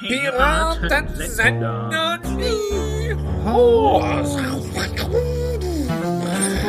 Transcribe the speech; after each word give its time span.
Piraten 0.00 1.06
senden 1.14 2.36
nie 2.36 3.14
Horst. 3.44 4.38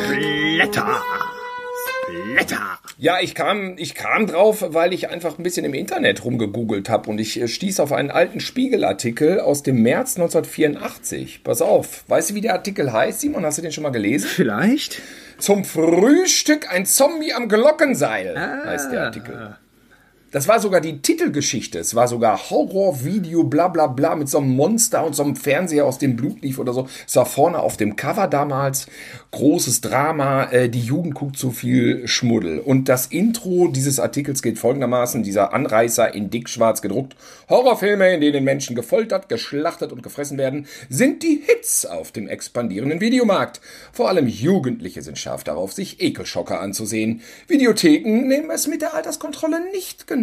Blätter. 0.10 1.02
Blätter. 2.34 2.83
Ja, 3.04 3.18
ich 3.20 3.36
kam, 3.36 3.74
ich 3.76 3.96
kam 3.96 4.28
drauf, 4.28 4.64
weil 4.66 4.94
ich 4.94 5.10
einfach 5.10 5.38
ein 5.38 5.44
bisschen 5.44 5.66
im 5.66 5.74
Internet 5.74 6.24
rumgegoogelt 6.24 6.88
habe 6.88 7.10
und 7.10 7.20
ich 7.20 7.38
äh, 7.38 7.50
stieß 7.50 7.82
auf 7.82 7.92
einen 7.92 8.10
alten 8.10 8.40
Spiegelartikel 8.40 9.42
aus 9.42 9.62
dem 9.62 9.82
März 9.82 10.16
1984. 10.16 11.42
Pass 11.44 11.62
auf, 11.62 12.06
weißt 12.08 12.30
du, 12.30 12.36
wie 12.36 12.40
der 12.40 12.54
Artikel 12.54 12.94
heißt, 12.94 13.20
Simon? 13.20 13.46
Hast 13.46 13.58
du 13.58 13.62
den 13.62 13.74
schon 13.74 13.84
mal 13.84 13.90
gelesen? 13.90 14.30
Vielleicht? 14.30 15.02
Zum 15.38 15.66
Frühstück 15.66 16.72
ein 16.72 16.86
Zombie 16.86 17.34
am 17.34 17.50
Glockenseil 17.50 18.40
heißt 18.66 18.94
der 18.94 19.04
Artikel. 19.04 19.58
Das 20.34 20.48
war 20.48 20.60
sogar 20.60 20.82
die 20.82 21.00
Titelgeschichte. 21.00 21.78
Es 21.78 21.94
war 21.94 22.08
sogar 22.08 22.50
Horrorvideo, 22.50 23.44
bla 23.44 23.68
bla 23.68 23.86
bla, 23.86 24.16
mit 24.16 24.28
so 24.28 24.40
einem 24.40 24.56
Monster 24.56 25.06
und 25.06 25.16
so 25.16 25.22
einem 25.22 25.36
Fernseher, 25.36 25.86
aus 25.86 26.00
dem 26.00 26.16
Blut 26.16 26.42
lief 26.42 26.58
oder 26.58 26.74
so. 26.74 26.88
Es 27.08 27.16
war 27.16 27.28
vorne 27.28 27.60
auf 27.60 27.78
dem 27.78 27.96
Cover 27.96 28.26
damals. 28.26 28.88
Großes 29.30 29.82
Drama, 29.82 30.46
äh, 30.46 30.70
die 30.70 30.82
Jugend 30.82 31.14
guckt 31.14 31.38
zu 31.38 31.52
viel 31.52 32.08
Schmuddel. 32.08 32.58
Und 32.58 32.90
das 32.90 33.06
Intro 33.06 33.68
dieses 33.68 34.00
Artikels 34.00 34.42
geht 34.42 34.58
folgendermaßen, 34.58 35.22
dieser 35.22 35.54
Anreißer 35.54 36.16
in 36.16 36.32
dickschwarz 36.32 36.82
gedruckt. 36.82 37.16
Horrorfilme, 37.48 38.16
in 38.16 38.22
denen 38.22 38.44
Menschen 38.44 38.76
gefoltert, 38.76 39.30
geschlachtet 39.30 39.92
und 39.92 40.02
gefressen 40.02 40.40
werden, 40.40 40.66
sind 40.90 41.22
die 41.22 41.44
Hits 41.46 41.86
auf 41.86 42.12
dem 42.12 42.28
expandierenden 42.28 43.02
Videomarkt. 43.02 43.62
Vor 43.92 44.10
allem 44.10 44.26
Jugendliche 44.26 45.04
sind 45.04 45.20
scharf 45.20 45.44
darauf, 45.44 45.74
sich 45.74 46.02
Ekelschocker 46.02 46.60
anzusehen. 46.60 47.22
Videotheken 47.48 48.28
nehmen 48.28 48.50
es 48.50 48.66
mit 48.66 48.82
der 48.82 48.96
Alterskontrolle 48.96 49.72
nicht 49.72 50.08
genau. 50.08 50.23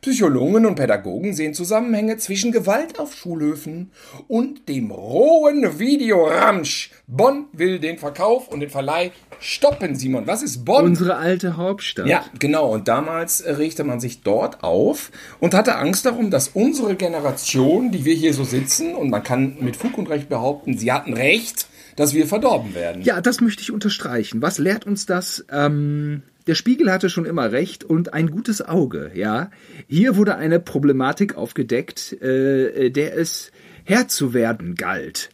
Psychologen 0.00 0.66
und 0.66 0.74
Pädagogen 0.74 1.34
sehen 1.34 1.54
Zusammenhänge 1.54 2.16
zwischen 2.16 2.52
Gewalt 2.52 2.98
auf 2.98 3.14
Schulhöfen 3.14 3.90
und 4.28 4.68
dem 4.68 4.90
rohen 4.90 5.78
Videoramsch. 5.78 6.90
Bonn 7.06 7.46
will 7.52 7.78
den 7.78 7.98
Verkauf 7.98 8.48
und 8.48 8.60
den 8.60 8.70
Verleih 8.70 9.12
stoppen, 9.38 9.94
Simon. 9.94 10.26
Was 10.26 10.42
ist 10.42 10.64
Bonn? 10.64 10.84
Unsere 10.84 11.16
alte 11.16 11.56
Hauptstadt. 11.56 12.06
Ja, 12.06 12.24
genau. 12.38 12.72
Und 12.72 12.88
damals 12.88 13.44
regte 13.46 13.84
man 13.84 14.00
sich 14.00 14.22
dort 14.22 14.62
auf 14.62 15.10
und 15.40 15.54
hatte 15.54 15.76
Angst 15.76 16.06
darum, 16.06 16.30
dass 16.30 16.48
unsere 16.48 16.96
Generation, 16.96 17.90
die 17.90 18.04
wir 18.04 18.14
hier 18.14 18.34
so 18.34 18.44
sitzen, 18.44 18.94
und 18.94 19.10
man 19.10 19.22
kann 19.22 19.56
mit 19.60 19.76
Fug 19.76 19.98
und 19.98 20.08
Recht 20.08 20.28
behaupten, 20.28 20.78
sie 20.78 20.92
hatten 20.92 21.12
recht, 21.12 21.66
dass 21.96 22.14
wir 22.14 22.26
verdorben 22.26 22.74
werden. 22.74 23.02
Ja, 23.02 23.20
das 23.20 23.40
möchte 23.40 23.62
ich 23.62 23.72
unterstreichen. 23.72 24.42
Was 24.42 24.58
lehrt 24.58 24.86
uns 24.86 25.06
das? 25.06 25.44
Ähm, 25.50 26.22
der 26.46 26.54
Spiegel 26.54 26.92
hatte 26.92 27.10
schon 27.10 27.26
immer 27.26 27.50
recht 27.50 27.82
und 27.82 28.14
ein 28.14 28.30
gutes 28.30 28.62
Auge, 28.62 29.10
ja. 29.14 29.50
Hier 29.88 30.16
wurde 30.16 30.36
eine 30.36 30.60
Problematik 30.60 31.36
aufgedeckt, 31.36 32.12
äh, 32.22 32.90
der 32.90 33.16
es 33.18 33.50
Herr 33.84 34.08
zu 34.08 34.34
werden 34.34 34.74
galt. 34.74 35.30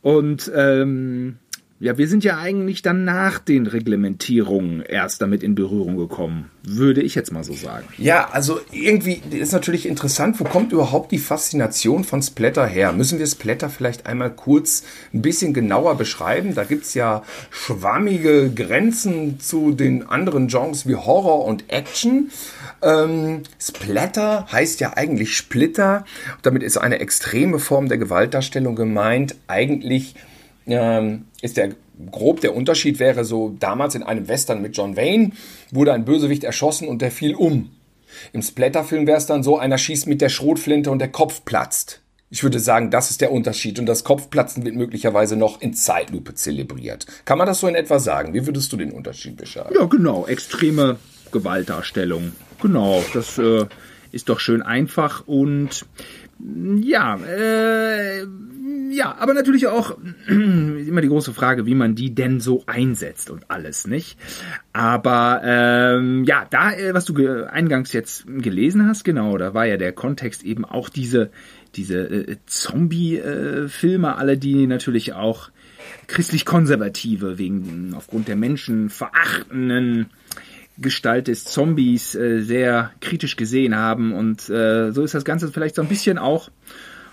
Und 0.00 0.50
ähm, 0.54 1.36
ja, 1.80 1.98
wir 1.98 2.08
sind 2.08 2.22
ja 2.22 2.38
eigentlich 2.38 2.82
dann 2.82 3.04
nach 3.04 3.40
den 3.40 3.66
Reglementierungen 3.66 4.80
erst 4.80 5.20
damit 5.20 5.42
in 5.42 5.56
Berührung 5.56 5.96
gekommen, 5.96 6.50
würde 6.62 7.02
ich 7.02 7.16
jetzt 7.16 7.32
mal 7.32 7.42
so 7.42 7.52
sagen. 7.52 7.84
Ja, 7.98 8.28
also 8.30 8.60
irgendwie 8.70 9.20
ist 9.30 9.52
natürlich 9.52 9.86
interessant, 9.86 10.38
wo 10.38 10.44
kommt 10.44 10.72
überhaupt 10.72 11.10
die 11.10 11.18
Faszination 11.18 12.04
von 12.04 12.22
Splatter 12.22 12.66
her? 12.66 12.92
Müssen 12.92 13.18
wir 13.18 13.26
Splatter 13.26 13.68
vielleicht 13.68 14.06
einmal 14.06 14.30
kurz 14.30 14.84
ein 15.12 15.20
bisschen 15.20 15.52
genauer 15.52 15.96
beschreiben? 15.96 16.54
Da 16.54 16.62
gibt's 16.62 16.94
ja 16.94 17.24
schwammige 17.50 18.50
Grenzen 18.54 19.40
zu 19.40 19.72
den 19.72 20.08
anderen 20.08 20.46
Genres 20.46 20.86
wie 20.86 20.94
Horror 20.94 21.44
und 21.44 21.64
Action. 21.72 22.30
Ähm, 22.82 23.42
Splatter 23.60 24.46
heißt 24.50 24.78
ja 24.78 24.96
eigentlich 24.96 25.36
Splitter. 25.36 26.04
Damit 26.42 26.62
ist 26.62 26.76
eine 26.76 27.00
extreme 27.00 27.58
Form 27.58 27.88
der 27.88 27.98
Gewaltdarstellung 27.98 28.76
gemeint. 28.76 29.34
Eigentlich 29.48 30.14
ähm, 30.66 31.24
ist 31.44 31.58
der 31.58 31.74
grob 32.10 32.40
der 32.40 32.56
Unterschied 32.56 32.98
wäre 32.98 33.24
so 33.24 33.54
damals 33.60 33.94
in 33.94 34.02
einem 34.02 34.28
Western 34.28 34.62
mit 34.62 34.76
John 34.76 34.96
Wayne 34.96 35.32
wurde 35.70 35.92
ein 35.92 36.06
Bösewicht 36.06 36.42
erschossen 36.42 36.88
und 36.88 37.02
der 37.02 37.10
fiel 37.10 37.34
um. 37.34 37.70
Im 38.32 38.40
Splatterfilm 38.40 39.06
wäre 39.06 39.18
es 39.18 39.26
dann 39.26 39.42
so, 39.42 39.58
einer 39.58 39.76
schießt 39.76 40.06
mit 40.06 40.22
der 40.22 40.30
Schrotflinte 40.30 40.90
und 40.90 41.00
der 41.00 41.10
Kopf 41.10 41.44
platzt. 41.44 42.00
Ich 42.30 42.42
würde 42.42 42.58
sagen, 42.58 42.90
das 42.90 43.10
ist 43.10 43.20
der 43.20 43.30
Unterschied 43.30 43.78
und 43.78 43.86
das 43.86 44.04
Kopfplatzen 44.04 44.64
wird 44.64 44.74
möglicherweise 44.74 45.36
noch 45.36 45.60
in 45.60 45.74
Zeitlupe 45.74 46.34
zelebriert. 46.34 47.06
Kann 47.26 47.38
man 47.38 47.46
das 47.46 47.60
so 47.60 47.68
in 47.68 47.74
etwa 47.74 47.98
sagen? 47.98 48.32
Wie 48.32 48.46
würdest 48.46 48.72
du 48.72 48.76
den 48.78 48.90
Unterschied 48.90 49.36
beschreiben? 49.36 49.74
Ja, 49.78 49.84
genau, 49.84 50.26
extreme 50.26 50.96
Gewaltdarstellung. 51.30 52.32
Genau, 52.62 53.04
das 53.12 53.38
äh, 53.38 53.66
ist 54.10 54.30
doch 54.30 54.40
schön 54.40 54.62
einfach 54.62 55.24
und 55.26 55.84
ja, 56.38 57.16
äh, 57.16 58.26
ja, 58.90 59.16
aber 59.18 59.34
natürlich 59.34 59.66
auch 59.66 59.96
immer 60.28 61.00
die 61.00 61.08
große 61.08 61.34
Frage, 61.34 61.66
wie 61.66 61.74
man 61.74 61.94
die 61.94 62.14
denn 62.14 62.40
so 62.40 62.62
einsetzt 62.66 63.30
und 63.30 63.50
alles, 63.50 63.86
nicht? 63.86 64.18
Aber 64.72 65.40
ähm, 65.44 66.24
ja, 66.24 66.46
da, 66.48 66.72
äh, 66.72 66.94
was 66.94 67.04
du 67.04 67.44
eingangs 67.46 67.92
jetzt 67.92 68.26
gelesen 68.26 68.86
hast, 68.86 69.04
genau, 69.04 69.36
da 69.36 69.54
war 69.54 69.66
ja 69.66 69.76
der 69.76 69.92
Kontext 69.92 70.42
eben 70.44 70.64
auch 70.64 70.88
diese 70.88 71.30
diese 71.76 71.98
äh, 71.98 72.36
Zombie-Filme, 72.46 74.16
alle 74.16 74.38
die 74.38 74.66
natürlich 74.66 75.12
auch 75.12 75.50
christlich-konservative 76.06 77.38
wegen 77.38 77.94
aufgrund 77.94 78.28
der 78.28 78.36
menschenverachtenden 78.36 80.06
Gestalt 80.78 81.28
des 81.28 81.44
Zombies 81.44 82.14
äh, 82.14 82.40
sehr 82.42 82.90
kritisch 83.00 83.36
gesehen 83.36 83.76
haben 83.76 84.12
und 84.12 84.48
äh, 84.50 84.90
so 84.92 85.02
ist 85.02 85.14
das 85.14 85.24
Ganze 85.24 85.48
vielleicht 85.52 85.74
so 85.76 85.82
ein 85.82 85.88
bisschen 85.88 86.18
auch 86.18 86.50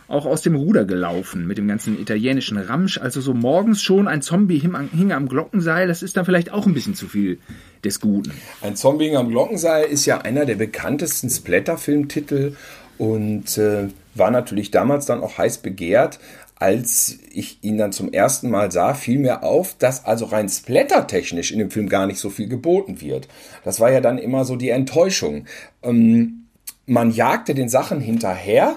auch 0.08 0.26
aus 0.26 0.42
dem 0.42 0.56
Ruder 0.56 0.84
gelaufen 0.84 1.48
mit 1.48 1.58
dem 1.58 1.70
ganzen 1.70 1.98
italienischen 1.98 2.58
Ramsch. 2.58 2.98
Also 2.98 3.22
so 3.22 3.34
morgens 3.34 3.82
schon 3.82 4.10
ein 4.10 4.22
Zombie 4.22 4.60
hing, 4.60 4.76
am- 4.76 4.90
hing 4.90 5.14
am 5.14 5.30
Glockenseil, 5.30 5.88
das 5.88 6.04
ist 6.04 6.18
dann 6.18 6.26
vielleicht 6.26 6.52
auch 6.52 6.66
ein 6.68 6.74
bisschen 6.74 6.96
zu 6.96 7.08
viel 7.08 7.38
des 7.86 8.02
Guten. 8.02 8.34
Ein 8.62 8.76
Zombie 8.76 9.16
am 9.16 9.30
Glockenseil 9.30 9.86
ist 9.86 10.06
ja 10.06 10.20
einer 10.20 10.46
der 10.46 10.56
bekanntesten 10.56 11.30
Splatter-Filmtitel 11.30 12.58
und 12.98 13.58
äh, 13.58 13.88
war 14.16 14.32
natürlich 14.32 14.70
damals 14.70 15.06
dann 15.06 15.22
auch 15.22 15.38
heiß 15.38 15.60
begehrt. 15.60 16.20
Als 16.62 17.18
ich 17.32 17.58
ihn 17.64 17.80
dann 17.80 17.92
zum 17.92 18.14
ersten 18.14 18.52
Mal 18.52 18.72
sah, 18.72 18.94
fiel 18.94 19.18
mir 19.18 19.42
auf, 19.42 19.76
dass 19.80 20.06
also 20.06 20.26
rein 20.26 20.48
splattertechnisch 20.48 21.52
in 21.52 21.58
dem 21.58 21.72
Film 21.72 21.90
gar 21.90 22.06
nicht 22.06 22.20
so 22.20 22.30
viel 22.30 22.48
geboten 22.48 23.02
wird. 23.02 23.28
Das 23.64 23.80
war 23.80 23.92
ja 23.92 24.00
dann 24.00 24.20
immer 24.20 24.46
so 24.46 24.56
die 24.56 24.70
Enttäuschung. 24.70 25.48
Ähm, 25.82 26.46
man 26.86 27.10
jagte 27.10 27.56
den 27.56 27.68
Sachen 27.68 28.00
hinterher 28.00 28.76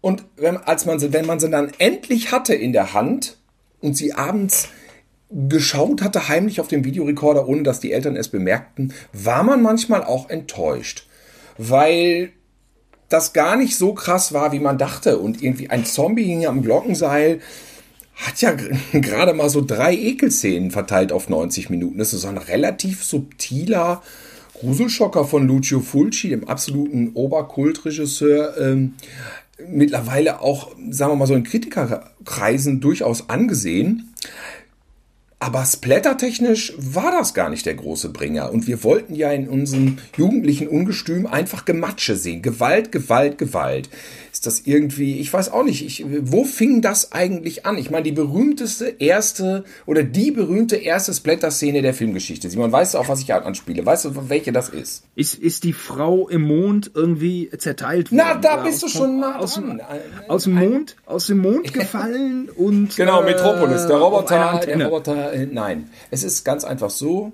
und 0.00 0.24
wenn, 0.38 0.56
als 0.56 0.86
man 0.86 0.98
sie, 0.98 1.12
wenn 1.12 1.26
man 1.26 1.40
sie 1.40 1.50
dann 1.50 1.72
endlich 1.76 2.32
hatte 2.32 2.54
in 2.54 2.72
der 2.72 2.94
Hand 2.94 3.36
und 3.82 3.98
sie 3.98 4.14
abends 4.14 4.70
geschaut 5.28 6.00
hatte, 6.00 6.28
heimlich 6.28 6.58
auf 6.58 6.68
dem 6.68 6.86
Videorekorder, 6.86 7.46
ohne 7.46 7.64
dass 7.64 7.80
die 7.80 7.92
Eltern 7.92 8.16
es 8.16 8.28
bemerkten, 8.28 8.94
war 9.12 9.42
man 9.42 9.60
manchmal 9.60 10.04
auch 10.04 10.30
enttäuscht. 10.30 11.06
Weil 11.58 12.32
das 13.08 13.32
gar 13.32 13.56
nicht 13.56 13.76
so 13.76 13.94
krass 13.94 14.32
war, 14.32 14.52
wie 14.52 14.60
man 14.60 14.78
dachte. 14.78 15.18
Und 15.18 15.42
irgendwie 15.42 15.70
ein 15.70 15.84
Zombie 15.84 16.24
hing 16.24 16.46
am 16.46 16.62
Glockenseil, 16.62 17.40
hat 18.14 18.40
ja 18.40 18.52
gerade 18.92 19.34
mal 19.34 19.48
so 19.48 19.60
drei 19.60 19.94
Ekelszenen 19.94 20.70
verteilt 20.70 21.12
auf 21.12 21.28
90 21.28 21.70
Minuten. 21.70 21.98
Das 21.98 22.12
ist 22.12 22.22
so 22.22 22.28
ein 22.28 22.38
relativ 22.38 23.04
subtiler 23.04 24.02
Gruselschocker 24.54 25.24
von 25.24 25.46
Lucio 25.46 25.80
Fulci, 25.80 26.28
dem 26.28 26.48
absoluten 26.48 27.10
Oberkultregisseur. 27.14 28.56
Ähm, 28.58 28.94
mittlerweile 29.68 30.40
auch, 30.40 30.74
sagen 30.90 31.12
wir 31.12 31.16
mal 31.16 31.26
so 31.26 31.34
in 31.34 31.44
Kritikerkreisen 31.44 32.80
durchaus 32.80 33.28
angesehen. 33.28 34.14
Aber 35.38 35.64
splattertechnisch 35.66 36.72
war 36.78 37.10
das 37.10 37.34
gar 37.34 37.50
nicht 37.50 37.66
der 37.66 37.74
große 37.74 38.10
Bringer. 38.10 38.50
Und 38.50 38.66
wir 38.66 38.82
wollten 38.82 39.14
ja 39.14 39.30
in 39.30 39.48
unserem 39.48 39.98
jugendlichen 40.16 40.68
Ungestüm 40.68 41.26
einfach 41.26 41.64
Gematsche 41.64 42.16
sehen. 42.16 42.40
Gewalt, 42.40 42.92
Gewalt, 42.92 43.36
Gewalt. 43.36 43.90
Ist 44.34 44.46
das 44.46 44.62
irgendwie, 44.64 45.20
ich 45.20 45.32
weiß 45.32 45.52
auch 45.52 45.62
nicht, 45.62 45.86
ich, 45.86 46.04
wo 46.22 46.42
fing 46.42 46.82
das 46.82 47.12
eigentlich 47.12 47.66
an? 47.66 47.78
Ich 47.78 47.92
meine, 47.92 48.02
die 48.02 48.10
berühmteste 48.10 48.96
erste 48.98 49.62
oder 49.86 50.02
die 50.02 50.32
berühmte 50.32 50.74
erste 50.74 51.14
Splatter-Szene 51.14 51.82
der 51.82 51.94
Filmgeschichte. 51.94 52.50
Simon, 52.50 52.72
weißt 52.72 52.94
du, 52.94 52.98
auf 52.98 53.08
was 53.08 53.20
ich 53.20 53.32
anspiele? 53.32 53.86
Weißt 53.86 54.06
du, 54.06 54.28
welche 54.28 54.50
das 54.50 54.70
ist? 54.70 55.04
Ist, 55.14 55.36
ist 55.36 55.62
die 55.62 55.72
Frau 55.72 56.28
im 56.28 56.42
Mond 56.42 56.90
irgendwie 56.94 57.48
zerteilt 57.56 58.10
worden? 58.10 58.24
Na, 58.26 58.34
da 58.34 58.56
bist 58.56 58.82
du 58.82 58.88
schon 58.88 59.20
nah 59.20 59.38
aus, 59.38 59.54
dran. 59.54 59.80
aus 60.26 60.42
dem 60.42 60.54
Mond, 60.56 60.96
aus 61.06 61.28
dem 61.28 61.38
Mond 61.38 61.72
gefallen 61.72 62.48
und 62.48 62.96
Genau, 62.96 63.22
äh, 63.22 63.26
Metropolis, 63.26 63.86
der 63.86 63.94
einer 63.94 64.04
Roboter, 64.04 64.60
der. 64.66 64.84
Roboter, 64.84 65.32
äh, 65.32 65.46
nein. 65.46 65.90
Es 66.10 66.24
ist 66.24 66.42
ganz 66.42 66.64
einfach 66.64 66.90
so. 66.90 67.30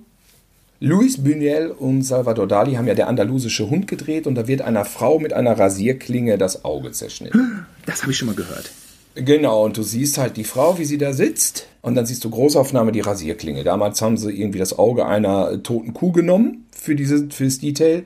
Luis 0.83 1.19
Buñuel 1.19 1.69
und 1.69 2.01
Salvador 2.03 2.49
Dali 2.49 2.73
haben 2.73 2.87
ja 2.87 2.95
der 2.95 3.07
andalusische 3.07 3.69
Hund 3.69 3.87
gedreht 3.87 4.27
und 4.27 4.35
da 4.35 4.49
wird 4.49 4.63
einer 4.63 4.87
Frau 4.87 5.19
mit 5.19 5.35
einer 5.35 5.59
Rasierklinge 5.59 6.39
das 6.39 6.65
Auge 6.65 6.91
zerschnitten. 6.93 7.67
Das 7.87 8.03
habe 8.03 8.13
ich 8.13 8.19
schon 8.19 8.29
mal 8.29 8.37
gehört. 8.37 8.71
Genau, 9.15 9.65
und 9.65 9.77
du 9.77 9.83
siehst 9.83 10.17
halt 10.17 10.37
die 10.37 10.45
Frau, 10.45 10.79
wie 10.79 10.85
sie 10.85 10.99
da 10.99 11.13
sitzt. 11.13 11.67
Und 11.83 11.97
dann 11.97 12.07
siehst 12.07 12.23
du 12.23 12.31
Großaufnahme 12.31 12.93
die 12.93 13.01
Rasierklinge. 13.01 13.65
Damals 13.65 14.01
haben 14.01 14.17
sie 14.17 14.31
irgendwie 14.31 14.59
das 14.59 14.79
Auge 14.79 15.07
einer 15.07 15.63
toten 15.63 15.93
Kuh 15.93 16.13
genommen 16.13 16.67
für, 16.71 16.95
diese, 16.95 17.29
für 17.31 17.45
das 17.45 17.59
Detail. 17.59 18.05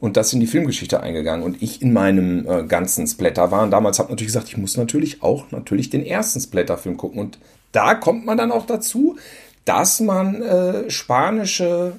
Und 0.00 0.16
das 0.16 0.32
in 0.32 0.40
die 0.40 0.46
Filmgeschichte 0.46 1.00
eingegangen. 1.00 1.44
Und 1.44 1.62
ich 1.62 1.82
in 1.82 1.92
meinem 1.92 2.46
äh, 2.48 2.64
ganzen 2.64 3.06
Splatter-Wahn 3.06 3.70
damals 3.70 4.00
habe 4.00 4.10
natürlich 4.10 4.32
gesagt, 4.32 4.48
ich 4.48 4.56
muss 4.56 4.76
natürlich 4.76 5.22
auch 5.22 5.50
natürlich 5.52 5.90
den 5.90 6.04
ersten 6.04 6.40
Splatter-Film 6.40 6.96
gucken. 6.96 7.20
Und 7.20 7.38
da 7.70 7.94
kommt 7.94 8.26
man 8.26 8.36
dann 8.36 8.50
auch 8.50 8.66
dazu, 8.66 9.16
dass 9.64 10.00
man 10.00 10.42
äh, 10.42 10.90
spanische 10.90 11.94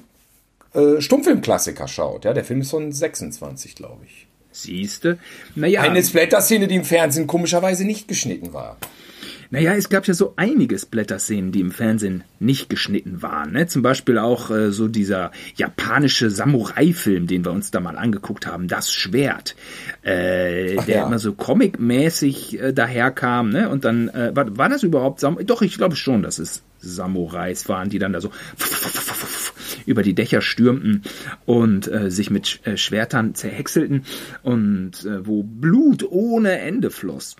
äh, 0.74 1.00
Stummfilmklassiker 1.00 1.88
schaut. 1.88 2.24
Ja, 2.24 2.32
der 2.32 2.44
Film 2.44 2.60
ist 2.60 2.70
von 2.70 2.92
26, 2.92 3.74
glaube 3.74 4.04
ich. 4.06 4.26
Siehste? 4.52 5.18
Naja. 5.54 5.82
Eine 5.82 6.02
Splatter-Szene, 6.02 6.68
die 6.68 6.76
im 6.76 6.84
Fernsehen 6.84 7.26
komischerweise 7.26 7.84
nicht 7.84 8.06
geschnitten 8.06 8.52
war. 8.52 8.76
Naja, 9.50 9.74
es 9.74 9.88
gab 9.88 10.06
ja 10.06 10.14
so 10.14 10.34
einige 10.36 10.78
Splatter-Szenen, 10.78 11.52
die 11.52 11.60
im 11.60 11.70
Fernsehen 11.70 12.24
nicht 12.40 12.68
geschnitten 12.68 13.22
waren. 13.22 13.52
Ne? 13.52 13.66
Zum 13.66 13.82
Beispiel 13.82 14.18
auch 14.18 14.50
äh, 14.50 14.70
so 14.70 14.88
dieser 14.88 15.32
japanische 15.56 16.30
Samurai-Film, 16.30 17.26
den 17.26 17.44
wir 17.44 17.52
uns 17.52 17.70
da 17.70 17.80
mal 17.80 17.96
angeguckt 17.96 18.46
haben, 18.46 18.68
Das 18.68 18.92
Schwert, 18.92 19.56
äh, 20.02 20.76
der 20.76 20.96
ja. 20.96 21.06
immer 21.06 21.18
so 21.18 21.32
comic-mäßig 21.32 22.60
äh, 22.60 22.72
daherkam. 22.72 23.50
Ne? 23.50 23.68
Und 23.68 23.84
dann, 23.84 24.08
äh, 24.08 24.34
war, 24.34 24.56
war 24.56 24.68
das 24.68 24.82
überhaupt 24.82 25.20
Samurai? 25.20 25.44
Doch, 25.44 25.62
ich 25.62 25.76
glaube 25.76 25.96
schon, 25.96 26.22
dass 26.22 26.38
es 26.38 26.62
Samurais 26.80 27.68
waren, 27.68 27.88
die 27.88 27.98
dann 27.98 28.12
da 28.12 28.20
so 28.20 28.30
über 29.86 30.02
die 30.02 30.14
Dächer 30.14 30.40
stürmten 30.40 31.02
und 31.46 31.90
äh, 31.90 32.10
sich 32.10 32.30
mit 32.30 32.60
äh, 32.64 32.76
Schwertern 32.76 33.34
zerhäckselten 33.34 34.04
und 34.42 35.04
äh, 35.04 35.26
wo 35.26 35.42
Blut 35.42 36.04
ohne 36.08 36.58
Ende 36.58 36.90
floss. 36.90 37.36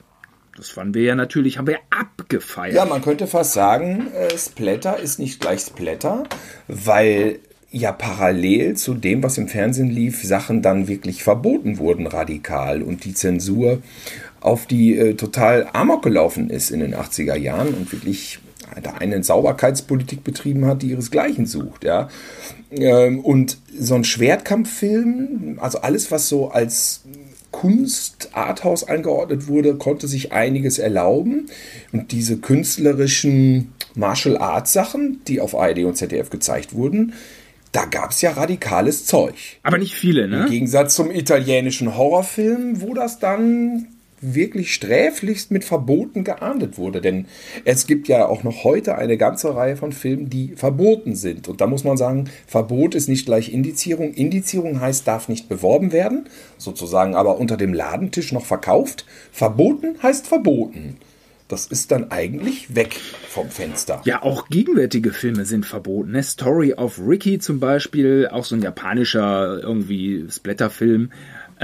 Das 0.56 0.70
fanden 0.70 0.94
wir 0.94 1.02
ja 1.02 1.14
natürlich, 1.14 1.58
haben 1.58 1.66
wir 1.66 1.78
abgefeiert. 1.90 2.76
Ja, 2.76 2.84
man 2.84 3.02
könnte 3.02 3.26
fast 3.26 3.54
sagen, 3.54 4.08
äh, 4.14 4.36
Splatter 4.38 4.98
ist 4.98 5.18
nicht 5.18 5.40
gleich 5.40 5.60
Splatter, 5.60 6.24
weil 6.68 7.40
ja 7.70 7.90
parallel 7.90 8.76
zu 8.76 8.94
dem, 8.94 9.22
was 9.24 9.36
im 9.36 9.48
Fernsehen 9.48 9.90
lief, 9.90 10.22
Sachen 10.22 10.62
dann 10.62 10.86
wirklich 10.86 11.24
verboten 11.24 11.78
wurden 11.78 12.06
radikal 12.06 12.82
und 12.82 13.04
die 13.04 13.14
Zensur 13.14 13.82
auf 14.40 14.66
die 14.66 14.96
äh, 14.96 15.14
total 15.14 15.68
amok 15.72 16.02
gelaufen 16.02 16.50
ist 16.50 16.70
in 16.70 16.80
den 16.80 16.94
80er 16.94 17.36
Jahren 17.36 17.74
und 17.74 17.90
wirklich 17.90 18.38
da 18.82 18.94
eine 18.94 19.22
Sauberkeitspolitik 19.22 20.24
betrieben 20.24 20.66
hat, 20.66 20.82
die 20.82 20.90
ihresgleichen 20.90 21.46
sucht, 21.46 21.84
ja. 21.84 22.08
Ähm, 22.70 23.20
und 23.20 23.58
so 23.76 23.94
ein 23.94 24.04
Schwertkampffilm, 24.04 25.58
also 25.60 25.80
alles, 25.80 26.10
was 26.10 26.28
so 26.28 26.50
als 26.50 27.02
Kunst 27.54 28.30
Arthouse 28.32 28.82
eingeordnet 28.82 29.46
wurde, 29.46 29.76
konnte 29.76 30.08
sich 30.08 30.32
einiges 30.32 30.78
erlauben. 30.78 31.46
Und 31.92 32.10
diese 32.10 32.38
künstlerischen 32.38 33.72
Martial 33.94 34.36
Arts 34.36 34.72
Sachen, 34.72 35.20
die 35.28 35.40
auf 35.40 35.54
ARD 35.54 35.84
und 35.84 35.96
ZDF 35.96 36.30
gezeigt 36.30 36.74
wurden, 36.74 37.12
da 37.70 37.84
gab 37.84 38.10
es 38.10 38.22
ja 38.22 38.32
radikales 38.32 39.06
Zeug. 39.06 39.34
Aber 39.62 39.78
nicht 39.78 39.94
viele, 39.94 40.26
ne? 40.26 40.44
Im 40.44 40.50
Gegensatz 40.50 40.96
zum 40.96 41.12
italienischen 41.12 41.96
Horrorfilm, 41.96 42.80
wo 42.80 42.92
das 42.92 43.20
dann 43.20 43.86
wirklich 44.32 44.72
sträflichst 44.72 45.50
mit 45.50 45.64
Verboten 45.64 46.24
geahndet 46.24 46.78
wurde. 46.78 47.00
Denn 47.00 47.26
es 47.64 47.86
gibt 47.86 48.08
ja 48.08 48.26
auch 48.26 48.42
noch 48.44 48.64
heute 48.64 48.96
eine 48.96 49.16
ganze 49.16 49.54
Reihe 49.54 49.76
von 49.76 49.92
Filmen, 49.92 50.30
die 50.30 50.54
verboten 50.56 51.14
sind. 51.14 51.48
Und 51.48 51.60
da 51.60 51.66
muss 51.66 51.84
man 51.84 51.96
sagen, 51.96 52.30
Verbot 52.46 52.94
ist 52.94 53.08
nicht 53.08 53.26
gleich 53.26 53.52
Indizierung. 53.52 54.14
Indizierung 54.14 54.80
heißt, 54.80 55.06
darf 55.06 55.28
nicht 55.28 55.48
beworben 55.48 55.92
werden, 55.92 56.26
sozusagen 56.56 57.14
aber 57.14 57.38
unter 57.38 57.56
dem 57.56 57.74
Ladentisch 57.74 58.32
noch 58.32 58.46
verkauft. 58.46 59.04
Verboten 59.32 59.96
heißt 60.02 60.26
verboten. 60.26 60.96
Das 61.46 61.66
ist 61.66 61.90
dann 61.90 62.10
eigentlich 62.10 62.74
weg 62.74 62.98
vom 63.28 63.50
Fenster. 63.50 64.00
Ja, 64.06 64.22
auch 64.22 64.48
gegenwärtige 64.48 65.12
Filme 65.12 65.44
sind 65.44 65.66
verboten. 65.66 66.12
Ne? 66.12 66.22
Story 66.22 66.72
of 66.72 66.98
Ricky 66.98 67.38
zum 67.38 67.60
Beispiel, 67.60 68.28
auch 68.32 68.46
so 68.46 68.54
ein 68.54 68.62
japanischer 68.62 69.60
irgendwie 69.62 70.24
Splatterfilm, 70.30 71.10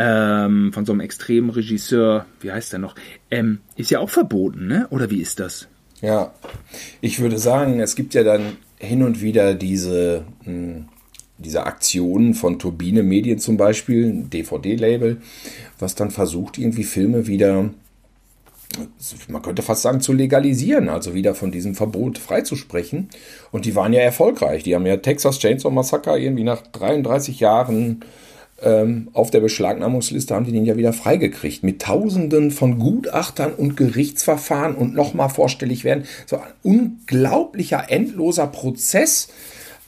ähm, 0.03 0.73
von 0.73 0.87
so 0.87 0.93
einem 0.93 1.03
extremen 1.03 1.51
Regisseur, 1.51 2.25
wie 2.41 2.51
heißt 2.51 2.73
der 2.73 2.79
noch, 2.79 2.95
ähm, 3.31 3.61
ist 3.77 3.91
ja 3.91 3.99
auch 3.99 4.09
verboten, 4.09 4.67
ne? 4.67 4.87
Oder 4.89 5.11
wie 5.11 5.21
ist 5.21 5.41
das? 5.41 5.69
Ja, 6.01 6.33
ich 7.03 7.21
würde 7.21 7.39
sagen, 7.39 7.81
es 7.81 7.97
gibt 7.97 8.15
ja 8.15 8.25
dann 8.25 8.57
hin 8.79 9.03
und 9.03 9.21
wieder 9.21 9.55
diese, 9.55 10.25
hm, 10.45 10.87
diese 11.37 11.67
Aktionen 11.67 12.33
von 12.33 12.59
Turbine 12.59 13.03
Medien 13.03 13.39
zum 13.41 13.59
Beispiel, 13.59 14.25
DVD-Label, 14.25 15.21
was 15.79 15.97
dann 15.97 16.11
versucht, 16.11 16.57
irgendwie 16.57 16.85
Filme 16.85 17.27
wieder, 17.27 17.69
man 19.29 19.43
könnte 19.43 19.61
fast 19.61 19.83
sagen, 19.83 20.01
zu 20.01 20.15
legalisieren, 20.15 20.89
also 20.89 21.13
wieder 21.13 21.35
von 21.35 21.53
diesem 21.53 21.75
Verbot 21.75 22.17
freizusprechen. 22.17 23.11
Und 23.53 23.67
die 23.67 23.75
waren 23.75 23.93
ja 23.93 24.01
erfolgreich. 24.01 24.63
Die 24.63 24.75
haben 24.75 24.87
ja 24.87 24.97
Texas 24.97 25.39
Chainsaw 25.41 25.71
Massacre 25.71 26.19
irgendwie 26.19 26.45
nach 26.45 26.63
33 26.63 27.41
Jahren 27.41 28.03
auf 29.13 29.31
der 29.31 29.41
Beschlagnahmungsliste 29.41 30.35
haben 30.35 30.45
die 30.45 30.53
den 30.53 30.65
ja 30.65 30.77
wieder 30.77 30.93
freigekriegt. 30.93 31.63
Mit 31.63 31.83
Tausenden 31.83 32.51
von 32.51 32.79
Gutachtern 32.79 33.53
und 33.53 33.77
Gerichtsverfahren 33.77 34.75
und 34.75 34.95
nochmal 34.95 35.31
vorstellig 35.31 35.85
werden. 35.85 36.05
So 36.27 36.37
ein 36.37 36.53
unglaublicher, 36.63 37.91
endloser 37.91 38.47
Prozess 38.47 39.29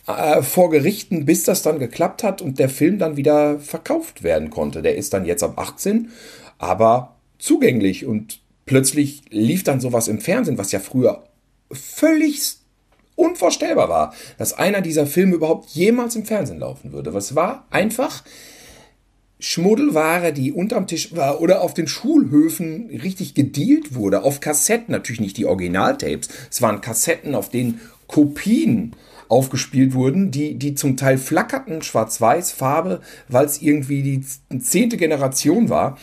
äh, 0.06 0.42
vor 0.42 0.70
Gerichten, 0.70 1.26
bis 1.26 1.44
das 1.44 1.62
dann 1.62 1.78
geklappt 1.78 2.22
hat 2.22 2.40
und 2.40 2.58
der 2.58 2.68
Film 2.68 2.98
dann 2.98 3.16
wieder 3.16 3.58
verkauft 3.60 4.22
werden 4.22 4.50
konnte. 4.50 4.82
Der 4.82 4.96
ist 4.96 5.12
dann 5.12 5.24
jetzt 5.24 5.42
ab 5.42 5.58
18, 5.58 6.10
aber 6.58 7.16
zugänglich 7.38 8.06
und 8.06 8.40
plötzlich 8.64 9.22
lief 9.30 9.64
dann 9.64 9.80
sowas 9.80 10.08
im 10.08 10.20
Fernsehen, 10.20 10.58
was 10.58 10.72
ja 10.72 10.80
früher 10.80 11.24
völlig 11.70 12.56
unvorstellbar 13.16 13.88
war, 13.88 14.14
dass 14.38 14.54
einer 14.54 14.80
dieser 14.80 15.06
Filme 15.06 15.34
überhaupt 15.34 15.70
jemals 15.70 16.16
im 16.16 16.24
Fernsehen 16.24 16.58
laufen 16.58 16.92
würde. 16.92 17.14
Was 17.14 17.34
war 17.34 17.66
einfach 17.70 18.24
Schmuddelware, 19.44 20.32
die 20.32 20.52
unterm 20.52 20.86
Tisch 20.86 21.16
war 21.16 21.40
oder 21.40 21.62
auf 21.62 21.74
den 21.74 21.88
Schulhöfen 21.88 22.88
richtig 23.02 23.34
gedealt 23.34 23.96
wurde, 23.96 24.22
auf 24.22 24.38
Kassetten, 24.38 24.92
natürlich 24.92 25.20
nicht 25.20 25.36
die 25.36 25.46
Originaltapes, 25.46 26.28
es 26.48 26.62
waren 26.62 26.80
Kassetten, 26.80 27.34
auf 27.34 27.48
denen 27.48 27.80
Kopien 28.06 28.94
aufgespielt 29.28 29.94
wurden, 29.94 30.30
die, 30.30 30.54
die 30.54 30.76
zum 30.76 30.96
Teil 30.96 31.18
flackerten, 31.18 31.82
schwarz-weiß, 31.82 32.52
Farbe, 32.52 33.00
weil 33.28 33.44
es 33.44 33.60
irgendwie 33.60 34.02
die 34.02 34.60
zehnte 34.60 34.96
Generation 34.96 35.68
war 35.68 35.98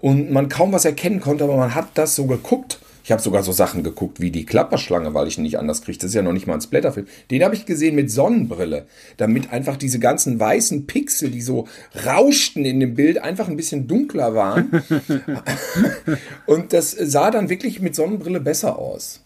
und 0.00 0.30
man 0.30 0.48
kaum 0.48 0.70
was 0.70 0.84
erkennen 0.84 1.18
konnte, 1.18 1.42
aber 1.42 1.56
man 1.56 1.74
hat 1.74 1.88
das 1.94 2.14
so 2.14 2.26
geguckt 2.26 2.78
ich 3.06 3.12
habe 3.12 3.22
sogar 3.22 3.44
so 3.44 3.52
Sachen 3.52 3.84
geguckt 3.84 4.20
wie 4.20 4.32
die 4.32 4.44
Klapperschlange, 4.44 5.14
weil 5.14 5.28
ich 5.28 5.38
ihn 5.38 5.44
nicht 5.44 5.60
anders 5.60 5.82
kriege. 5.82 5.96
Das 5.96 6.08
ist 6.08 6.14
ja 6.14 6.22
noch 6.22 6.32
nicht 6.32 6.48
mal 6.48 6.54
ein 6.54 6.60
Splatterfilm. 6.60 7.06
Den 7.30 7.44
habe 7.44 7.54
ich 7.54 7.64
gesehen 7.64 7.94
mit 7.94 8.10
Sonnenbrille, 8.10 8.86
damit 9.16 9.52
einfach 9.52 9.76
diese 9.76 10.00
ganzen 10.00 10.40
weißen 10.40 10.88
Pixel, 10.88 11.30
die 11.30 11.40
so 11.40 11.68
rauschten 12.04 12.64
in 12.64 12.80
dem 12.80 12.96
Bild, 12.96 13.18
einfach 13.18 13.46
ein 13.46 13.56
bisschen 13.56 13.86
dunkler 13.86 14.34
waren. 14.34 14.82
Und 16.46 16.72
das 16.72 16.90
sah 16.90 17.30
dann 17.30 17.48
wirklich 17.48 17.80
mit 17.80 17.94
Sonnenbrille 17.94 18.40
besser 18.40 18.76
aus. 18.76 19.22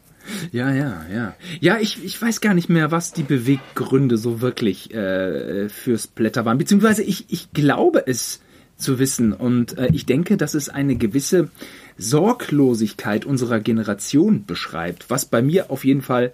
Ja, 0.52 0.74
ja, 0.74 1.06
ja. 1.10 1.34
Ja, 1.60 1.78
ich, 1.80 2.04
ich 2.04 2.20
weiß 2.20 2.42
gar 2.42 2.52
nicht 2.52 2.68
mehr, 2.68 2.90
was 2.90 3.14
die 3.14 3.22
Beweggründe 3.22 4.18
so 4.18 4.42
wirklich 4.42 4.92
äh, 4.92 5.70
fürs 5.70 6.06
Blätter 6.06 6.44
waren. 6.44 6.58
Beziehungsweise 6.58 7.02
ich, 7.02 7.24
ich 7.30 7.50
glaube 7.54 8.06
es 8.06 8.40
zu 8.76 8.98
wissen. 8.98 9.32
Und 9.32 9.78
äh, 9.78 9.88
ich 9.92 10.06
denke, 10.06 10.36
dass 10.36 10.54
es 10.54 10.68
eine 10.68 10.96
gewisse 10.96 11.50
Sorglosigkeit 12.00 13.24
unserer 13.24 13.60
Generation 13.60 14.46
beschreibt, 14.46 15.10
was 15.10 15.26
bei 15.26 15.42
mir 15.42 15.70
auf 15.70 15.84
jeden 15.84 16.02
Fall 16.02 16.32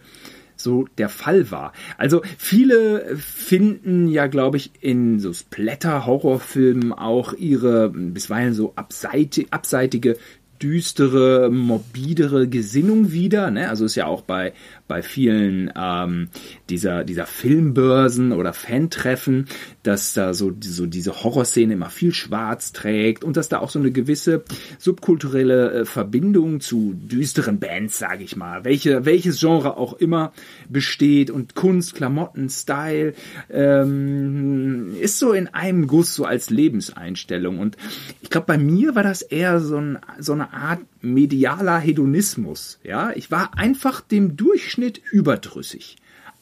so 0.56 0.86
der 0.96 1.08
Fall 1.08 1.50
war. 1.50 1.72
Also 1.98 2.22
viele 2.38 3.16
finden 3.16 4.08
ja, 4.08 4.26
glaube 4.26 4.56
ich, 4.56 4.70
in 4.80 5.20
so 5.20 5.32
Splatter-Horrorfilmen 5.32 6.92
auch 6.92 7.34
ihre 7.34 7.90
bisweilen 7.90 8.54
so 8.54 8.72
abseitige, 8.76 9.52
abseitige 9.52 10.16
düstere, 10.62 11.50
morbidere 11.50 12.48
Gesinnung 12.48 13.12
wieder. 13.12 13.50
Ne? 13.50 13.68
Also 13.68 13.84
ist 13.84 13.94
ja 13.94 14.06
auch 14.06 14.22
bei, 14.22 14.52
bei 14.88 15.02
vielen 15.02 15.72
ähm, 15.76 16.28
dieser, 16.70 17.04
dieser 17.04 17.26
Filmbörsen 17.26 18.32
oder 18.32 18.52
Fantreffen, 18.52 19.46
dass 19.82 20.14
da 20.14 20.34
so, 20.34 20.52
so 20.60 20.86
diese 20.86 21.22
Horrorszene 21.22 21.74
immer 21.74 21.90
viel 21.90 22.12
schwarz 22.12 22.72
trägt 22.72 23.24
und 23.24 23.36
dass 23.36 23.48
da 23.48 23.58
auch 23.58 23.70
so 23.70 23.78
eine 23.78 23.90
gewisse 23.90 24.44
subkulturelle 24.78 25.72
äh, 25.72 25.84
Verbindung 25.84 26.60
zu 26.60 26.94
düsteren 26.94 27.58
Bands, 27.58 27.98
sage 27.98 28.24
ich 28.24 28.36
mal, 28.36 28.64
welche, 28.64 29.04
welches 29.04 29.40
Genre 29.40 29.76
auch 29.76 29.94
immer 29.94 30.32
besteht 30.68 31.30
und 31.30 31.54
Kunst, 31.54 31.94
Klamotten, 31.94 32.48
Style, 32.48 33.14
ähm, 33.50 34.94
ist 35.00 35.18
so 35.18 35.32
in 35.32 35.48
einem 35.48 35.86
Guss 35.86 36.14
so 36.14 36.24
als 36.24 36.50
Lebenseinstellung. 36.50 37.58
Und 37.58 37.76
ich 38.22 38.30
glaube, 38.30 38.46
bei 38.46 38.58
mir 38.58 38.94
war 38.94 39.02
das 39.02 39.22
eher 39.22 39.60
so, 39.60 39.76
ein, 39.78 39.98
so 40.18 40.32
eine 40.32 40.45
Art 40.52 40.80
medialer 41.00 41.78
Hedonismus. 41.78 42.78
Ja, 42.82 43.12
ich 43.14 43.30
war 43.30 43.56
einfach 43.58 44.00
dem 44.00 44.36
Durchschnitt 44.36 45.00
überdrüssig. 45.10 45.96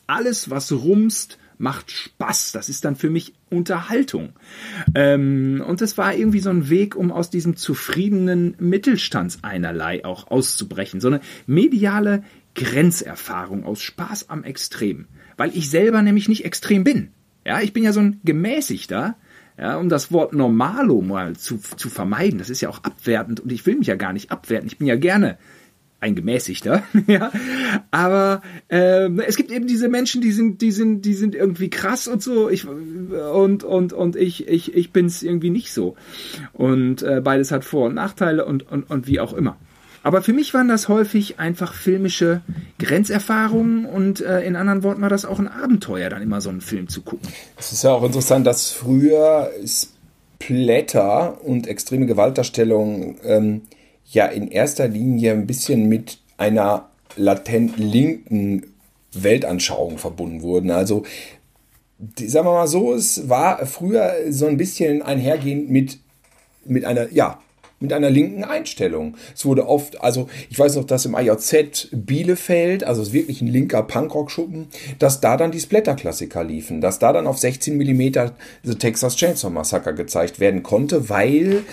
Alles, 0.07 0.51
was 0.51 0.71
rumst, 0.73 1.39
macht 1.59 1.91
Spaß. 1.91 2.53
Das 2.53 2.69
ist 2.69 2.85
dann 2.85 2.97
für 2.97 3.11
mich 3.11 3.35
Unterhaltung. 3.51 4.33
Ähm, 4.95 5.63
und 5.67 5.81
es 5.83 5.97
war 5.97 6.15
irgendwie 6.15 6.41
so 6.41 6.51
ein 6.51 6.69
Weg, 6.69 6.97
um 6.97 7.11
aus 7.11 7.31
diesem 7.31 7.57
zufriedenen 7.57 8.55
Mittelstandseinerlei 8.59 10.05
auch 10.05 10.29
auszubrechen. 10.31 11.01
So 11.01 11.09
eine 11.09 11.21
mediale 11.47 12.23
Grenzerfahrung 12.55 13.65
aus 13.65 13.83
Spaß 13.83 14.31
am 14.31 14.45
Extrem. 14.45 15.07
Weil 15.37 15.57
ich 15.57 15.71
selber 15.71 16.03
nämlich 16.03 16.29
nicht 16.29 16.45
extrem 16.45 16.85
bin. 16.85 17.11
Ja, 17.47 17.61
ich 17.61 17.73
bin 17.73 17.85
ja 17.85 17.93
so 17.93 18.01
ein 18.01 18.21
gemäßigter, 18.25 19.17
ja, 19.59 19.77
um 19.77 19.89
das 19.89 20.11
Wort 20.11 20.33
Normalo 20.33 21.01
mal 21.01 21.37
zu, 21.37 21.59
zu 21.59 21.89
vermeiden. 21.89 22.39
Das 22.39 22.51
ist 22.51 22.61
ja 22.61 22.69
auch 22.69 22.83
abwertend 22.83 23.41
und 23.41 23.53
ich 23.53 23.65
will 23.67 23.77
mich 23.77 23.87
ja 23.87 23.95
gar 23.95 24.13
nicht 24.13 24.31
abwerten. 24.31 24.67
Ich 24.67 24.79
bin 24.79 24.87
ja 24.87 24.97
gerne 24.97 25.39
ein 26.01 26.15
gemäßigter, 26.15 26.83
ja. 27.07 27.33
Aber 27.91 28.43
ähm, 28.69 29.21
es 29.21 29.37
gibt 29.37 29.51
eben 29.51 29.67
diese 29.67 29.89
Menschen, 29.89 30.21
die 30.21 30.33
sind, 30.33 30.61
die 30.61 30.71
sind, 30.71 31.05
die 31.05 31.15
sind 31.15 31.35
irgendwie 31.35 31.71
krass 31.71 32.09
und 32.09 32.23
so. 32.23 32.51
Ich 32.51 32.67
und 32.67 33.65
und 33.65 33.93
und 33.93 34.17
ich 34.17 34.47
ich 34.49 34.75
ich 34.75 34.93
bin's 34.93 35.23
irgendwie 35.23 35.51
nicht 35.51 35.73
so. 35.73 35.97
Und 36.53 37.03
äh, 37.03 37.23
beides 37.23 37.51
hat 37.51 37.65
Vor- 37.65 37.87
und 37.87 37.95
Nachteile 37.95 38.45
und 38.45 38.71
und 38.71 38.91
und 38.91 39.07
wie 39.07 39.21
auch 39.21 39.33
immer. 39.33 39.57
Aber 40.05 40.21
für 40.21 40.35
mich 40.35 40.53
waren 40.53 40.69
das 40.69 40.89
häufig 40.89 41.41
einfach 41.41 41.73
filmische 41.73 42.43
Grenzerfahrungen 42.79 43.87
und 43.87 44.21
äh, 44.21 44.43
in 44.43 44.55
anderen 44.55 44.83
Worten 44.83 45.01
war 45.01 45.09
das 45.09 45.25
auch 45.25 45.39
ein 45.39 45.49
Abenteuer, 45.49 46.11
dann 46.11 46.21
immer 46.21 46.43
so 46.43 46.51
einen 46.51 46.61
Film 46.61 46.89
zu 46.89 47.01
gucken. 47.01 47.27
Es 47.57 47.73
ist 47.73 47.85
ja 47.85 47.93
auch 47.93 48.05
interessant, 48.05 48.47
dass 48.47 48.71
früher 48.71 49.51
Splatter 49.65 51.43
und 51.43 51.67
extreme 51.67 52.05
Gewaltdarstellung 52.05 53.17
ähm, 53.25 53.63
ja 54.11 54.27
in 54.27 54.49
erster 54.49 54.89
Linie 54.89 55.33
ein 55.33 55.47
bisschen 55.47 55.89
mit 55.89 56.19
einer 56.37 56.91
latent 57.17 57.79
linken 57.79 58.67
Weltanschauung 59.15 59.97
verbunden 59.97 60.43
wurden. 60.43 60.71
Also 60.71 61.05
sagen 62.19 62.47
wir 62.47 62.53
mal 62.53 62.69
so, 62.69 62.93
es 62.93 63.31
war 63.31 63.65
früher 63.65 64.13
so 64.29 64.47
ein 64.49 64.59
bisschen 64.59 65.01
einhergehend 65.01 65.71
mit, 65.71 65.99
mit 66.67 66.85
einer, 66.85 67.11
ja, 67.11 67.39
mit 67.85 67.93
einer 67.93 68.11
linken 68.11 68.45
Einstellung. 68.45 69.17
Es 69.35 69.45
wurde 69.45 69.69
oft, 69.69 70.01
also 70.01 70.29
ich 70.51 70.59
weiß 70.59 70.77
noch, 70.77 70.85
dass 70.85 71.07
im 71.07 71.15
AJZ 71.15 71.89
Bielefeld, 71.93 72.85
also 72.85 73.03
es 73.03 73.09
ist 73.09 73.15
wirklich 73.15 73.41
ein 73.41 73.49
linker 73.49 73.83
Punkrock-Schuppen, 73.83 74.67
dass 74.99 75.21
da 75.21 75.37
dann 75.37 75.53
die 75.53 75.61
Splatter-Klassiker 75.61 76.43
liefen, 76.43 76.81
dass 76.81 76.99
da 76.99 77.13
dann 77.13 77.27
auf 77.27 77.39
16 77.39 77.77
mm 77.77 78.31
The 78.63 78.75
Texas 78.75 79.17
Chainsaw 79.17 79.51
Massacre 79.51 79.95
gezeigt 79.95 80.41
werden 80.41 80.63
konnte, 80.63 81.09
weil 81.09 81.65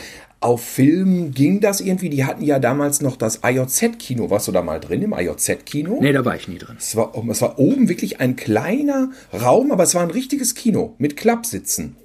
auf 0.41 0.63
Film 0.63 1.31
ging 1.33 1.59
das 1.59 1.81
irgendwie. 1.81 2.09
Die 2.09 2.25
hatten 2.25 2.43
ja 2.43 2.57
damals 2.57 3.01
noch 3.01 3.15
das 3.15 3.43
AJZ-Kino. 3.43 4.31
Warst 4.31 4.47
du 4.47 4.51
da 4.51 4.63
mal 4.63 4.79
drin 4.79 5.03
im 5.03 5.13
AJZ-Kino? 5.13 5.99
Nee, 6.01 6.11
da 6.11 6.25
war 6.25 6.35
ich 6.35 6.47
nie 6.47 6.57
drin. 6.57 6.77
Es 6.79 6.95
war, 6.95 7.13
es 7.29 7.41
war 7.41 7.59
oben 7.59 7.87
wirklich 7.87 8.19
ein 8.19 8.35
kleiner 8.35 9.11
Raum, 9.31 9.71
aber 9.71 9.83
es 9.83 9.93
war 9.93 10.01
ein 10.01 10.09
richtiges 10.09 10.55
Kino 10.55 10.95
mit 10.97 11.15
Klappsitzen. 11.15 11.95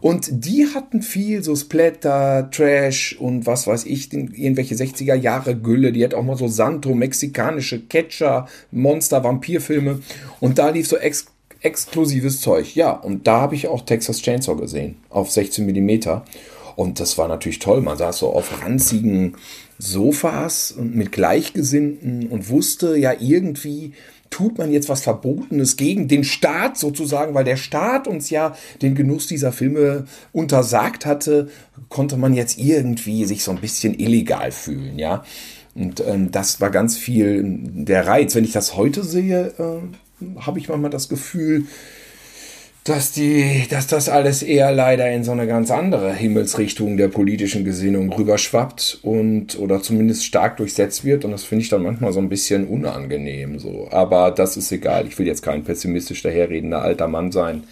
Und 0.00 0.28
die 0.30 0.66
hatten 0.74 1.02
viel 1.02 1.42
so 1.42 1.56
Splatter, 1.56 2.50
Trash 2.50 3.16
und 3.18 3.46
was 3.46 3.66
weiß 3.66 3.84
ich, 3.86 4.12
irgendwelche 4.12 4.74
60er 4.74 5.14
Jahre 5.14 5.56
Gülle. 5.56 5.92
Die 5.92 6.04
hat 6.04 6.14
auch 6.14 6.22
mal 6.22 6.36
so 6.36 6.48
Santo, 6.48 6.94
mexikanische 6.94 7.80
Catcher, 7.80 8.46
Monster, 8.70 9.24
Vampirfilme. 9.24 10.00
Und 10.40 10.58
da 10.58 10.70
lief 10.70 10.86
so 10.88 10.96
ex 10.96 11.26
exklusives 11.60 12.40
Zeug. 12.40 12.76
Ja, 12.76 12.92
und 12.92 13.26
da 13.26 13.40
habe 13.40 13.56
ich 13.56 13.66
auch 13.66 13.82
Texas 13.82 14.22
Chainsaw 14.22 14.54
gesehen 14.54 14.96
auf 15.10 15.30
16 15.30 15.66
Millimeter. 15.66 16.24
Und 16.76 17.00
das 17.00 17.18
war 17.18 17.26
natürlich 17.26 17.58
toll. 17.58 17.80
Man 17.80 17.98
saß 17.98 18.18
so 18.18 18.32
auf 18.32 18.62
ranzigen 18.62 19.34
Sofas 19.78 20.72
und 20.72 20.94
mit 20.94 21.10
Gleichgesinnten 21.10 22.28
und 22.28 22.48
wusste 22.50 22.96
ja 22.96 23.12
irgendwie, 23.18 23.92
tut 24.30 24.58
man 24.58 24.72
jetzt 24.72 24.88
was 24.88 25.02
Verbotenes 25.02 25.76
gegen 25.76 26.08
den 26.08 26.24
Staat 26.24 26.76
sozusagen, 26.76 27.34
weil 27.34 27.44
der 27.44 27.56
Staat 27.56 28.06
uns 28.06 28.30
ja 28.30 28.56
den 28.82 28.94
Genuss 28.94 29.26
dieser 29.26 29.52
Filme 29.52 30.06
untersagt 30.32 31.06
hatte, 31.06 31.48
konnte 31.88 32.16
man 32.16 32.34
jetzt 32.34 32.58
irgendwie 32.58 33.24
sich 33.24 33.42
so 33.42 33.50
ein 33.50 33.60
bisschen 33.60 33.98
illegal 33.98 34.52
fühlen, 34.52 34.98
ja. 34.98 35.24
Und 35.74 36.00
ähm, 36.06 36.30
das 36.32 36.60
war 36.60 36.70
ganz 36.70 36.96
viel 36.96 37.42
der 37.44 38.06
Reiz. 38.06 38.34
Wenn 38.34 38.44
ich 38.44 38.52
das 38.52 38.76
heute 38.76 39.04
sehe, 39.04 39.54
äh, 39.58 40.40
habe 40.40 40.58
ich 40.58 40.68
manchmal 40.68 40.90
das 40.90 41.08
Gefühl, 41.08 41.66
dass, 42.88 43.12
die, 43.12 43.66
dass 43.68 43.86
das 43.86 44.08
alles 44.08 44.42
eher 44.42 44.72
leider 44.72 45.10
in 45.10 45.22
so 45.22 45.32
eine 45.32 45.46
ganz 45.46 45.70
andere 45.70 46.12
Himmelsrichtung 46.12 46.96
der 46.96 47.08
politischen 47.08 47.64
Gesinnung 47.64 48.12
rüberschwappt 48.12 49.00
und 49.02 49.58
oder 49.58 49.82
zumindest 49.82 50.24
stark 50.24 50.56
durchsetzt 50.56 51.04
wird. 51.04 51.24
Und 51.24 51.32
das 51.32 51.44
finde 51.44 51.62
ich 51.62 51.68
dann 51.68 51.82
manchmal 51.82 52.12
so 52.12 52.20
ein 52.20 52.28
bisschen 52.28 52.66
unangenehm. 52.66 53.58
So. 53.58 53.88
Aber 53.90 54.30
das 54.30 54.56
ist 54.56 54.72
egal. 54.72 55.06
Ich 55.06 55.18
will 55.18 55.26
jetzt 55.26 55.42
kein 55.42 55.64
pessimistisch 55.64 56.22
daherredender 56.22 56.80
alter 56.80 57.08
Mann 57.08 57.30
sein. 57.30 57.64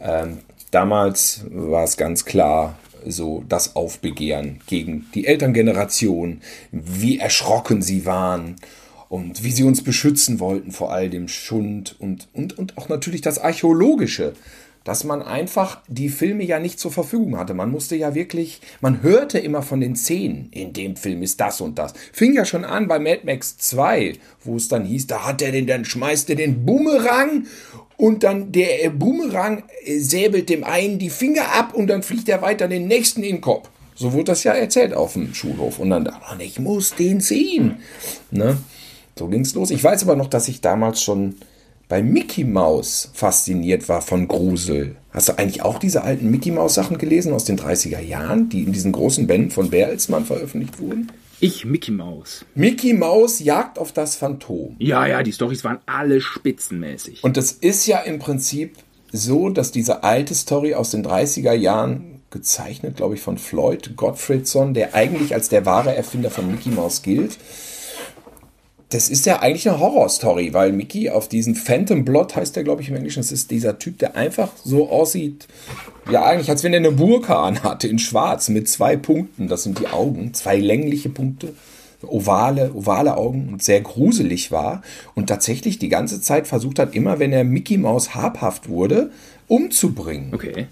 Ähm, 0.00 0.38
damals 0.70 1.44
war 1.50 1.84
es 1.84 1.96
ganz 1.96 2.24
klar, 2.24 2.78
so 3.06 3.44
das 3.48 3.76
Aufbegehren 3.76 4.60
gegen 4.66 5.06
die 5.14 5.26
Elterngeneration, 5.26 6.40
wie 6.72 7.18
erschrocken 7.18 7.80
sie 7.80 8.04
waren 8.06 8.56
und 9.08 9.42
wie 9.42 9.52
sie 9.52 9.64
uns 9.64 9.82
beschützen 9.82 10.40
wollten 10.40 10.72
vor 10.72 10.92
all 10.92 11.08
dem 11.10 11.28
Schund 11.28 11.96
und, 11.98 12.28
und, 12.32 12.58
und 12.58 12.76
auch 12.76 12.88
natürlich 12.88 13.20
das 13.20 13.38
Archäologische, 13.38 14.34
dass 14.84 15.04
man 15.04 15.20
einfach 15.20 15.82
die 15.86 16.08
Filme 16.08 16.44
ja 16.44 16.58
nicht 16.58 16.80
zur 16.80 16.90
Verfügung 16.90 17.36
hatte. 17.36 17.52
Man 17.52 17.70
musste 17.70 17.94
ja 17.94 18.14
wirklich, 18.14 18.60
man 18.80 19.02
hörte 19.02 19.38
immer 19.38 19.62
von 19.62 19.80
den 19.80 19.96
Szenen, 19.96 20.48
in 20.50 20.72
dem 20.72 20.96
Film 20.96 21.22
ist 21.22 21.40
das 21.40 21.60
und 21.60 21.78
das. 21.78 21.92
Fing 22.12 22.32
ja 22.32 22.44
schon 22.44 22.64
an 22.64 22.88
bei 22.88 22.98
Mad 22.98 23.20
Max 23.24 23.58
2, 23.58 24.14
wo 24.44 24.56
es 24.56 24.68
dann 24.68 24.84
hieß, 24.84 25.06
da 25.06 25.26
hat 25.26 25.42
er 25.42 25.52
den, 25.52 25.66
dann 25.66 25.84
schmeißt 25.84 26.30
er 26.30 26.36
den 26.36 26.64
Bumerang 26.64 27.46
und 27.98 28.22
dann 28.22 28.52
der 28.52 28.88
Bumerang 28.90 29.64
säbelt 29.98 30.48
dem 30.48 30.64
einen 30.64 30.98
die 30.98 31.10
Finger 31.10 31.52
ab 31.54 31.74
und 31.74 31.88
dann 31.88 32.02
fliegt 32.02 32.28
er 32.28 32.40
weiter 32.40 32.68
den 32.68 32.86
nächsten 32.86 33.22
in 33.22 33.36
den 33.36 33.40
Kopf. 33.42 33.68
So 33.94 34.12
wurde 34.12 34.24
das 34.24 34.44
ja 34.44 34.52
erzählt 34.52 34.94
auf 34.94 35.14
dem 35.14 35.34
Schulhof. 35.34 35.80
Und 35.80 35.90
dann 35.90 36.04
dachte 36.04 36.22
man, 36.30 36.40
ich 36.40 36.60
muss 36.60 36.94
den 36.94 37.20
sehen. 37.20 37.78
Ne? 38.30 38.56
So 39.18 39.26
ging's 39.26 39.54
los. 39.54 39.70
Ich 39.70 39.82
weiß 39.82 40.04
aber 40.04 40.16
noch, 40.16 40.28
dass 40.28 40.48
ich 40.48 40.60
damals 40.60 41.02
schon 41.02 41.34
bei 41.88 42.02
Mickey 42.02 42.44
Mouse 42.44 43.10
fasziniert 43.14 43.88
war 43.88 44.02
von 44.02 44.28
Grusel. 44.28 44.96
Hast 45.10 45.28
du 45.28 45.38
eigentlich 45.38 45.62
auch 45.62 45.78
diese 45.78 46.02
alten 46.02 46.30
Mickey 46.30 46.50
Mouse 46.50 46.74
Sachen 46.74 46.98
gelesen 46.98 47.32
aus 47.32 47.44
den 47.44 47.58
30er 47.58 48.00
Jahren, 48.00 48.48
die 48.48 48.62
in 48.62 48.72
diesen 48.72 48.92
großen 48.92 49.26
Bänden 49.26 49.50
von 49.50 49.70
Bertelsmann 49.70 50.24
veröffentlicht 50.24 50.78
wurden? 50.78 51.10
Ich, 51.40 51.64
Mickey 51.64 51.92
Mouse. 51.92 52.44
Mickey 52.54 52.92
Mouse 52.92 53.40
jagt 53.40 53.78
auf 53.78 53.92
das 53.92 54.16
Phantom. 54.16 54.76
Ja, 54.78 55.06
ja, 55.06 55.22
die 55.22 55.32
Storys 55.32 55.64
waren 55.64 55.78
alle 55.86 56.20
spitzenmäßig. 56.20 57.24
Und 57.24 57.36
das 57.36 57.52
ist 57.52 57.86
ja 57.86 58.00
im 58.00 58.18
Prinzip 58.18 58.76
so, 59.12 59.48
dass 59.48 59.72
diese 59.72 60.02
alte 60.02 60.34
Story 60.34 60.74
aus 60.74 60.90
den 60.90 61.04
30er 61.04 61.54
Jahren 61.54 62.20
gezeichnet, 62.30 62.96
glaube 62.96 63.14
ich, 63.14 63.20
von 63.20 63.38
Floyd 63.38 63.96
Gottfriedson, 63.96 64.74
der 64.74 64.94
eigentlich 64.94 65.32
als 65.32 65.48
der 65.48 65.64
wahre 65.64 65.94
Erfinder 65.94 66.30
von 66.30 66.50
Mickey 66.50 66.68
Mouse 66.70 67.02
gilt, 67.02 67.38
das 68.90 69.10
ist 69.10 69.26
ja 69.26 69.40
eigentlich 69.40 69.68
eine 69.68 69.80
Horrorstory, 69.80 70.54
weil 70.54 70.72
Mickey 70.72 71.10
auf 71.10 71.28
diesen 71.28 71.54
Phantom 71.54 72.04
Blot 72.04 72.36
heißt 72.36 72.56
der, 72.56 72.64
glaube 72.64 72.80
ich, 72.80 72.88
im 72.88 72.96
Englischen. 72.96 73.20
Das 73.20 73.32
ist 73.32 73.50
dieser 73.50 73.78
Typ, 73.78 73.98
der 73.98 74.16
einfach 74.16 74.50
so 74.64 74.88
aussieht, 74.88 75.46
ja, 76.10 76.24
eigentlich, 76.24 76.48
als 76.48 76.64
wenn 76.64 76.72
er 76.72 76.78
eine 76.78 76.92
Burka 76.92 77.42
anhatte, 77.42 77.86
in 77.86 77.98
schwarz, 77.98 78.48
mit 78.48 78.66
zwei 78.66 78.96
Punkten. 78.96 79.48
Das 79.48 79.62
sind 79.62 79.78
die 79.78 79.88
Augen, 79.88 80.32
zwei 80.32 80.56
längliche 80.56 81.10
Punkte, 81.10 81.52
ovale, 82.02 82.72
ovale 82.72 83.18
Augen 83.18 83.50
und 83.52 83.62
sehr 83.62 83.82
gruselig 83.82 84.50
war. 84.52 84.80
Und 85.14 85.26
tatsächlich 85.26 85.78
die 85.78 85.90
ganze 85.90 86.22
Zeit 86.22 86.46
versucht 86.46 86.78
hat, 86.78 86.94
immer 86.94 87.18
wenn 87.18 87.32
er 87.32 87.44
Mickey 87.44 87.76
Maus 87.76 88.14
habhaft 88.14 88.70
wurde, 88.70 89.10
umzubringen. 89.48 90.32
Okay. 90.32 90.66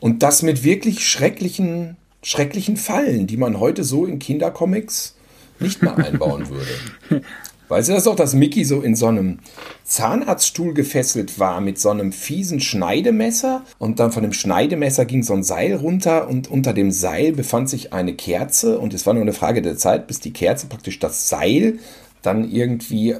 Und 0.00 0.22
das 0.22 0.40
mit 0.40 0.64
wirklich 0.64 1.06
schrecklichen, 1.06 1.98
schrecklichen 2.22 2.78
Fallen, 2.78 3.26
die 3.26 3.36
man 3.36 3.60
heute 3.60 3.84
so 3.84 4.06
in 4.06 4.18
Kindercomics 4.18 5.16
nicht 5.60 5.82
mal 5.82 5.94
einbauen 5.94 6.48
würde. 6.48 7.22
Weißt 7.70 7.88
du 7.88 7.92
das 7.92 8.08
auch, 8.08 8.16
dass 8.16 8.34
Mickey 8.34 8.64
so 8.64 8.80
in 8.80 8.96
so 8.96 9.06
einem 9.06 9.38
Zahnarztstuhl 9.84 10.74
gefesselt 10.74 11.38
war 11.38 11.60
mit 11.60 11.78
so 11.78 11.90
einem 11.90 12.10
fiesen 12.10 12.58
Schneidemesser 12.58 13.64
und 13.78 14.00
dann 14.00 14.10
von 14.10 14.24
dem 14.24 14.32
Schneidemesser 14.32 15.04
ging 15.04 15.22
so 15.22 15.34
ein 15.34 15.44
Seil 15.44 15.76
runter 15.76 16.28
und 16.28 16.50
unter 16.50 16.72
dem 16.72 16.90
Seil 16.90 17.30
befand 17.30 17.70
sich 17.70 17.92
eine 17.92 18.14
Kerze 18.14 18.80
und 18.80 18.92
es 18.92 19.06
war 19.06 19.14
nur 19.14 19.22
eine 19.22 19.32
Frage 19.32 19.62
der 19.62 19.76
Zeit, 19.76 20.08
bis 20.08 20.18
die 20.18 20.32
Kerze 20.32 20.66
praktisch 20.66 20.98
das 20.98 21.28
Seil 21.28 21.78
dann 22.22 22.50
irgendwie 22.50 23.10
äh, 23.12 23.18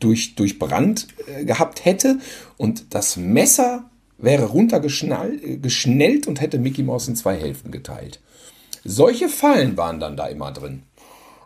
durch, 0.00 0.36
durchbrannt 0.36 1.08
äh, 1.26 1.44
gehabt 1.44 1.84
hätte 1.84 2.18
und 2.56 2.94
das 2.94 3.18
Messer 3.18 3.90
wäre 4.16 4.46
runtergeschnellt 4.46 6.26
und 6.26 6.40
hätte 6.40 6.58
Mickey 6.58 6.82
Mouse 6.82 7.08
in 7.08 7.16
zwei 7.16 7.36
Hälften 7.36 7.70
geteilt. 7.70 8.20
Solche 8.84 9.28
Fallen 9.28 9.76
waren 9.76 10.00
dann 10.00 10.16
da 10.16 10.28
immer 10.28 10.50
drin. 10.50 10.82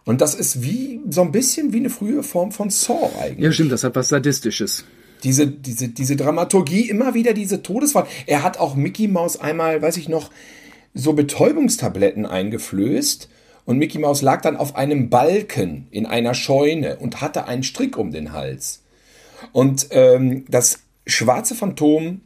Und 0.06 0.20
das 0.20 0.34
ist 0.34 0.62
wie 0.62 1.00
so 1.10 1.20
ein 1.20 1.32
bisschen 1.32 1.72
wie 1.72 1.78
eine 1.78 1.90
frühe 1.90 2.22
Form 2.22 2.52
von 2.52 2.70
Saw 2.70 3.10
eigentlich. 3.20 3.44
Ja, 3.44 3.52
stimmt, 3.52 3.72
das 3.72 3.82
hat 3.84 3.96
was 3.96 4.08
Sadistisches. 4.08 4.84
Diese, 5.25 5.48
diese, 5.48 5.88
diese 5.88 6.14
Dramaturgie, 6.14 6.88
immer 6.88 7.14
wieder 7.14 7.34
diese 7.34 7.62
Todesfall. 7.62 8.06
Er 8.26 8.44
hat 8.44 8.58
auch 8.58 8.76
Mickey 8.76 9.08
Mouse 9.08 9.40
einmal, 9.40 9.82
weiß 9.82 9.96
ich 9.96 10.08
noch, 10.08 10.30
so 10.94 11.12
Betäubungstabletten 11.12 12.25
eingeflößt 12.25 13.28
und 13.64 13.78
Mickey 13.78 13.98
Mouse 13.98 14.22
lag 14.22 14.42
dann 14.42 14.56
auf 14.56 14.76
einem 14.76 15.10
Balken 15.10 15.88
in 15.90 16.06
einer 16.06 16.34
Scheune 16.34 16.98
und 16.98 17.20
hatte 17.20 17.46
einen 17.46 17.64
Strick 17.64 17.98
um 17.98 18.12
den 18.12 18.32
Hals. 18.32 18.84
Und 19.50 19.88
ähm, 19.90 20.44
das 20.48 20.84
schwarze 21.04 21.56
Phantom 21.56 22.20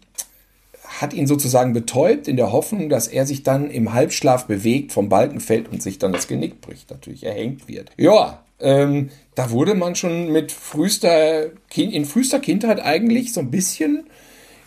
hat 0.99 1.15
ihn 1.15 1.27
sozusagen 1.27 1.73
betäubt 1.73 2.27
in 2.27 2.37
der 2.37 2.53
Hoffnung, 2.53 2.89
dass 2.89 3.07
er 3.07 3.27
sich 3.27 3.43
dann 3.43 3.71
im 3.71 3.93
Halbschlaf 3.93 4.47
bewegt, 4.47 4.93
vom 4.93 5.09
Balken 5.09 5.41
fällt 5.41 5.71
und 5.71 5.83
sich 5.83 5.99
dann 5.99 6.13
das 6.13 6.27
Genick 6.27 6.61
bricht, 6.61 6.91
natürlich 6.91 7.25
erhängt 7.25 7.69
wird. 7.69 7.91
Ja, 7.97 8.43
ähm, 8.59 9.11
da 9.35 9.51
wurde 9.51 9.75
man 9.75 9.95
schon 9.95 10.33
mit 10.33 10.53
frühester, 10.53 11.47
in 11.75 12.05
frühester 12.05 12.41
Kindheit 12.41 12.81
eigentlich 12.81 13.33
so 13.33 13.41
ein 13.41 13.51
bisschen 13.51 14.05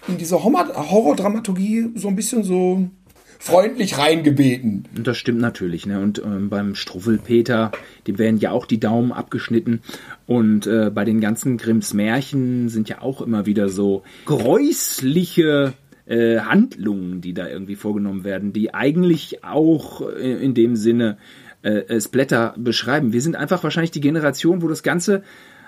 in 0.08 0.18
diese 0.18 0.44
Horrordramaturgie 0.44 1.92
so 1.96 2.08
ein 2.08 2.16
bisschen 2.16 2.44
so 2.44 2.90
freundlich 3.40 3.98
reingebeten. 3.98 4.86
Und 4.96 5.06
das 5.06 5.18
stimmt 5.18 5.42
natürlich. 5.42 5.86
Ne? 5.86 6.00
Und 6.00 6.20
ähm, 6.20 6.50
beim 6.50 6.76
Struffelpeter, 6.76 7.74
dem 8.08 8.18
werden 8.18 8.38
ja 8.38 8.52
auch 8.52 8.66
die 8.66 8.80
Daumen 8.80 9.12
abgeschnitten. 9.12 9.82
Und 10.28 10.66
äh, 10.66 10.90
bei 10.90 11.04
den 11.04 11.20
ganzen 11.20 11.58
Grimms 11.58 11.94
Märchen 11.94 12.70
sind 12.70 12.88
ja 12.88 13.02
auch 13.02 13.22
immer 13.22 13.46
wieder 13.46 13.68
so 13.68 14.04
gräusliche 14.26 15.74
äh, 16.06 16.40
Handlungen, 16.40 17.22
die 17.22 17.34
da 17.34 17.48
irgendwie 17.48 17.76
vorgenommen 17.76 18.24
werden, 18.24 18.54
die 18.54 18.74
eigentlich 18.74 19.44
auch 19.44 20.02
äh, 20.10 20.44
in 20.44 20.54
dem 20.54 20.76
Sinne 20.76 21.18
äh, 21.62 22.00
Splatter 22.00 22.54
beschreiben. 22.58 23.14
Wir 23.14 23.22
sind 23.22 23.36
einfach 23.36 23.64
wahrscheinlich 23.64 23.92
die 23.92 24.02
Generation, 24.02 24.62
wo 24.62 24.68
das 24.68 24.84
Ganze 24.84 25.24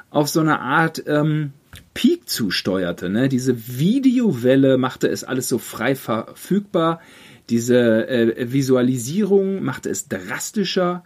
auf 0.10 0.30
so 0.30 0.39
eine 0.39 0.60
Art 0.60 1.04
ähm, 1.08 1.54
Peak 1.94 2.30
zusteuerte. 2.30 3.10
Ne? 3.10 3.30
Diese 3.30 3.80
Videowelle 3.80 4.77
machte 4.77 5.08
es 5.08 5.24
alles 5.24 5.50
so 5.50 5.58
frei 5.58 5.96
verfügbar. 5.96 7.01
Diese 7.50 8.08
äh, 8.08 8.51
Visualisierung 8.51 9.63
machte 9.63 9.89
es 9.89 10.08
drastischer. 10.08 11.04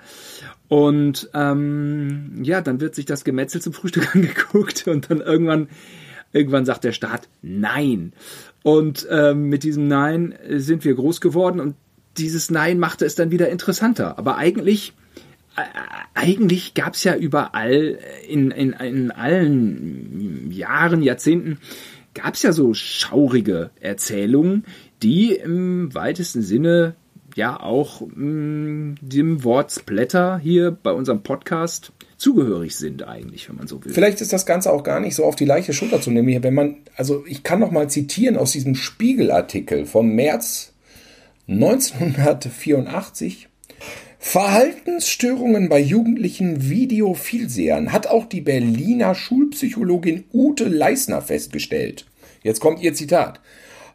Und 0.67 1.29
ähm, 1.33 2.41
ja, 2.43 2.61
dann 2.61 2.79
wird 2.79 2.95
sich 2.95 3.05
das 3.05 3.23
Gemetzel 3.23 3.61
zum 3.61 3.73
Frühstück 3.73 4.15
angeguckt 4.15 4.87
und 4.87 5.09
dann 5.09 5.21
irgendwann, 5.21 5.69
irgendwann 6.31 6.65
sagt 6.65 6.83
der 6.83 6.91
Staat 6.91 7.27
Nein. 7.41 8.13
Und 8.63 9.07
ähm, 9.09 9.49
mit 9.49 9.63
diesem 9.63 9.87
Nein 9.87 10.35
sind 10.49 10.83
wir 10.83 10.93
groß 10.93 11.21
geworden 11.21 11.59
und 11.59 11.75
dieses 12.17 12.51
Nein 12.51 12.79
machte 12.79 13.05
es 13.05 13.15
dann 13.15 13.31
wieder 13.31 13.49
interessanter. 13.49 14.17
Aber 14.17 14.37
eigentlich, 14.37 14.93
äh, 15.55 15.61
eigentlich 16.13 16.73
gab 16.73 16.93
es 16.93 17.03
ja 17.03 17.15
überall 17.15 17.99
in, 18.27 18.51
in, 18.51 18.73
in 18.73 19.11
allen 19.11 20.51
Jahren, 20.51 21.01
Jahrzehnten, 21.01 21.59
gab 22.13 22.33
es 22.33 22.43
ja 22.43 22.51
so 22.51 22.73
schaurige 22.73 23.69
Erzählungen, 23.79 24.65
die 25.01 25.33
im 25.33 25.93
weitesten 25.93 26.41
Sinne 26.41 26.95
ja 27.39 27.59
auch 27.59 28.01
mh, 28.01 28.15
mm, 28.15 28.95
dem 29.01 29.43
Wort 29.43 29.71
Splatter 29.71 30.37
hier 30.37 30.71
bei 30.71 30.91
unserem 30.91 31.23
Podcast 31.23 31.91
zugehörig 32.17 32.75
sind 32.75 33.07
eigentlich, 33.07 33.49
wenn 33.49 33.55
man 33.55 33.67
so 33.67 33.83
will. 33.83 33.93
Vielleicht 33.93 34.21
ist 34.21 34.33
das 34.33 34.45
Ganze 34.45 34.71
auch 34.71 34.83
gar 34.83 34.99
nicht 34.99 35.15
so 35.15 35.23
auf 35.23 35.35
die 35.35 35.45
leichte 35.45 35.73
Schulter 35.73 36.01
zu 36.01 36.11
nehmen 36.11 36.43
wenn 36.43 36.53
man, 36.53 36.77
also 36.95 37.23
ich 37.25 37.43
kann 37.43 37.59
noch 37.59 37.71
mal 37.71 37.89
zitieren 37.89 38.37
aus 38.37 38.51
diesem 38.51 38.75
Spiegelartikel 38.75 39.85
vom 39.85 40.13
März 40.13 40.73
1984. 41.47 43.47
Verhaltensstörungen 44.21 45.69
bei 45.69 45.79
jugendlichen 45.79 46.69
Videovielsehern 46.69 47.93
hat 47.93 48.07
auch 48.07 48.25
die 48.25 48.41
Berliner 48.41 49.15
Schulpsychologin 49.15 50.25
Ute 50.33 50.65
Leisner 50.65 51.21
festgestellt. 51.21 52.05
Jetzt 52.43 52.59
kommt 52.59 52.81
ihr 52.81 52.93
Zitat. 52.93 53.39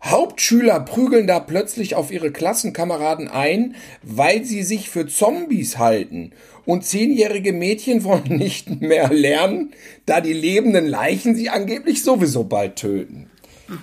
Hauptschüler 0.04 0.80
prügeln 0.80 1.26
da 1.26 1.40
plötzlich 1.40 1.94
auf 1.94 2.10
ihre 2.10 2.30
Klassenkameraden 2.30 3.28
ein, 3.28 3.74
weil 4.02 4.44
sie 4.44 4.62
sich 4.62 4.90
für 4.90 5.06
Zombies 5.06 5.78
halten. 5.78 6.32
Und 6.66 6.84
zehnjährige 6.84 7.52
Mädchen 7.52 8.04
wollen 8.04 8.22
nicht 8.36 8.80
mehr 8.80 9.12
lernen, 9.12 9.72
da 10.06 10.20
die 10.20 10.32
lebenden 10.32 10.86
Leichen 10.86 11.34
sie 11.34 11.48
angeblich 11.48 12.02
sowieso 12.02 12.44
bald 12.44 12.76
töten. 12.76 13.30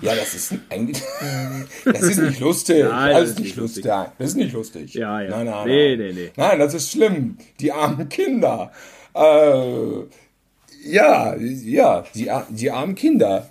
Ja, 0.00 0.14
das 0.14 0.34
ist 0.34 0.54
eigentlich. 0.70 1.02
das 1.84 2.02
ist 2.02 2.18
nicht 2.18 2.38
lustig. 2.38 2.84
Nein, 2.84 3.14
das, 3.14 3.30
ist 3.30 3.40
nicht 3.40 3.56
lustig. 3.56 3.84
lustig. 3.84 4.12
Das 4.18 4.28
ist 4.28 4.36
nicht 4.36 4.52
lustig. 4.52 4.94
Ja, 4.94 5.20
ja. 5.20 5.30
Nein, 5.30 5.46
nein, 5.46 5.66
nee, 5.66 5.96
nein. 5.96 6.06
Nee, 6.06 6.12
nee. 6.12 6.30
nein, 6.36 6.58
das 6.58 6.74
ist 6.74 6.92
schlimm. 6.92 7.36
Die 7.58 7.72
armen 7.72 8.08
Kinder. 8.08 8.70
Äh, 9.14 10.04
ja, 10.84 11.34
ja, 11.36 12.04
die, 12.14 12.30
die 12.50 12.70
armen 12.70 12.94
Kinder. 12.94 13.48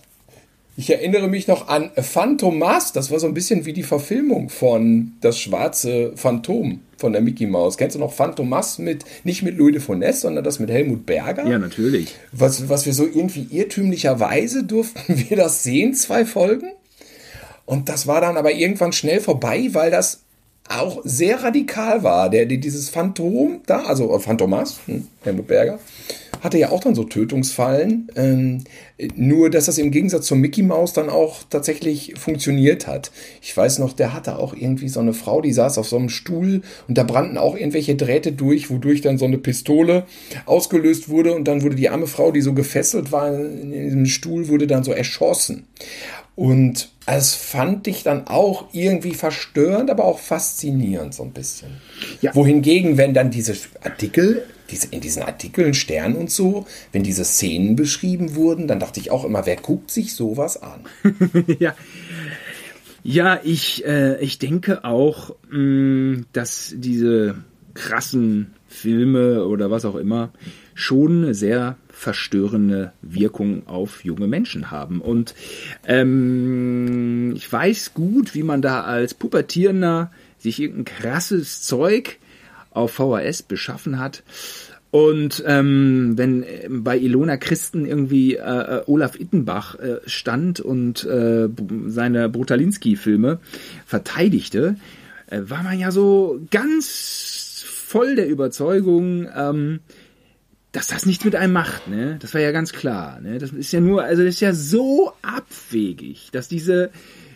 Ich 0.81 0.89
erinnere 0.89 1.27
mich 1.27 1.47
noch 1.47 1.67
an 1.67 1.91
Phantomas, 1.95 2.91
das 2.91 3.11
war 3.11 3.19
so 3.19 3.27
ein 3.27 3.35
bisschen 3.35 3.67
wie 3.67 3.73
die 3.73 3.83
Verfilmung 3.83 4.49
von 4.49 5.11
Das 5.21 5.37
schwarze 5.37 6.13
Phantom 6.15 6.79
von 6.97 7.13
der 7.13 7.21
Mickey 7.21 7.45
Mouse. 7.45 7.77
Kennst 7.77 7.95
du 7.95 7.99
noch 7.99 8.11
Phantomas 8.11 8.79
mit, 8.79 9.05
nicht 9.23 9.43
mit 9.43 9.59
Louis 9.59 9.73
de 9.73 9.79
Funès, 9.79 10.13
sondern 10.13 10.43
das 10.43 10.57
mit 10.57 10.71
Helmut 10.71 11.05
Berger? 11.05 11.45
Ja, 11.45 11.59
natürlich. 11.59 12.15
Was, 12.31 12.67
was 12.67 12.87
wir 12.87 12.95
so 12.95 13.05
irgendwie 13.05 13.45
irrtümlicherweise 13.51 14.63
durften 14.63 15.23
wir 15.29 15.37
das 15.37 15.61
sehen, 15.61 15.93
zwei 15.93 16.25
Folgen. 16.25 16.71
Und 17.67 17.87
das 17.87 18.07
war 18.07 18.19
dann 18.19 18.35
aber 18.35 18.51
irgendwann 18.51 18.91
schnell 18.91 19.19
vorbei, 19.19 19.69
weil 19.73 19.91
das 19.91 20.21
auch 20.67 21.01
sehr 21.03 21.43
radikal 21.43 22.01
war. 22.01 22.31
Der, 22.31 22.47
dieses 22.47 22.89
Phantom 22.89 23.61
da, 23.67 23.83
also 23.83 24.17
Phantomas, 24.17 24.79
hm, 24.87 25.07
Helmut 25.23 25.45
Berger, 25.45 25.77
hatte 26.41 26.57
ja 26.57 26.71
auch 26.71 26.81
dann 26.81 26.95
so 26.95 27.03
Tötungsfallen. 27.03 28.07
Ähm, 28.15 28.63
nur, 29.15 29.49
dass 29.49 29.65
das 29.65 29.77
im 29.77 29.91
Gegensatz 29.91 30.25
zur 30.25 30.37
Mickey 30.37 30.63
Mouse 30.63 30.93
dann 30.93 31.09
auch 31.09 31.43
tatsächlich 31.49 32.15
funktioniert 32.17 32.87
hat. 32.87 33.11
Ich 33.41 33.55
weiß 33.55 33.79
noch, 33.79 33.93
der 33.93 34.13
hatte 34.13 34.37
auch 34.37 34.53
irgendwie 34.53 34.89
so 34.89 34.99
eine 34.99 35.13
Frau, 35.13 35.41
die 35.41 35.53
saß 35.53 35.77
auf 35.77 35.87
so 35.87 35.97
einem 35.97 36.09
Stuhl 36.09 36.61
und 36.87 36.97
da 36.97 37.03
brannten 37.03 37.37
auch 37.37 37.55
irgendwelche 37.55 37.95
Drähte 37.95 38.31
durch, 38.31 38.69
wodurch 38.69 39.01
dann 39.01 39.17
so 39.17 39.25
eine 39.25 39.37
Pistole 39.37 40.05
ausgelöst 40.45 41.09
wurde 41.09 41.33
und 41.33 41.47
dann 41.47 41.61
wurde 41.61 41.75
die 41.75 41.89
arme 41.89 42.07
Frau, 42.07 42.31
die 42.31 42.41
so 42.41 42.53
gefesselt 42.53 43.11
war 43.11 43.33
in 43.33 43.71
diesem 43.71 44.05
Stuhl, 44.05 44.47
wurde 44.47 44.67
dann 44.67 44.83
so 44.83 44.91
erschossen. 44.91 45.67
Und 46.35 46.89
es 47.05 47.35
fand 47.35 47.87
ich 47.87 48.03
dann 48.03 48.27
auch 48.27 48.65
irgendwie 48.71 49.13
verstörend, 49.13 49.89
aber 49.89 50.05
auch 50.05 50.19
faszinierend 50.19 51.13
so 51.13 51.23
ein 51.23 51.31
bisschen. 51.31 51.69
Ja. 52.21 52.33
Wohingegen, 52.33 52.97
wenn 52.97 53.13
dann 53.13 53.31
diese 53.31 53.55
Artikel 53.83 54.43
diese, 54.71 54.87
in 54.91 55.01
diesen 55.01 55.23
Artikeln, 55.23 55.73
Stern 55.73 56.15
und 56.15 56.31
so, 56.31 56.65
wenn 56.91 57.03
diese 57.03 57.25
Szenen 57.25 57.75
beschrieben 57.75 58.35
wurden, 58.35 58.67
dann 58.67 58.79
dachte 58.79 58.99
ich 58.99 59.11
auch 59.11 59.25
immer, 59.25 59.45
wer 59.45 59.57
guckt 59.57 59.91
sich 59.91 60.13
sowas 60.13 60.61
an? 60.61 60.81
ja. 61.59 61.75
Ja, 63.03 63.39
ich, 63.43 63.83
äh, 63.85 64.21
ich 64.21 64.37
denke 64.37 64.83
auch, 64.83 65.35
mh, 65.49 65.57
mm, 65.57 66.25
dass 66.33 66.73
diese 66.75 67.35
krassen 67.73 68.53
Filme 68.67 69.45
oder 69.45 69.71
was 69.71 69.85
auch 69.85 69.95
immer 69.95 70.31
schon 70.73 71.23
eine 71.23 71.33
sehr 71.33 71.77
verstörende 71.89 72.93
Wirkung 73.01 73.67
auf 73.67 74.03
junge 74.03 74.27
Menschen 74.27 74.71
haben. 74.71 75.01
Und 75.01 75.35
ähm, 75.85 77.33
ich 77.35 77.51
weiß 77.51 77.93
gut, 77.93 78.33
wie 78.33 78.43
man 78.43 78.61
da 78.61 78.81
als 78.81 79.13
Pubertierender 79.13 80.11
sich 80.39 80.59
irgendein 80.59 80.85
krasses 80.85 81.61
Zeug 81.61 82.17
auf 82.71 82.93
VHS 82.93 83.43
beschaffen 83.43 83.99
hat. 83.99 84.23
Und 84.91 85.41
ähm, 85.47 86.17
wenn 86.17 86.43
äh, 86.43 86.67
bei 86.69 86.97
Ilona 86.97 87.37
Christen 87.37 87.85
irgendwie 87.85 88.35
äh, 88.35 88.39
äh, 88.39 88.83
Olaf 88.87 89.17
Ittenbach 89.17 89.75
äh, 89.75 89.99
stand 90.05 90.59
und 90.59 91.05
äh, 91.05 91.47
seine 91.87 92.27
Brutalinski-Filme 92.27 93.39
verteidigte, 93.85 94.75
äh, 95.27 95.41
war 95.43 95.63
man 95.63 95.79
ja 95.79 95.91
so 95.91 96.41
ganz 96.51 97.63
voll 97.65 98.15
der 98.15 98.27
Überzeugung, 98.27 99.29
ähm, 99.33 99.79
dass 100.73 100.87
das 100.87 101.05
nichts 101.05 101.23
mit 101.25 101.35
einem 101.35 101.53
macht, 101.53 101.87
ne? 101.87 102.17
Das 102.21 102.33
war 102.33 102.41
ja 102.41 102.51
ganz 102.51 102.71
klar, 102.71 103.19
ne? 103.19 103.37
Das 103.37 103.51
ist 103.51 103.71
ja 103.73 103.81
nur, 103.81 104.03
also 104.03 104.23
das 104.23 104.35
ist 104.35 104.41
ja 104.41 104.53
so 104.53 105.11
abwegig, 105.21 106.29
dass 106.31 106.47
diese 106.47 106.91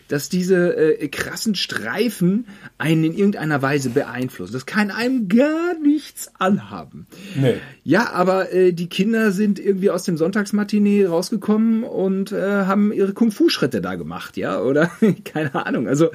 dass 0.08 0.28
diese 0.28 0.76
äh, 0.76 1.08
krassen 1.08 1.54
Streifen 1.54 2.46
einen 2.78 3.04
in 3.04 3.16
irgendeiner 3.16 3.62
Weise 3.62 3.90
beeinflussen. 3.90 4.52
Das 4.52 4.66
kann 4.66 4.90
einem 4.90 5.28
gar 5.28 5.78
nichts 5.78 6.30
anhaben. 6.38 7.06
Nee. 7.34 7.56
Ja, 7.84 8.12
aber 8.12 8.52
äh, 8.52 8.72
die 8.72 8.88
Kinder 8.88 9.32
sind 9.32 9.58
irgendwie 9.58 9.90
aus 9.90 10.04
dem 10.04 10.16
Sonntagsmatinee 10.16 11.06
rausgekommen 11.06 11.84
und 11.84 12.32
äh, 12.32 12.64
haben 12.64 12.92
ihre 12.92 13.12
Kung-Fu-Schritte 13.12 13.80
da 13.80 13.94
gemacht, 13.94 14.36
ja, 14.36 14.60
oder? 14.60 14.90
Keine 15.24 15.54
Ahnung. 15.66 15.88
Also 15.88 16.10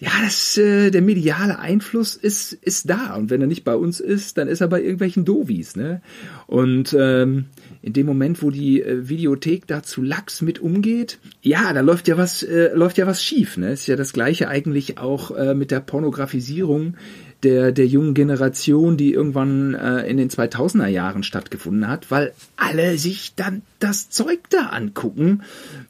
ja, 0.00 0.10
das, 0.22 0.56
äh, 0.56 0.90
der 0.90 1.02
mediale 1.02 1.58
Einfluss 1.58 2.16
ist, 2.16 2.54
ist 2.54 2.88
da. 2.88 3.16
Und 3.16 3.28
wenn 3.28 3.42
er 3.42 3.46
nicht 3.46 3.64
bei 3.64 3.74
uns 3.74 4.00
ist, 4.00 4.38
dann 4.38 4.48
ist 4.48 4.62
er 4.62 4.68
bei 4.68 4.80
irgendwelchen 4.80 5.26
Dovis. 5.26 5.76
Ne? 5.76 6.00
Und 6.46 6.96
ähm, 6.98 7.46
in 7.82 7.92
dem 7.92 8.06
Moment, 8.06 8.42
wo 8.42 8.50
die 8.50 8.82
äh, 8.82 9.08
Videothek 9.08 9.66
da 9.66 9.82
zu 9.82 10.02
lax 10.02 10.42
mit 10.42 10.58
umgeht, 10.58 11.18
ja, 11.42 11.72
da 11.72 11.80
läuft 11.80 12.08
ja 12.08 12.18
was, 12.18 12.42
äh, 12.42 12.70
läuft 12.74 12.98
ja 12.98 13.06
was 13.06 13.22
schief. 13.22 13.56
Ne? 13.56 13.72
Ist 13.72 13.86
ja 13.86 13.96
das 13.96 14.12
gleiche 14.12 14.48
eigentlich 14.48 14.98
auch 14.98 15.30
äh, 15.30 15.54
mit 15.54 15.70
der 15.70 15.80
Pornografisierung 15.80 16.94
der, 17.42 17.72
der 17.72 17.86
jungen 17.86 18.12
Generation, 18.12 18.96
die 18.96 19.14
irgendwann 19.14 19.74
äh, 19.74 20.02
in 20.02 20.18
den 20.18 20.28
2000er 20.28 20.88
Jahren 20.88 21.22
stattgefunden 21.22 21.88
hat, 21.88 22.10
weil 22.10 22.32
alle 22.56 22.98
sich 22.98 23.34
dann 23.34 23.62
das 23.78 24.10
Zeug 24.10 24.40
da 24.50 24.66
angucken 24.66 25.42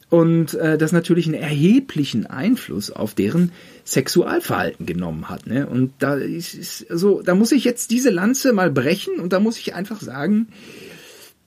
und 0.09 0.53
äh, 0.53 0.77
das 0.77 0.93
natürlich 0.93 1.25
einen 1.25 1.35
erheblichen 1.35 2.25
Einfluss 2.25 2.89
auf 2.89 3.13
deren 3.15 3.51
Sexualverhalten 3.85 4.85
genommen 4.85 5.27
hat. 5.27 5.47
Ne? 5.47 5.67
Und 5.67 5.91
da 5.99 6.15
ist, 6.15 6.53
ist 6.53 6.85
so, 6.89 7.21
da 7.21 7.35
muss 7.35 7.51
ich 7.51 7.65
jetzt 7.65 7.91
diese 7.91 8.11
Lanze 8.11 8.53
mal 8.53 8.71
brechen 8.71 9.19
und 9.19 9.33
da 9.33 9.41
muss 9.41 9.57
ich 9.57 9.75
einfach 9.75 9.99
sagen, 9.99 10.47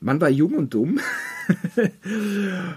man 0.05 0.21
war 0.21 0.29
jung 0.29 0.55
und 0.55 0.75
dumm. 0.75 1.01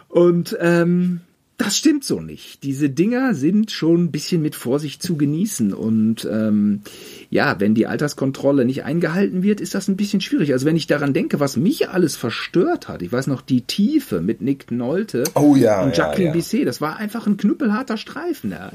und 0.08 0.58
ähm, 0.60 1.20
das 1.58 1.76
stimmt 1.76 2.04
so 2.04 2.22
nicht. 2.22 2.64
Diese 2.64 2.90
Dinger 2.90 3.34
sind 3.34 3.72
schon 3.72 4.06
ein 4.06 4.12
bisschen 4.12 4.42
mit 4.42 4.56
Vorsicht 4.56 5.02
zu 5.02 5.18
genießen. 5.18 5.74
Und 5.74 6.28
ähm, 6.32 6.84
ja, 7.30 7.60
wenn 7.60 7.74
die 7.74 7.88
Alterskontrolle 7.88 8.64
nicht 8.64 8.86
eingehalten 8.86 9.44
wird, 9.44 9.60
ist 9.60 9.76
das 9.76 9.88
ein 9.88 9.98
bisschen 9.98 10.22
schwierig. 10.22 10.54
Also 10.54 10.66
wenn 10.66 10.78
ich 10.78 10.88
daran 10.88 11.14
denke, 11.14 11.40
was 11.40 11.58
mich 11.58 11.90
alles 11.90 12.16
verstört 12.16 12.88
hat, 12.88 13.02
ich 13.02 13.12
weiß 13.12 13.28
noch, 13.28 13.42
die 13.42 13.62
Tiefe 13.62 14.22
mit 14.22 14.42
Nick 14.42 14.72
Nolte 14.72 15.24
oh, 15.34 15.56
ja, 15.56 15.84
und 15.84 15.98
Jacqueline 15.98 16.30
ja, 16.30 16.30
ja. 16.30 16.34
Bisset, 16.34 16.68
das 16.68 16.80
war 16.80 16.98
einfach 16.98 17.28
ein 17.28 17.38
knüppelharter 17.38 17.98
Streifen. 17.98 18.52
Ja. 18.52 18.72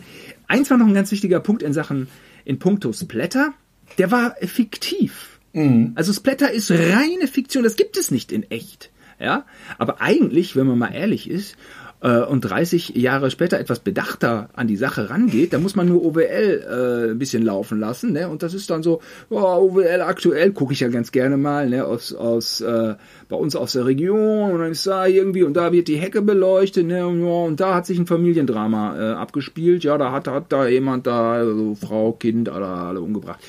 Eins 0.46 0.68
war 0.70 0.76
noch 0.76 0.88
ein 0.88 0.94
ganz 0.94 1.10
wichtiger 1.12 1.40
Punkt 1.40 1.62
in 1.62 1.72
Sachen, 1.72 2.08
in 2.44 2.58
puncto 2.58 2.92
Splatter, 2.92 3.54
der 3.98 4.10
war 4.10 4.34
fiktiv. 4.42 5.31
Mhm. 5.52 5.92
Also 5.94 6.12
Splatter 6.12 6.50
ist 6.50 6.70
reine 6.70 7.26
Fiktion, 7.26 7.62
das 7.62 7.76
gibt 7.76 7.96
es 7.96 8.10
nicht 8.10 8.32
in 8.32 8.50
echt. 8.50 8.90
Ja, 9.20 9.46
aber 9.78 10.00
eigentlich, 10.00 10.56
wenn 10.56 10.66
man 10.66 10.78
mal 10.78 10.92
ehrlich 10.92 11.30
ist, 11.30 11.56
äh, 12.02 12.20
und 12.20 12.42
30 12.42 12.90
Jahre 12.96 13.30
später 13.30 13.58
etwas 13.58 13.78
bedachter 13.78 14.48
an 14.54 14.66
die 14.66 14.76
Sache 14.76 15.08
rangeht, 15.08 15.52
da 15.52 15.58
muss 15.58 15.76
man 15.76 15.86
nur 15.88 16.04
OWL 16.04 16.26
äh, 16.26 17.10
ein 17.12 17.18
bisschen 17.18 17.42
laufen 17.44 17.78
lassen, 17.78 18.12
ne? 18.12 18.28
Und 18.28 18.42
das 18.42 18.54
ist 18.54 18.68
dann 18.70 18.82
so, 18.82 19.00
oh, 19.30 19.38
OWL 19.38 20.02
aktuell 20.02 20.52
gucke 20.52 20.72
ich 20.72 20.80
ja 20.80 20.88
ganz 20.88 21.12
gerne 21.12 21.36
mal, 21.36 21.68
ne? 21.68 21.84
Aus, 21.84 22.12
aus 22.12 22.60
äh, 22.60 22.94
bei 23.28 23.36
uns 23.36 23.56
aus 23.56 23.72
der 23.72 23.86
Region 23.86 24.52
und 24.52 24.58
dann 24.60 24.72
ist 24.72 24.86
da 24.86 25.06
irgendwie 25.06 25.42
und 25.42 25.54
da 25.54 25.72
wird 25.72 25.88
die 25.88 25.96
Hecke 25.96 26.22
beleuchtet, 26.22 26.86
ne? 26.86 27.06
Und, 27.06 27.20
ja, 27.24 27.32
und 27.32 27.60
da 27.60 27.74
hat 27.74 27.86
sich 27.86 27.98
ein 27.98 28.06
Familiendrama 28.06 28.96
äh, 28.98 29.14
abgespielt, 29.14 29.84
ja, 29.84 29.96
da 29.96 30.12
hat, 30.12 30.28
hat 30.28 30.52
da 30.52 30.66
jemand 30.66 31.06
da, 31.06 31.32
also 31.32 31.74
Frau, 31.74 32.12
Kind, 32.12 32.48
alle, 32.48 32.66
alle 32.66 33.00
umgebracht. 33.00 33.40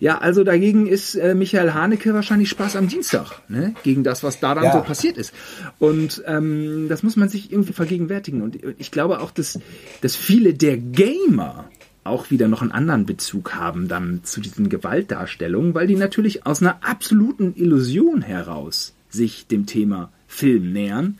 Ja, 0.00 0.18
also 0.18 0.44
dagegen 0.44 0.86
ist 0.86 1.14
äh, 1.14 1.34
Michael 1.34 1.72
Haneke 1.72 2.14
wahrscheinlich 2.14 2.48
Spaß 2.48 2.76
am 2.76 2.88
Dienstag, 2.88 3.42
ne? 3.48 3.74
Gegen 3.82 4.02
das, 4.02 4.22
was 4.24 4.40
da 4.40 4.54
dann 4.54 4.64
ja. 4.64 4.72
so 4.72 4.80
passiert 4.80 5.18
ist. 5.18 5.34
Und 5.78 6.22
ähm, 6.26 6.86
das 6.88 7.02
muss 7.02 7.16
man 7.16 7.28
sich 7.28 7.52
irgendwie 7.52 7.72
vergegenwärtigen. 7.98 8.42
Und 8.42 8.58
ich 8.78 8.90
glaube 8.90 9.20
auch, 9.20 9.30
dass, 9.30 9.58
dass 10.00 10.16
viele 10.16 10.54
der 10.54 10.76
Gamer 10.76 11.68
auch 12.04 12.30
wieder 12.30 12.48
noch 12.48 12.62
einen 12.62 12.72
anderen 12.72 13.04
Bezug 13.04 13.54
haben 13.54 13.88
dann 13.88 14.20
zu 14.24 14.40
diesen 14.40 14.68
Gewaltdarstellungen, 14.70 15.74
weil 15.74 15.86
die 15.86 15.96
natürlich 15.96 16.46
aus 16.46 16.62
einer 16.62 16.78
absoluten 16.82 17.54
Illusion 17.54 18.22
heraus 18.22 18.94
sich 19.10 19.46
dem 19.46 19.66
Thema 19.66 20.10
Film 20.26 20.72
nähern. 20.72 21.18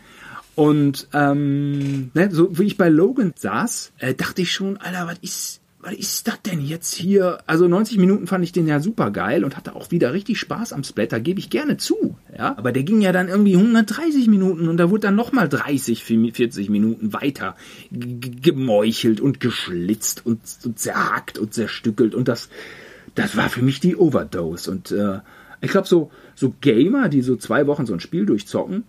Und 0.54 1.08
ähm, 1.12 2.10
ne, 2.14 2.30
so 2.30 2.58
wie 2.58 2.64
ich 2.64 2.78
bei 2.78 2.88
Logan 2.88 3.32
saß, 3.36 3.92
äh, 3.98 4.14
dachte 4.14 4.42
ich 4.42 4.52
schon, 4.52 4.78
Alter, 4.78 5.06
was 5.06 5.18
ist, 5.20 5.60
was 5.88 5.96
ist 5.96 6.28
das 6.28 6.42
denn 6.42 6.60
jetzt 6.60 6.94
hier? 6.94 7.38
Also 7.46 7.66
90 7.66 7.98
Minuten 7.98 8.26
fand 8.26 8.44
ich 8.44 8.52
den 8.52 8.66
ja 8.66 8.78
super 8.80 9.10
geil 9.10 9.44
und 9.44 9.56
hatte 9.56 9.74
auch 9.74 9.90
wieder 9.90 10.12
richtig 10.12 10.38
Spaß 10.38 10.74
am 10.74 10.84
Splatter, 10.84 11.18
gebe 11.18 11.40
ich 11.40 11.48
gerne 11.48 11.78
zu. 11.78 12.16
Ja, 12.36 12.56
aber 12.58 12.72
der 12.72 12.82
ging 12.82 13.00
ja 13.00 13.10
dann 13.10 13.28
irgendwie 13.28 13.56
130 13.56 14.28
Minuten 14.28 14.68
und 14.68 14.76
da 14.76 14.90
wurde 14.90 15.02
dann 15.02 15.14
nochmal 15.14 15.48
30, 15.48 16.04
40 16.04 16.68
Minuten 16.68 17.12
weiter 17.14 17.56
gemeuchelt 17.90 19.20
und 19.20 19.40
geschlitzt 19.40 20.26
und, 20.26 20.40
und 20.64 20.78
zerhackt 20.78 21.38
und 21.38 21.54
zerstückelt 21.54 22.14
und 22.14 22.28
das, 22.28 22.50
das 23.14 23.36
war 23.36 23.48
für 23.48 23.62
mich 23.62 23.80
die 23.80 23.96
Overdose 23.96 24.70
und 24.70 24.90
äh, 24.90 25.20
ich 25.60 25.70
glaube, 25.70 25.88
so, 25.88 26.10
so 26.34 26.54
Gamer, 26.60 27.08
die 27.08 27.22
so 27.22 27.34
zwei 27.36 27.66
Wochen 27.66 27.86
so 27.86 27.92
ein 27.92 28.00
Spiel 28.00 28.26
durchzocken, 28.26 28.84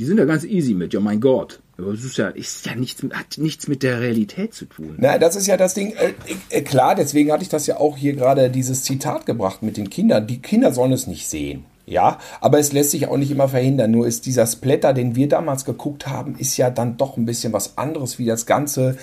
die 0.00 0.06
sind 0.06 0.16
ja 0.16 0.24
ganz 0.24 0.44
easy 0.44 0.72
mit, 0.72 0.94
ja 0.94 1.00
mein 1.00 1.20
Gott. 1.20 1.60
Es 1.76 2.04
ist 2.04 2.16
ja, 2.16 2.28
ist 2.28 2.64
ja 2.64 2.74
nichts, 2.74 3.02
hat 3.12 3.36
nichts 3.36 3.68
mit 3.68 3.82
der 3.82 4.00
Realität 4.00 4.54
zu 4.54 4.64
tun. 4.64 4.94
Na, 4.96 5.18
das 5.18 5.36
ist 5.36 5.46
ja 5.46 5.58
das 5.58 5.74
Ding. 5.74 5.92
Äh, 5.92 6.14
äh, 6.48 6.62
klar, 6.62 6.94
deswegen 6.94 7.30
hatte 7.30 7.42
ich 7.42 7.50
das 7.50 7.66
ja 7.66 7.76
auch 7.76 7.98
hier 7.98 8.14
gerade 8.14 8.48
dieses 8.48 8.82
Zitat 8.82 9.26
gebracht 9.26 9.62
mit 9.62 9.76
den 9.76 9.90
Kindern. 9.90 10.26
Die 10.26 10.40
Kinder 10.40 10.72
sollen 10.72 10.92
es 10.92 11.06
nicht 11.06 11.28
sehen. 11.28 11.66
Ja, 11.84 12.18
aber 12.40 12.58
es 12.58 12.72
lässt 12.72 12.92
sich 12.92 13.08
auch 13.08 13.18
nicht 13.18 13.30
immer 13.30 13.48
verhindern. 13.48 13.90
Nur 13.90 14.06
ist 14.06 14.24
dieser 14.24 14.46
Splatter, 14.46 14.94
den 14.94 15.16
wir 15.16 15.28
damals 15.28 15.66
geguckt 15.66 16.06
haben, 16.06 16.34
ist 16.38 16.56
ja 16.56 16.70
dann 16.70 16.96
doch 16.96 17.18
ein 17.18 17.26
bisschen 17.26 17.52
was 17.52 17.76
anderes 17.76 18.18
wie 18.18 18.24
das 18.24 18.46
ganze 18.46 18.96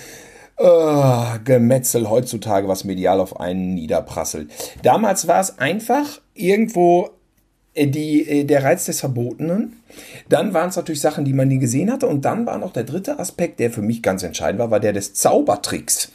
äh, 0.56 1.38
Gemetzel 1.44 2.10
heutzutage, 2.10 2.66
was 2.66 2.82
medial 2.82 3.20
auf 3.20 3.38
einen 3.38 3.74
niederprasselt. 3.74 4.50
Damals 4.82 5.28
war 5.28 5.40
es 5.40 5.60
einfach 5.60 6.20
irgendwo 6.34 7.06
äh, 7.06 7.17
die, 7.76 8.28
äh, 8.28 8.44
der 8.44 8.64
Reiz 8.64 8.86
des 8.86 9.00
Verbotenen. 9.00 9.80
Dann 10.28 10.54
waren 10.54 10.70
es 10.70 10.76
natürlich 10.76 11.00
Sachen, 11.00 11.24
die 11.24 11.32
man 11.32 11.48
nie 11.48 11.58
gesehen 11.58 11.92
hatte. 11.92 12.06
Und 12.06 12.24
dann 12.24 12.46
war 12.46 12.58
noch 12.58 12.72
der 12.72 12.84
dritte 12.84 13.18
Aspekt, 13.18 13.60
der 13.60 13.70
für 13.70 13.82
mich 13.82 14.02
ganz 14.02 14.22
entscheidend 14.22 14.58
war, 14.58 14.70
war 14.70 14.80
der 14.80 14.92
des 14.92 15.14
Zaubertricks. 15.14 16.12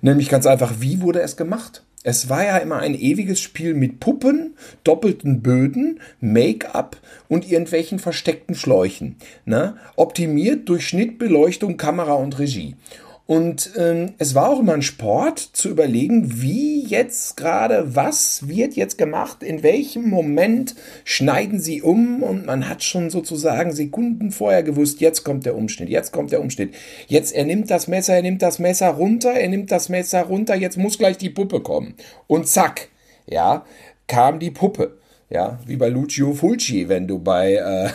Nämlich 0.00 0.28
ganz 0.28 0.46
einfach, 0.46 0.74
wie 0.80 1.00
wurde 1.00 1.20
es 1.20 1.36
gemacht? 1.36 1.82
Es 2.04 2.28
war 2.28 2.44
ja 2.44 2.56
immer 2.56 2.78
ein 2.78 2.96
ewiges 2.96 3.40
Spiel 3.40 3.74
mit 3.74 4.00
Puppen, 4.00 4.56
doppelten 4.82 5.40
Böden, 5.40 6.00
Make-up 6.20 6.96
und 7.28 7.48
irgendwelchen 7.48 8.00
versteckten 8.00 8.56
Schläuchen. 8.56 9.16
Ne? 9.44 9.76
Optimiert 9.94 10.68
durch 10.68 10.88
Schnitt, 10.88 11.18
Beleuchtung, 11.18 11.76
Kamera 11.76 12.14
und 12.14 12.40
Regie. 12.40 12.74
Und 13.26 13.70
ähm, 13.78 14.14
es 14.18 14.34
war 14.34 14.50
auch 14.50 14.60
immer 14.60 14.74
ein 14.74 14.82
Sport 14.82 15.38
zu 15.38 15.68
überlegen, 15.68 16.42
wie 16.42 16.84
jetzt 16.84 17.36
gerade, 17.36 17.94
was 17.94 18.48
wird 18.48 18.74
jetzt 18.74 18.98
gemacht, 18.98 19.42
in 19.42 19.62
welchem 19.62 20.10
Moment 20.10 20.74
schneiden 21.04 21.60
sie 21.60 21.82
um 21.82 22.22
und 22.22 22.46
man 22.46 22.68
hat 22.68 22.82
schon 22.82 23.10
sozusagen 23.10 23.72
Sekunden 23.72 24.32
vorher 24.32 24.64
gewusst, 24.64 25.00
jetzt 25.00 25.22
kommt 25.22 25.46
der 25.46 25.56
Umschnitt, 25.56 25.88
jetzt 25.88 26.12
kommt 26.12 26.32
der 26.32 26.40
Umschnitt. 26.40 26.74
Jetzt 27.06 27.32
er 27.32 27.44
nimmt 27.44 27.70
das 27.70 27.86
Messer, 27.86 28.14
er 28.14 28.22
nimmt 28.22 28.42
das 28.42 28.58
Messer 28.58 28.88
runter, 28.88 29.32
er 29.32 29.48
nimmt 29.48 29.70
das 29.70 29.88
Messer 29.88 30.22
runter, 30.22 30.56
jetzt 30.56 30.76
muss 30.76 30.98
gleich 30.98 31.16
die 31.16 31.30
Puppe 31.30 31.60
kommen. 31.60 31.94
Und 32.26 32.48
zack, 32.48 32.88
ja, 33.26 33.64
kam 34.08 34.40
die 34.40 34.50
Puppe. 34.50 34.98
Ja, 35.30 35.60
wie 35.64 35.76
bei 35.76 35.88
Lucio 35.88 36.34
Fulci, 36.34 36.90
wenn 36.90 37.08
du 37.08 37.18
bei 37.18 37.54
äh, 37.54 37.88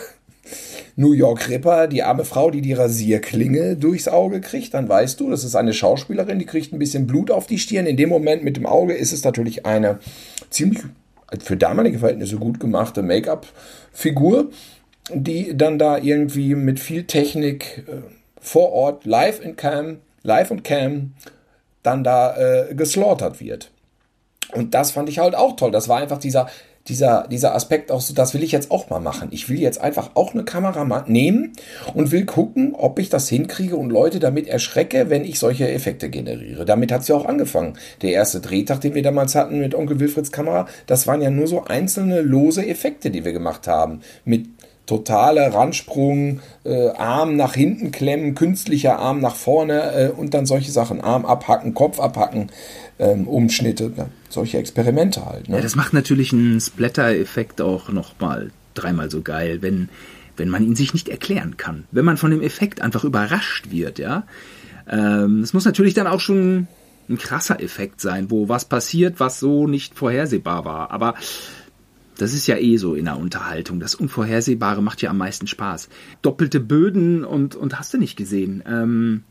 New 0.95 1.13
York 1.13 1.49
Ripper, 1.49 1.87
die 1.87 2.03
arme 2.03 2.25
Frau, 2.25 2.49
die 2.49 2.61
die 2.61 2.73
Rasierklinge 2.73 3.75
durchs 3.75 4.07
Auge 4.07 4.41
kriegt, 4.41 4.73
dann 4.73 4.89
weißt 4.89 5.19
du, 5.19 5.29
das 5.29 5.43
ist 5.43 5.55
eine 5.55 5.73
Schauspielerin, 5.73 6.39
die 6.39 6.45
kriegt 6.45 6.73
ein 6.73 6.79
bisschen 6.79 7.07
Blut 7.07 7.31
auf 7.31 7.47
die 7.47 7.59
Stirn. 7.59 7.85
In 7.85 7.97
dem 7.97 8.09
Moment 8.09 8.43
mit 8.43 8.57
dem 8.57 8.65
Auge 8.65 8.93
ist 8.93 9.13
es 9.13 9.23
natürlich 9.23 9.65
eine 9.65 9.99
ziemlich 10.49 10.79
für 11.43 11.57
damalige 11.57 11.99
Verhältnisse 11.99 12.37
gut 12.37 12.59
gemachte 12.59 13.01
Make-up-Figur, 13.01 14.49
die 15.13 15.55
dann 15.57 15.77
da 15.77 15.97
irgendwie 15.97 16.55
mit 16.55 16.79
viel 16.79 17.03
Technik 17.03 17.83
äh, 17.87 18.01
vor 18.39 18.71
Ort 18.71 19.05
live 19.05 19.41
in 19.41 19.55
Cam, 19.55 19.97
live 20.23 20.51
und 20.51 20.63
Cam 20.63 21.13
dann 21.83 22.03
da 22.03 22.35
äh, 22.37 22.75
geslaughtert 22.75 23.39
wird. 23.39 23.71
Und 24.53 24.73
das 24.73 24.91
fand 24.91 25.09
ich 25.09 25.19
halt 25.19 25.35
auch 25.35 25.55
toll. 25.55 25.71
Das 25.71 25.89
war 25.89 25.97
einfach 25.97 26.17
dieser 26.17 26.47
dieser, 26.87 27.27
dieser 27.29 27.53
Aspekt 27.55 27.91
auch 27.91 28.01
so, 28.01 28.13
das 28.13 28.33
will 28.33 28.43
ich 28.43 28.51
jetzt 28.51 28.71
auch 28.71 28.89
mal 28.89 28.99
machen. 28.99 29.29
Ich 29.31 29.49
will 29.49 29.59
jetzt 29.59 29.81
einfach 29.81 30.11
auch 30.13 30.33
eine 30.33 30.43
Kamera 30.43 31.05
nehmen 31.07 31.53
und 31.93 32.11
will 32.11 32.25
gucken, 32.25 32.73
ob 32.75 32.99
ich 32.99 33.09
das 33.09 33.27
hinkriege 33.29 33.75
und 33.75 33.89
Leute 33.89 34.19
damit 34.19 34.47
erschrecke, 34.47 35.09
wenn 35.09 35.25
ich 35.25 35.39
solche 35.39 35.69
Effekte 35.69 36.09
generiere. 36.09 36.65
Damit 36.65 36.91
hat 36.91 37.01
es 37.01 37.07
ja 37.07 37.15
auch 37.15 37.25
angefangen. 37.25 37.77
Der 38.01 38.11
erste 38.11 38.39
Drehtag, 38.39 38.81
den 38.81 38.95
wir 38.95 39.03
damals 39.03 39.35
hatten 39.35 39.59
mit 39.59 39.75
Onkel 39.75 39.99
Wilfrieds 39.99 40.31
Kamera, 40.31 40.67
das 40.85 41.07
waren 41.07 41.21
ja 41.21 41.29
nur 41.29 41.47
so 41.47 41.65
einzelne 41.65 42.21
lose 42.21 42.65
Effekte, 42.65 43.11
die 43.11 43.25
wir 43.25 43.33
gemacht 43.33 43.67
haben. 43.67 44.01
Mit 44.25 44.47
totaler 44.87 45.53
Randsprung, 45.53 46.39
äh, 46.63 46.89
Arm 46.89 47.35
nach 47.35 47.53
hinten 47.53 47.91
klemmen, 47.91 48.33
künstlicher 48.33 48.97
Arm 48.97 49.19
nach 49.19 49.35
vorne 49.35 49.91
äh, 49.93 50.09
und 50.09 50.33
dann 50.33 50.47
solche 50.47 50.71
Sachen. 50.71 51.01
Arm 51.01 51.25
abhacken, 51.25 51.75
Kopf 51.75 51.99
abhacken 51.99 52.49
ähm, 52.97 53.27
Umschnitte, 53.27 53.91
ja, 53.95 54.09
solche 54.29 54.57
Experimente 54.57 55.25
halt. 55.25 55.49
Ne? 55.49 55.57
Ja, 55.57 55.61
das 55.61 55.75
macht 55.75 55.93
natürlich 55.93 56.33
einen 56.33 56.59
Splatter-Effekt 56.59 57.61
auch 57.61 57.89
nochmal 57.89 58.51
dreimal 58.73 59.11
so 59.11 59.21
geil, 59.21 59.61
wenn, 59.61 59.89
wenn 60.35 60.49
man 60.49 60.63
ihn 60.63 60.75
sich 60.75 60.93
nicht 60.93 61.09
erklären 61.09 61.57
kann. 61.57 61.85
Wenn 61.91 62.05
man 62.05 62.17
von 62.17 62.31
dem 62.31 62.41
Effekt 62.41 62.81
einfach 62.81 63.03
überrascht 63.03 63.69
wird, 63.69 63.99
ja. 63.99 64.23
Ähm, 64.89 65.41
es 65.41 65.53
muss 65.53 65.65
natürlich 65.65 65.93
dann 65.93 66.07
auch 66.07 66.21
schon 66.21 66.67
ein 67.09 67.17
krasser 67.17 67.61
Effekt 67.61 68.01
sein, 68.01 68.31
wo 68.31 68.49
was 68.49 68.65
passiert, 68.65 69.19
was 69.19 69.39
so 69.39 69.67
nicht 69.67 69.95
vorhersehbar 69.95 70.65
war. 70.65 70.91
Aber 70.91 71.15
das 72.17 72.33
ist 72.33 72.47
ja 72.47 72.57
eh 72.57 72.77
so 72.77 72.95
in 72.95 73.05
der 73.05 73.17
Unterhaltung. 73.17 73.79
Das 73.79 73.95
Unvorhersehbare 73.95 74.81
macht 74.81 75.01
ja 75.01 75.09
am 75.09 75.17
meisten 75.17 75.47
Spaß. 75.47 75.89
Doppelte 76.21 76.59
Böden 76.59 77.23
und, 77.23 77.55
und 77.55 77.79
hast 77.79 77.93
du 77.93 77.97
nicht 77.97 78.17
gesehen. 78.17 78.63
Ähm, 78.67 79.23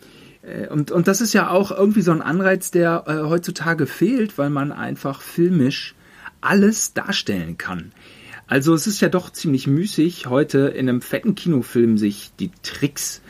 äh, 0.42 0.68
und, 0.68 0.90
und 0.90 1.09
das 1.09 1.20
ist 1.20 1.33
ja 1.33 1.51
auch 1.51 1.70
irgendwie 1.70 2.03
so 2.03 2.12
ein 2.12 2.22
Anreiz, 2.22 2.70
der 2.70 3.05
äh, 3.07 3.29
heutzutage 3.29 3.87
fehlt, 3.87 4.38
weil 4.38 4.51
man 4.51 4.72
einfach 4.72 5.20
filmisch 5.20 5.94
alles 6.40 6.94
darstellen 6.94 7.59
kann. 7.59 7.92
Also 8.46 8.75
es 8.75 8.87
ist 8.87 9.01
ja 9.01 9.09
doch 9.09 9.31
ziemlich 9.31 9.66
müßig, 9.66 10.27
heute 10.27 10.68
in 10.68 10.88
einem 10.88 11.03
fetten 11.03 11.35
Kinofilm 11.35 11.99
sich 11.99 12.31
die 12.38 12.53
Tricks 12.62 13.20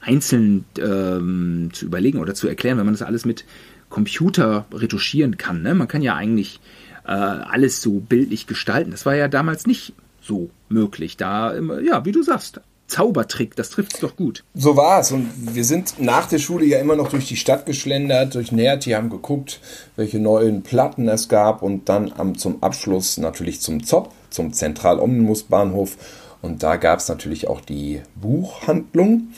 einzeln 0.00 0.66
ähm, 0.78 1.70
zu 1.72 1.86
überlegen 1.86 2.18
oder 2.18 2.34
zu 2.34 2.46
erklären, 2.46 2.76
wenn 2.78 2.84
man 2.84 2.94
das 2.94 3.02
alles 3.02 3.24
mit 3.24 3.44
Computer 3.88 4.66
retuschieren 4.72 5.38
kann. 5.38 5.62
Ne? 5.62 5.74
Man 5.74 5.88
kann 5.88 6.02
ja 6.02 6.14
eigentlich 6.14 6.60
äh, 7.06 7.10
alles 7.10 7.80
so 7.82 8.00
bildlich 8.00 8.46
gestalten. 8.46 8.90
Das 8.90 9.06
war 9.06 9.14
ja 9.14 9.28
damals 9.28 9.66
nicht 9.66 9.92
so 10.20 10.50
möglich. 10.68 11.16
Da, 11.16 11.54
ja, 11.80 12.04
wie 12.04 12.12
du 12.12 12.22
sagst, 12.22 12.60
Zaubertrick, 12.88 13.56
das 13.56 13.70
trifft's 13.70 14.00
doch 14.00 14.16
gut. 14.16 14.44
So 14.54 14.76
war 14.76 15.00
es. 15.00 15.10
Und 15.10 15.28
wir 15.54 15.64
sind 15.64 16.00
nach 16.00 16.26
der 16.26 16.38
Schule 16.38 16.64
ja 16.64 16.78
immer 16.78 16.96
noch 16.96 17.08
durch 17.08 17.26
die 17.26 17.36
Stadt 17.36 17.66
geschlendert, 17.66 18.34
durch 18.34 18.52
Nerti, 18.52 18.90
haben 18.90 19.10
geguckt, 19.10 19.60
welche 19.96 20.18
neuen 20.18 20.62
Platten 20.62 21.08
es 21.08 21.28
gab 21.28 21.62
und 21.62 21.88
dann 21.88 22.12
am, 22.16 22.38
zum 22.38 22.62
Abschluss 22.62 23.18
natürlich 23.18 23.60
zum 23.60 23.82
ZOP, 23.82 24.12
zum 24.30 24.52
Zentral-Omnibus-Bahnhof 24.52 25.96
Und 26.42 26.62
da 26.62 26.76
gab 26.76 27.00
es 27.00 27.08
natürlich 27.08 27.48
auch 27.48 27.60
die 27.60 28.02
Buchhandlung 28.14 29.28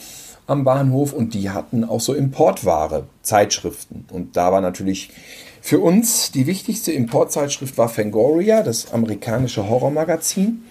am 0.46 0.64
Bahnhof 0.64 1.12
und 1.12 1.35
die 1.35 1.50
hatten 1.50 1.85
auch 1.85 2.00
so 2.00 2.14
Importware, 2.14 3.04
Zeitschriften. 3.22 4.07
Und 4.11 4.37
da 4.37 4.52
war 4.52 4.61
natürlich 4.61 5.11
für 5.68 5.81
uns 5.81 6.31
die 6.31 6.46
wichtigste 6.46 6.92
Importzeitschrift 6.92 7.76
war 7.76 7.90
Fangoria, 7.90 8.62
das 8.62 8.90
amerikanische 8.94 9.68
Horrormagazin, 9.68 10.62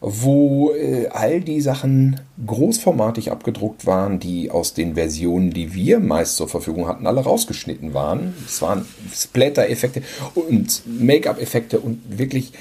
wo 0.00 0.72
äh, 0.72 1.08
all 1.08 1.42
die 1.42 1.60
Sachen 1.60 2.18
großformatig 2.46 3.30
abgedruckt 3.30 3.84
waren, 3.84 4.18
die 4.18 4.50
aus 4.50 4.72
den 4.72 4.94
Versionen, 4.94 5.50
die 5.50 5.74
wir 5.74 6.00
meist 6.00 6.36
zur 6.36 6.48
Verfügung 6.48 6.88
hatten, 6.88 7.06
alle 7.06 7.20
rausgeschnitten 7.20 7.92
waren. 7.92 8.32
Es 8.46 8.62
waren 8.62 8.86
Splatter-Effekte 9.12 10.00
und 10.34 10.84
Make-up-Effekte 10.86 11.78
und 11.78 12.00
wirklich 12.08 12.54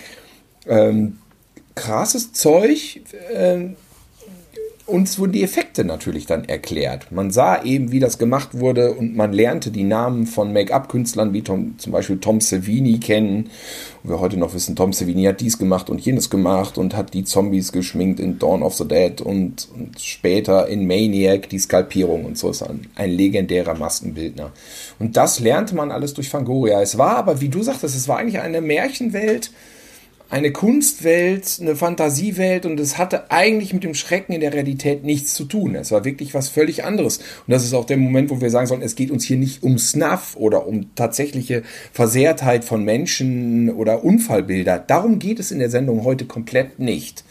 ähm, 0.67 1.19
krasses 1.75 2.33
Zeug. 2.33 2.99
Äh, 3.33 3.69
uns 4.89 5.19
wurden 5.19 5.33
die 5.33 5.43
Effekte 5.43 5.83
natürlich 5.83 6.25
dann 6.25 6.45
erklärt. 6.45 7.11
Man 7.11 7.31
sah 7.31 7.63
eben, 7.63 7.91
wie 7.91 7.99
das 7.99 8.17
gemacht 8.17 8.49
wurde 8.53 8.93
und 8.93 9.15
man 9.15 9.31
lernte 9.31 9.71
die 9.71 9.83
Namen 9.83 10.25
von 10.25 10.51
Make-up-Künstlern 10.53 11.33
wie 11.33 11.41
Tom, 11.41 11.75
zum 11.77 11.93
Beispiel 11.93 12.17
Tom 12.19 12.41
Savini 12.41 12.99
kennen. 12.99 13.49
Und 14.03 14.09
wir 14.09 14.19
heute 14.19 14.37
noch 14.37 14.53
wissen, 14.53 14.75
Tom 14.75 14.93
Savini 14.93 15.23
hat 15.23 15.41
dies 15.41 15.57
gemacht 15.57 15.89
und 15.89 16.01
jenes 16.01 16.29
gemacht 16.29 16.77
und 16.77 16.95
hat 16.95 17.13
die 17.13 17.23
Zombies 17.23 17.71
geschminkt 17.71 18.19
in 18.19 18.39
Dawn 18.39 18.63
of 18.63 18.75
the 18.75 18.87
Dead 18.87 19.21
und, 19.21 19.67
und 19.75 19.99
später 19.99 20.67
in 20.67 20.87
Maniac 20.87 21.49
die 21.49 21.59
Skalpierung 21.59 22.25
und 22.25 22.37
so 22.37 22.49
ist 22.49 22.63
ein, 22.63 22.87
ein 22.95 23.11
legendärer 23.11 23.75
Maskenbildner. 23.75 24.51
Und 24.99 25.17
das 25.17 25.39
lernte 25.39 25.75
man 25.75 25.91
alles 25.91 26.13
durch 26.13 26.29
Fangoria. 26.29 26.81
Es 26.81 26.97
war 26.97 27.17
aber, 27.17 27.41
wie 27.41 27.49
du 27.49 27.63
sagtest, 27.63 27.95
es 27.95 28.07
war 28.07 28.17
eigentlich 28.17 28.39
eine 28.39 28.61
Märchenwelt, 28.61 29.51
eine 30.29 30.51
Kunstwelt, 30.51 31.57
eine 31.59 31.75
Fantasiewelt 31.75 32.65
und 32.65 32.79
es 32.79 32.97
hatte 32.97 33.31
eigentlich 33.31 33.73
mit 33.73 33.83
dem 33.83 33.95
Schrecken 33.95 34.33
in 34.33 34.41
der 34.41 34.53
Realität 34.53 35.03
nichts 35.03 35.33
zu 35.33 35.45
tun. 35.45 35.75
Es 35.75 35.91
war 35.91 36.05
wirklich 36.05 36.33
was 36.33 36.49
völlig 36.49 36.83
anderes. 36.83 37.17
Und 37.17 37.47
das 37.47 37.63
ist 37.63 37.73
auch 37.73 37.85
der 37.85 37.97
Moment, 37.97 38.29
wo 38.29 38.39
wir 38.39 38.51
sagen 38.51 38.67
sollen, 38.67 38.83
es 38.83 38.95
geht 38.95 39.09
uns 39.09 39.25
hier 39.25 39.37
nicht 39.37 39.63
um 39.63 39.79
Snuff 39.79 40.35
oder 40.35 40.67
um 40.67 40.93
tatsächliche 40.95 41.63
Versehrtheit 41.91 42.63
von 42.63 42.83
Menschen 42.83 43.71
oder 43.71 44.03
Unfallbilder. 44.03 44.77
Darum 44.79 45.17
geht 45.17 45.39
es 45.39 45.51
in 45.51 45.59
der 45.59 45.71
Sendung 45.71 46.03
heute 46.03 46.25
komplett 46.25 46.79
nicht. 46.79 47.23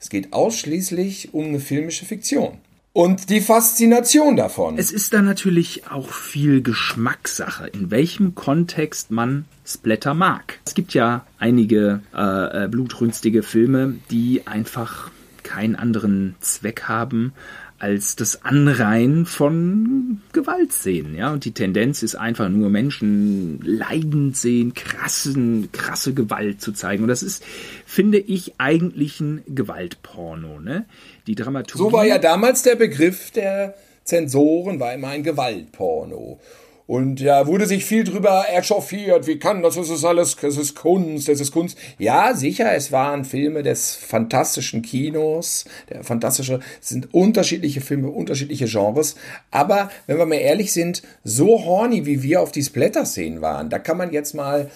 Es 0.00 0.08
geht 0.08 0.32
ausschließlich 0.32 1.34
um 1.34 1.46
eine 1.46 1.60
filmische 1.60 2.04
Fiktion 2.04 2.58
und 2.94 3.28
die 3.28 3.40
Faszination 3.40 4.36
davon. 4.36 4.78
Es 4.78 4.92
ist 4.92 5.12
da 5.12 5.20
natürlich 5.20 5.88
auch 5.90 6.08
viel 6.08 6.62
Geschmackssache, 6.62 7.66
in 7.66 7.90
welchem 7.90 8.36
Kontext 8.36 9.10
man 9.10 9.44
Splatter 9.66 10.14
mag. 10.14 10.60
Es 10.64 10.74
gibt 10.74 10.94
ja 10.94 11.26
einige 11.38 12.00
äh, 12.14 12.64
äh 12.64 12.68
blutrünstige 12.68 13.42
Filme, 13.42 13.96
die 14.10 14.46
einfach 14.46 15.10
keinen 15.42 15.74
anderen 15.74 16.36
Zweck 16.38 16.84
haben, 16.84 17.32
als 17.80 18.16
das 18.16 18.44
Anreihen 18.44 19.26
von 19.26 20.20
Gewaltszenen, 20.32 21.16
ja. 21.16 21.32
Und 21.32 21.44
die 21.44 21.52
Tendenz 21.52 22.02
ist 22.02 22.14
einfach 22.14 22.48
nur 22.48 22.70
Menschen 22.70 23.60
leidend 23.62 24.36
sehen, 24.36 24.72
krassen, 24.72 25.70
krasse 25.72 26.14
Gewalt 26.14 26.60
zu 26.60 26.72
zeigen. 26.72 27.02
Und 27.02 27.08
das 27.08 27.22
ist, 27.22 27.44
finde 27.84 28.18
ich, 28.18 28.54
eigentlich 28.58 29.20
ein 29.20 29.42
Gewaltporno, 29.48 30.60
ne? 30.60 30.86
Die 31.26 31.34
Dramaturgie. 31.34 31.78
So 31.78 31.92
war 31.92 32.04
ja 32.04 32.18
damals 32.18 32.62
der 32.62 32.76
Begriff 32.76 33.30
der 33.30 33.74
Zensoren, 34.04 34.80
war 34.80 34.92
immer 34.92 35.08
ein 35.08 35.22
Gewaltporno. 35.22 36.38
Und 36.86 37.18
ja, 37.20 37.46
wurde 37.46 37.66
sich 37.66 37.86
viel 37.86 38.04
drüber 38.04 38.44
echauffiert. 38.52 39.26
Wie 39.26 39.38
kann 39.38 39.62
das? 39.62 39.76
Das 39.76 39.88
ist 39.88 40.04
alles, 40.04 40.36
das 40.36 40.58
ist 40.58 40.74
Kunst, 40.74 41.28
das 41.28 41.40
ist 41.40 41.50
Kunst. 41.50 41.78
Ja, 41.98 42.34
sicher, 42.34 42.74
es 42.74 42.92
waren 42.92 43.24
Filme 43.24 43.62
des 43.62 43.94
fantastischen 43.94 44.82
Kinos. 44.82 45.64
Der 45.88 46.04
fantastische, 46.04 46.60
es 46.82 46.90
sind 46.90 47.14
unterschiedliche 47.14 47.80
Filme, 47.80 48.10
unterschiedliche 48.10 48.66
Genres. 48.66 49.16
Aber 49.50 49.90
wenn 50.06 50.18
wir 50.18 50.26
mal 50.26 50.34
ehrlich 50.34 50.74
sind, 50.74 51.02
so 51.24 51.64
horny, 51.64 52.04
wie 52.04 52.22
wir 52.22 52.42
auf 52.42 52.52
die 52.52 52.62
Splatter-Szenen 52.62 53.40
waren, 53.40 53.70
da 53.70 53.78
kann 53.78 53.96
man 53.96 54.12
jetzt 54.12 54.34
mal 54.34 54.70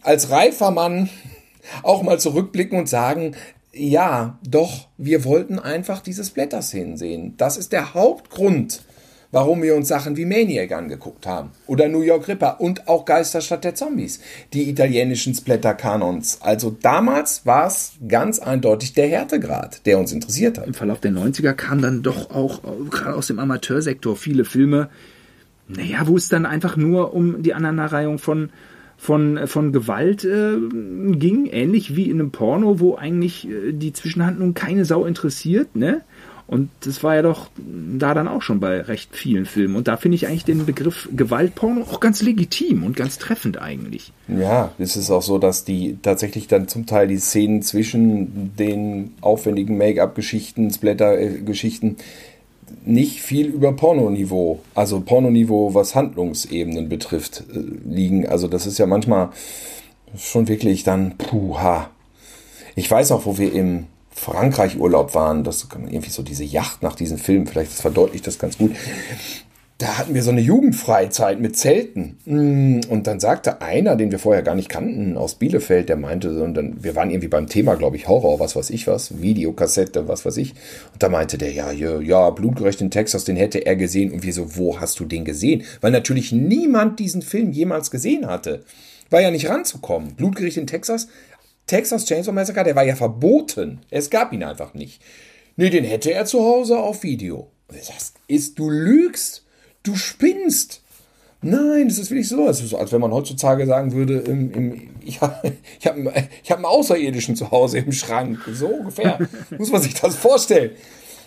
als 0.00 0.30
reifer 0.30 0.70
Mann 0.70 1.10
auch 1.82 2.02
mal 2.02 2.18
zurückblicken 2.18 2.78
und 2.78 2.88
sagen, 2.88 3.36
ja, 3.74 4.38
doch, 4.46 4.88
wir 4.96 5.24
wollten 5.24 5.58
einfach 5.58 6.00
diese 6.00 6.24
Splatter-Szenen 6.24 6.96
sehen. 6.96 7.34
Das 7.36 7.56
ist 7.56 7.72
der 7.72 7.94
Hauptgrund, 7.94 8.82
warum 9.30 9.62
wir 9.62 9.74
uns 9.74 9.88
Sachen 9.88 10.16
wie 10.16 10.24
Maniac 10.24 10.72
angeguckt 10.72 11.26
haben. 11.26 11.50
Oder 11.66 11.88
New 11.88 12.02
York 12.02 12.28
Ripper 12.28 12.60
und 12.60 12.86
auch 12.86 13.04
Geisterstadt 13.04 13.64
der 13.64 13.74
Zombies. 13.74 14.20
Die 14.52 14.68
italienischen 14.70 15.34
Splatter-Kanons. 15.34 16.38
Also 16.40 16.70
damals 16.70 17.44
war 17.44 17.66
es 17.66 17.94
ganz 18.06 18.38
eindeutig 18.38 18.92
der 18.92 19.08
Härtegrad, 19.08 19.84
der 19.86 19.98
uns 19.98 20.12
interessiert 20.12 20.58
hat. 20.58 20.66
Im 20.66 20.74
Verlauf 20.74 21.00
der 21.00 21.12
90er 21.12 21.52
kamen 21.52 21.82
dann 21.82 22.02
doch 22.02 22.30
auch, 22.30 22.62
gerade 22.90 23.16
aus 23.16 23.26
dem 23.26 23.38
Amateursektor, 23.40 24.16
viele 24.16 24.44
Filme, 24.44 24.88
naja, 25.66 26.06
wo 26.06 26.16
es 26.16 26.28
dann 26.28 26.46
einfach 26.46 26.76
nur 26.76 27.14
um 27.14 27.42
die 27.42 27.54
Aneinanderreihung 27.54 28.18
von 28.18 28.50
von, 28.96 29.46
von 29.46 29.72
Gewalt 29.72 30.24
äh, 30.24 30.56
ging, 31.12 31.46
ähnlich 31.46 31.96
wie 31.96 32.10
in 32.10 32.20
einem 32.20 32.30
Porno, 32.30 32.80
wo 32.80 32.96
eigentlich 32.96 33.48
äh, 33.48 33.72
die 33.72 33.92
Zwischenhandlung 33.92 34.54
keine 34.54 34.84
Sau 34.84 35.04
interessiert, 35.04 35.76
ne? 35.76 36.02
Und 36.46 36.68
das 36.80 37.02
war 37.02 37.14
ja 37.14 37.22
doch 37.22 37.48
da 37.56 38.12
dann 38.12 38.28
auch 38.28 38.42
schon 38.42 38.60
bei 38.60 38.82
recht 38.82 39.16
vielen 39.16 39.46
Filmen. 39.46 39.76
Und 39.76 39.88
da 39.88 39.96
finde 39.96 40.16
ich 40.16 40.26
eigentlich 40.26 40.44
den 40.44 40.66
Begriff 40.66 41.08
Gewaltporno 41.10 41.82
auch 41.82 42.00
ganz 42.00 42.20
legitim 42.20 42.84
und 42.84 42.96
ganz 42.96 43.16
treffend 43.16 43.60
eigentlich. 43.60 44.12
Ja, 44.28 44.72
es 44.78 44.96
ist 44.96 45.10
auch 45.10 45.22
so, 45.22 45.38
dass 45.38 45.64
die 45.64 45.96
tatsächlich 46.02 46.46
dann 46.46 46.68
zum 46.68 46.84
Teil 46.84 47.08
die 47.08 47.16
Szenen 47.16 47.62
zwischen 47.62 48.54
den 48.58 49.14
aufwendigen 49.22 49.78
Make-up-Geschichten, 49.78 50.70
Splatter-Geschichten 50.70 51.96
nicht 52.84 53.22
viel 53.22 53.46
über 53.46 53.72
Pornoniveau, 53.72 54.60
also 54.74 55.00
Pornoniveau, 55.00 55.74
was 55.74 55.94
Handlungsebenen 55.94 56.88
betrifft, 56.88 57.44
äh, 57.52 57.58
liegen. 57.88 58.26
Also 58.26 58.48
das 58.48 58.66
ist 58.66 58.78
ja 58.78 58.86
manchmal 58.86 59.30
schon 60.16 60.48
wirklich 60.48 60.84
dann 60.84 61.16
puha. 61.16 61.90
Ich 62.76 62.90
weiß 62.90 63.12
auch, 63.12 63.26
wo 63.26 63.38
wir 63.38 63.52
im 63.52 63.86
Frankreich 64.10 64.78
Urlaub 64.78 65.14
waren, 65.14 65.42
das 65.44 65.66
irgendwie 65.72 66.10
so 66.10 66.22
diese 66.22 66.44
Yacht 66.44 66.82
nach 66.82 66.94
diesem 66.94 67.18
Film, 67.18 67.46
vielleicht 67.46 67.72
das 67.72 67.80
verdeutlicht 67.80 68.26
das 68.26 68.38
ganz 68.38 68.58
gut 68.58 68.72
da 69.78 69.98
hatten 69.98 70.14
wir 70.14 70.22
so 70.22 70.30
eine 70.30 70.40
Jugendfreizeit 70.40 71.40
mit 71.40 71.56
Zelten. 71.56 72.16
Mm, 72.26 72.80
und 72.88 73.08
dann 73.08 73.18
sagte 73.18 73.60
einer, 73.60 73.96
den 73.96 74.12
wir 74.12 74.20
vorher 74.20 74.42
gar 74.42 74.54
nicht 74.54 74.68
kannten, 74.68 75.16
aus 75.16 75.34
Bielefeld, 75.34 75.88
der 75.88 75.96
meinte, 75.96 76.42
und 76.42 76.54
dann, 76.54 76.84
wir 76.84 76.94
waren 76.94 77.10
irgendwie 77.10 77.28
beim 77.28 77.48
Thema, 77.48 77.74
glaube 77.74 77.96
ich, 77.96 78.06
Horror, 78.06 78.38
was 78.38 78.54
weiß 78.54 78.70
ich 78.70 78.86
was, 78.86 79.20
Videokassette, 79.20 80.06
was 80.06 80.24
weiß 80.24 80.36
ich. 80.36 80.52
Und 80.92 81.02
da 81.02 81.08
meinte 81.08 81.38
der, 81.38 81.50
ja, 81.52 81.72
ja, 81.72 81.98
ja, 82.00 82.30
Blutgerecht 82.30 82.80
in 82.80 82.92
Texas, 82.92 83.24
den 83.24 83.34
hätte 83.34 83.66
er 83.66 83.74
gesehen. 83.74 84.12
Und 84.12 84.22
wir 84.22 84.32
so, 84.32 84.56
wo 84.56 84.78
hast 84.78 85.00
du 85.00 85.06
den 85.06 85.24
gesehen? 85.24 85.64
Weil 85.80 85.90
natürlich 85.90 86.30
niemand 86.30 87.00
diesen 87.00 87.22
Film 87.22 87.50
jemals 87.50 87.90
gesehen 87.90 88.28
hatte. 88.28 88.62
War 89.10 89.22
ja 89.22 89.32
nicht 89.32 89.48
ranzukommen. 89.48 90.14
Blutgericht 90.14 90.56
in 90.56 90.68
Texas, 90.68 91.08
Texas 91.66 92.04
Chainsaw 92.04 92.32
Massacre, 92.32 92.62
der 92.62 92.76
war 92.76 92.84
ja 92.84 92.94
verboten. 92.94 93.80
Es 93.90 94.08
gab 94.08 94.32
ihn 94.32 94.44
einfach 94.44 94.74
nicht. 94.74 95.02
Nee, 95.56 95.70
den 95.70 95.84
hätte 95.84 96.12
er 96.12 96.26
zu 96.26 96.40
Hause 96.40 96.78
auf 96.78 97.02
Video. 97.02 97.50
Sagst, 97.70 98.16
ist, 98.28 98.58
du 98.58 98.70
lügst 98.70 99.43
du 99.84 99.94
spinnst. 99.94 100.82
Nein, 101.42 101.88
das 101.88 101.98
ist 101.98 102.10
wirklich 102.10 102.28
so. 102.28 102.48
Es 102.48 102.60
ist 102.60 102.70
so, 102.70 102.78
als 102.78 102.90
wenn 102.90 103.02
man 103.02 103.12
heutzutage 103.12 103.66
sagen 103.66 103.92
würde, 103.92 104.18
im, 104.20 104.50
im, 104.52 104.90
ich 105.04 105.20
habe 105.20 105.52
ich 105.78 105.86
hab, 105.86 105.96
ich 105.96 106.50
hab 106.50 106.56
einen 106.56 106.64
Außerirdischen 106.64 107.36
zu 107.36 107.50
Hause 107.50 107.78
im 107.78 107.92
Schrank. 107.92 108.40
So 108.52 108.66
ungefähr. 108.66 109.18
Muss 109.58 109.70
man 109.70 109.82
sich 109.82 109.94
das 109.94 110.16
vorstellen. 110.16 110.72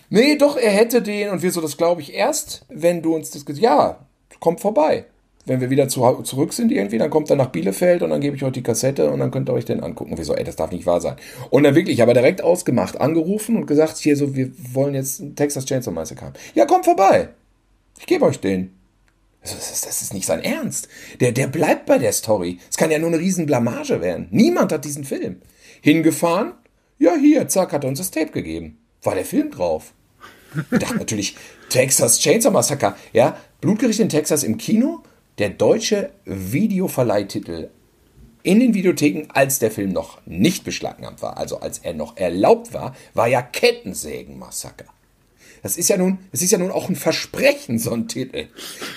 Nee, 0.09 0.37
doch, 0.37 0.57
er 0.57 0.71
hätte 0.71 1.01
den 1.01 1.29
und 1.29 1.43
wir 1.43 1.51
so, 1.51 1.61
das 1.61 1.77
glaube 1.77 2.01
ich 2.01 2.13
erst, 2.13 2.65
wenn 2.69 3.01
du 3.01 3.13
uns 3.15 3.31
das 3.31 3.43
Ja, 3.59 3.99
kommt 4.39 4.61
vorbei. 4.61 5.05
Wenn 5.45 5.61
wir 5.61 5.69
wieder 5.69 5.87
zu, 5.87 6.01
zurück 6.23 6.51
sind 6.51 6.71
irgendwie, 6.71 6.97
dann 6.97 7.09
kommt 7.09 7.29
er 7.29 7.37
nach 7.37 7.51
Bielefeld 7.51 8.01
und 8.01 8.09
dann 8.09 8.19
gebe 8.19 8.35
ich 8.35 8.43
euch 8.43 8.51
die 8.51 8.63
Kassette 8.63 9.09
und 9.09 9.19
dann 9.19 9.31
könnt 9.31 9.49
ihr 9.49 9.53
euch 9.53 9.65
den 9.65 9.81
angucken. 9.81 10.17
Wir 10.17 10.25
so, 10.25 10.33
ey, 10.33 10.43
das 10.43 10.57
darf 10.57 10.71
nicht 10.71 10.85
wahr 10.85 10.99
sein. 10.99 11.15
Und 11.49 11.63
dann 11.63 11.75
wirklich, 11.75 12.01
aber 12.01 12.13
direkt 12.13 12.41
ausgemacht, 12.41 12.99
angerufen 12.99 13.55
und 13.55 13.65
gesagt, 13.65 13.97
hier 13.97 14.17
so, 14.17 14.35
wir 14.35 14.51
wollen 14.73 14.93
jetzt 14.93 15.21
einen 15.21 15.35
Texas 15.35 15.65
Chainsaw 15.65 15.93
Massacre 15.93 16.25
haben. 16.25 16.35
Ja, 16.53 16.65
kommt 16.65 16.85
vorbei. 16.85 17.29
Ich 17.99 18.05
gebe 18.05 18.25
euch 18.25 18.39
den. 18.39 18.77
Das 19.41 19.53
ist, 19.53 19.86
das 19.86 20.01
ist 20.01 20.13
nicht 20.13 20.25
sein 20.25 20.43
Ernst. 20.43 20.89
Der, 21.19 21.31
der 21.31 21.47
bleibt 21.47 21.86
bei 21.86 21.97
der 21.97 22.12
Story. 22.12 22.60
Es 22.69 22.77
kann 22.77 22.91
ja 22.91 22.99
nur 22.99 23.10
eine 23.10 23.19
riesen 23.19 23.45
Blamage 23.45 24.01
werden. 24.01 24.27
Niemand 24.31 24.71
hat 24.71 24.86
diesen 24.86 25.05
Film. 25.05 25.41
Hingefahren? 25.81 26.53
Ja, 26.99 27.15
hier, 27.15 27.47
zack, 27.47 27.71
hat 27.71 27.83
er 27.83 27.89
uns 27.89 27.99
das 27.99 28.12
Tape 28.12 28.31
gegeben. 28.31 28.77
War 29.03 29.15
der 29.15 29.25
Film 29.25 29.51
drauf. 29.51 29.93
Ich 30.71 30.79
dachte 30.79 30.97
natürlich, 30.97 31.36
Texas 31.69 32.19
Chainsaw 32.19 32.51
Massacre. 32.51 32.95
Ja, 33.13 33.38
Blutgericht 33.62 33.99
in 33.99 34.10
Texas 34.10 34.43
im 34.43 34.57
Kino. 34.57 35.03
Der 35.38 35.49
deutsche 35.49 36.12
Videoverleihtitel 36.25 37.69
in 38.47 38.62
den 38.62 38.73
Videotheken, 38.73 39.27
als 39.33 39.60
der 39.60 39.71
Film 39.71 39.91
noch 39.91 40.19
nicht 40.25 40.63
beschlagnahmt 40.63 41.21
war, 41.21 41.38
also 41.38 41.60
als 41.60 41.79
er 41.79 41.93
noch 41.93 42.15
erlaubt 42.15 42.73
war, 42.73 42.95
war 43.13 43.27
ja 43.27 43.41
Kettensägen-Massaker. 43.41 44.86
Das 45.63 45.77
ist 45.77 45.89
ja 45.89 45.97
nun, 45.97 46.19
es 46.31 46.41
ist 46.41 46.51
ja 46.51 46.57
nun 46.57 46.71
auch 46.71 46.89
ein 46.89 46.95
Versprechen, 46.95 47.79
so 47.79 47.91
ein 47.91 48.07
Titel. 48.07 48.47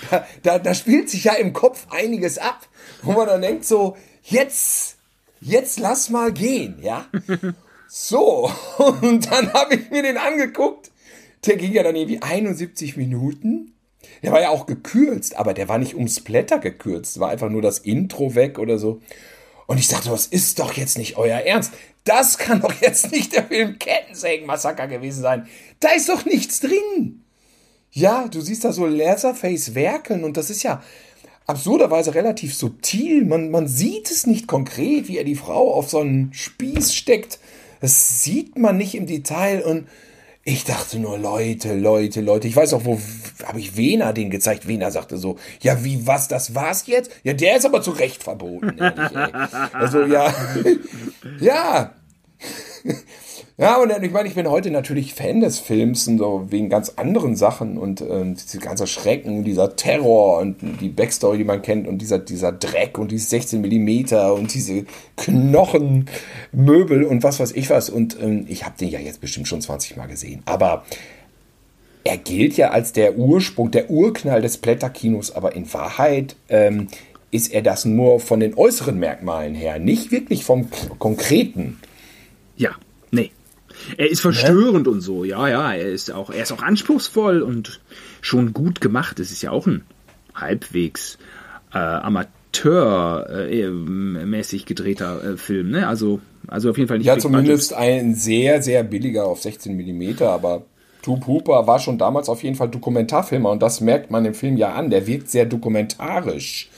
Da, 0.09 0.25
da, 0.43 0.59
da 0.59 0.73
spielt 0.73 1.09
sich 1.09 1.23
ja 1.23 1.33
im 1.33 1.53
Kopf 1.53 1.87
einiges 1.89 2.37
ab, 2.37 2.67
wo 3.01 3.13
man 3.13 3.27
dann 3.27 3.41
denkt 3.41 3.65
so, 3.65 3.97
jetzt, 4.23 4.97
jetzt 5.39 5.79
lass 5.79 6.09
mal 6.09 6.31
gehen, 6.31 6.79
ja. 6.81 7.05
So, 7.87 8.49
und 9.01 9.29
dann 9.29 9.51
habe 9.53 9.75
ich 9.75 9.91
mir 9.91 10.01
den 10.01 10.17
angeguckt. 10.17 10.91
Der 11.45 11.57
ging 11.57 11.73
ja 11.73 11.83
dann 11.83 11.95
irgendwie 11.95 12.21
71 12.21 12.95
Minuten. 12.95 13.73
Der 14.23 14.31
war 14.31 14.41
ja 14.41 14.49
auch 14.49 14.65
gekürzt, 14.65 15.35
aber 15.35 15.53
der 15.53 15.67
war 15.67 15.77
nicht 15.77 15.95
ums 15.95 16.21
Blätter 16.21 16.59
gekürzt. 16.59 17.19
War 17.19 17.29
einfach 17.29 17.49
nur 17.49 17.61
das 17.61 17.79
Intro 17.79 18.35
weg 18.35 18.59
oder 18.59 18.77
so. 18.77 19.01
Und 19.71 19.77
ich 19.77 19.87
dachte, 19.87 20.09
das 20.09 20.25
ist 20.25 20.59
doch 20.59 20.73
jetzt 20.73 20.97
nicht 20.97 21.15
euer 21.15 21.39
Ernst. 21.39 21.71
Das 22.03 22.37
kann 22.37 22.59
doch 22.59 22.73
jetzt 22.81 23.09
nicht 23.09 23.31
der 23.31 23.45
Film 23.45 23.79
Kettensägen-Massaker 23.79 24.85
gewesen 24.87 25.21
sein. 25.21 25.47
Da 25.79 25.91
ist 25.91 26.09
doch 26.09 26.25
nichts 26.25 26.59
drin. 26.59 27.23
Ja, 27.89 28.27
du 28.27 28.41
siehst 28.41 28.65
da 28.65 28.73
so 28.73 28.85
Laserface 28.85 29.73
werkeln 29.73 30.25
und 30.25 30.35
das 30.35 30.49
ist 30.49 30.63
ja 30.63 30.83
absurderweise 31.47 32.13
relativ 32.13 32.53
subtil. 32.53 33.23
Man, 33.23 33.49
man 33.49 33.69
sieht 33.69 34.11
es 34.11 34.27
nicht 34.27 34.45
konkret, 34.45 35.07
wie 35.07 35.17
er 35.17 35.23
die 35.23 35.35
Frau 35.35 35.73
auf 35.73 35.89
so 35.89 35.99
einen 35.99 36.33
Spieß 36.33 36.93
steckt. 36.93 37.39
Das 37.79 38.21
sieht 38.23 38.57
man 38.57 38.75
nicht 38.75 38.93
im 38.93 39.05
Detail 39.07 39.63
und 39.63 39.87
ich 40.43 40.63
dachte 40.63 40.97
nur, 40.97 41.17
Leute, 41.19 41.75
Leute, 41.75 42.21
Leute. 42.21 42.47
Ich 42.47 42.55
weiß 42.55 42.73
auch, 42.73 42.85
wo 42.85 42.99
habe 43.45 43.59
ich 43.59 43.77
Wena 43.77 44.11
den 44.11 44.31
gezeigt. 44.31 44.67
Wena 44.67 44.89
sagte 44.89 45.17
so, 45.17 45.37
ja, 45.61 45.83
wie, 45.83 46.07
was, 46.07 46.27
das 46.27 46.55
war's 46.55 46.87
jetzt? 46.87 47.11
Ja, 47.23 47.33
der 47.33 47.57
ist 47.57 47.65
aber 47.65 47.81
zu 47.81 47.91
Recht 47.91 48.23
verboten. 48.23 48.75
Ehrlich, 48.77 49.17
also, 49.73 50.03
ja, 50.03 50.33
ja. 51.39 51.93
Ja, 53.61 53.77
und 53.77 53.91
ich 54.01 54.11
meine, 54.11 54.27
ich 54.27 54.33
bin 54.33 54.49
heute 54.49 54.71
natürlich 54.71 55.13
Fan 55.13 55.39
des 55.39 55.59
Films 55.59 56.07
und 56.07 56.17
so 56.17 56.47
wegen 56.49 56.67
ganz 56.67 56.93
anderen 56.95 57.35
Sachen 57.35 57.77
und 57.77 58.01
äh, 58.01 58.33
diese 58.33 58.57
ganze 58.57 58.87
Schrecken, 58.87 59.43
dieser 59.43 59.75
Terror 59.75 60.39
und 60.39 60.55
die 60.81 60.89
Backstory, 60.89 61.37
die 61.37 61.43
man 61.43 61.61
kennt 61.61 61.87
und 61.87 61.99
dieser, 61.99 62.17
dieser 62.17 62.51
Dreck 62.51 62.97
und 62.97 63.11
diese 63.11 63.29
16 63.29 63.61
Millimeter 63.61 64.33
und 64.33 64.51
diese 64.51 64.85
Knochenmöbel 65.15 67.03
und 67.03 67.21
was 67.21 67.39
weiß 67.39 67.51
ich 67.51 67.69
was. 67.69 67.91
Und 67.91 68.17
ähm, 68.19 68.47
ich 68.49 68.65
habe 68.65 68.79
den 68.79 68.89
ja 68.89 68.99
jetzt 68.99 69.21
bestimmt 69.21 69.47
schon 69.47 69.61
20 69.61 69.95
Mal 69.95 70.07
gesehen. 70.07 70.41
Aber 70.45 70.83
er 72.03 72.17
gilt 72.17 72.57
ja 72.57 72.71
als 72.71 72.93
der 72.93 73.15
Ursprung, 73.15 73.69
der 73.69 73.91
Urknall 73.91 74.41
des 74.41 74.57
Blätterkinos, 74.57 75.35
aber 75.35 75.55
in 75.55 75.71
Wahrheit 75.71 76.35
ähm, 76.49 76.87
ist 77.29 77.53
er 77.53 77.61
das 77.61 77.85
nur 77.85 78.21
von 78.21 78.39
den 78.39 78.57
äußeren 78.57 78.97
Merkmalen 78.97 79.53
her, 79.53 79.77
nicht 79.77 80.11
wirklich 80.11 80.45
vom 80.45 80.67
Konkreten. 80.97 81.79
Ja. 82.57 82.71
Er 83.97 84.09
ist 84.09 84.21
verstörend 84.21 84.87
ja? 84.87 84.93
und 84.93 85.01
so, 85.01 85.23
ja, 85.23 85.47
ja. 85.47 85.73
Er 85.73 85.89
ist 85.89 86.11
auch, 86.11 86.29
er 86.29 86.43
ist 86.43 86.51
auch 86.51 86.61
anspruchsvoll 86.61 87.41
und 87.41 87.79
schon 88.21 88.53
gut 88.53 88.81
gemacht. 88.81 89.19
Es 89.19 89.31
ist 89.31 89.41
ja 89.41 89.49
auch 89.51 89.65
ein 89.67 89.83
halbwegs 90.33 91.17
äh, 91.73 91.77
amateurmäßig 91.77 94.61
äh, 94.61 94.65
gedrehter 94.65 95.23
äh, 95.23 95.37
Film, 95.37 95.71
ne? 95.71 95.87
Also, 95.87 96.19
also 96.47 96.69
auf 96.69 96.77
jeden 96.77 96.87
Fall 96.87 96.97
nicht. 96.97 97.07
Ja, 97.07 97.17
zumindest 97.17 97.73
ein 97.73 98.15
sehr, 98.15 98.61
sehr 98.61 98.83
billiger 98.83 99.25
auf 99.25 99.41
16 99.41 99.75
Millimeter, 99.75 100.29
aber 100.29 100.63
Tube 101.01 101.27
Hooper 101.27 101.67
war 101.67 101.79
schon 101.79 101.97
damals 101.97 102.29
auf 102.29 102.43
jeden 102.43 102.55
Fall 102.55 102.69
Dokumentarfilmer 102.69 103.49
und 103.49 103.61
das 103.61 103.81
merkt 103.81 104.11
man 104.11 104.25
im 104.25 104.33
Film 104.33 104.55
ja 104.57 104.73
an. 104.73 104.89
Der 104.89 105.07
wirkt 105.07 105.29
sehr 105.29 105.45
dokumentarisch. 105.45 106.69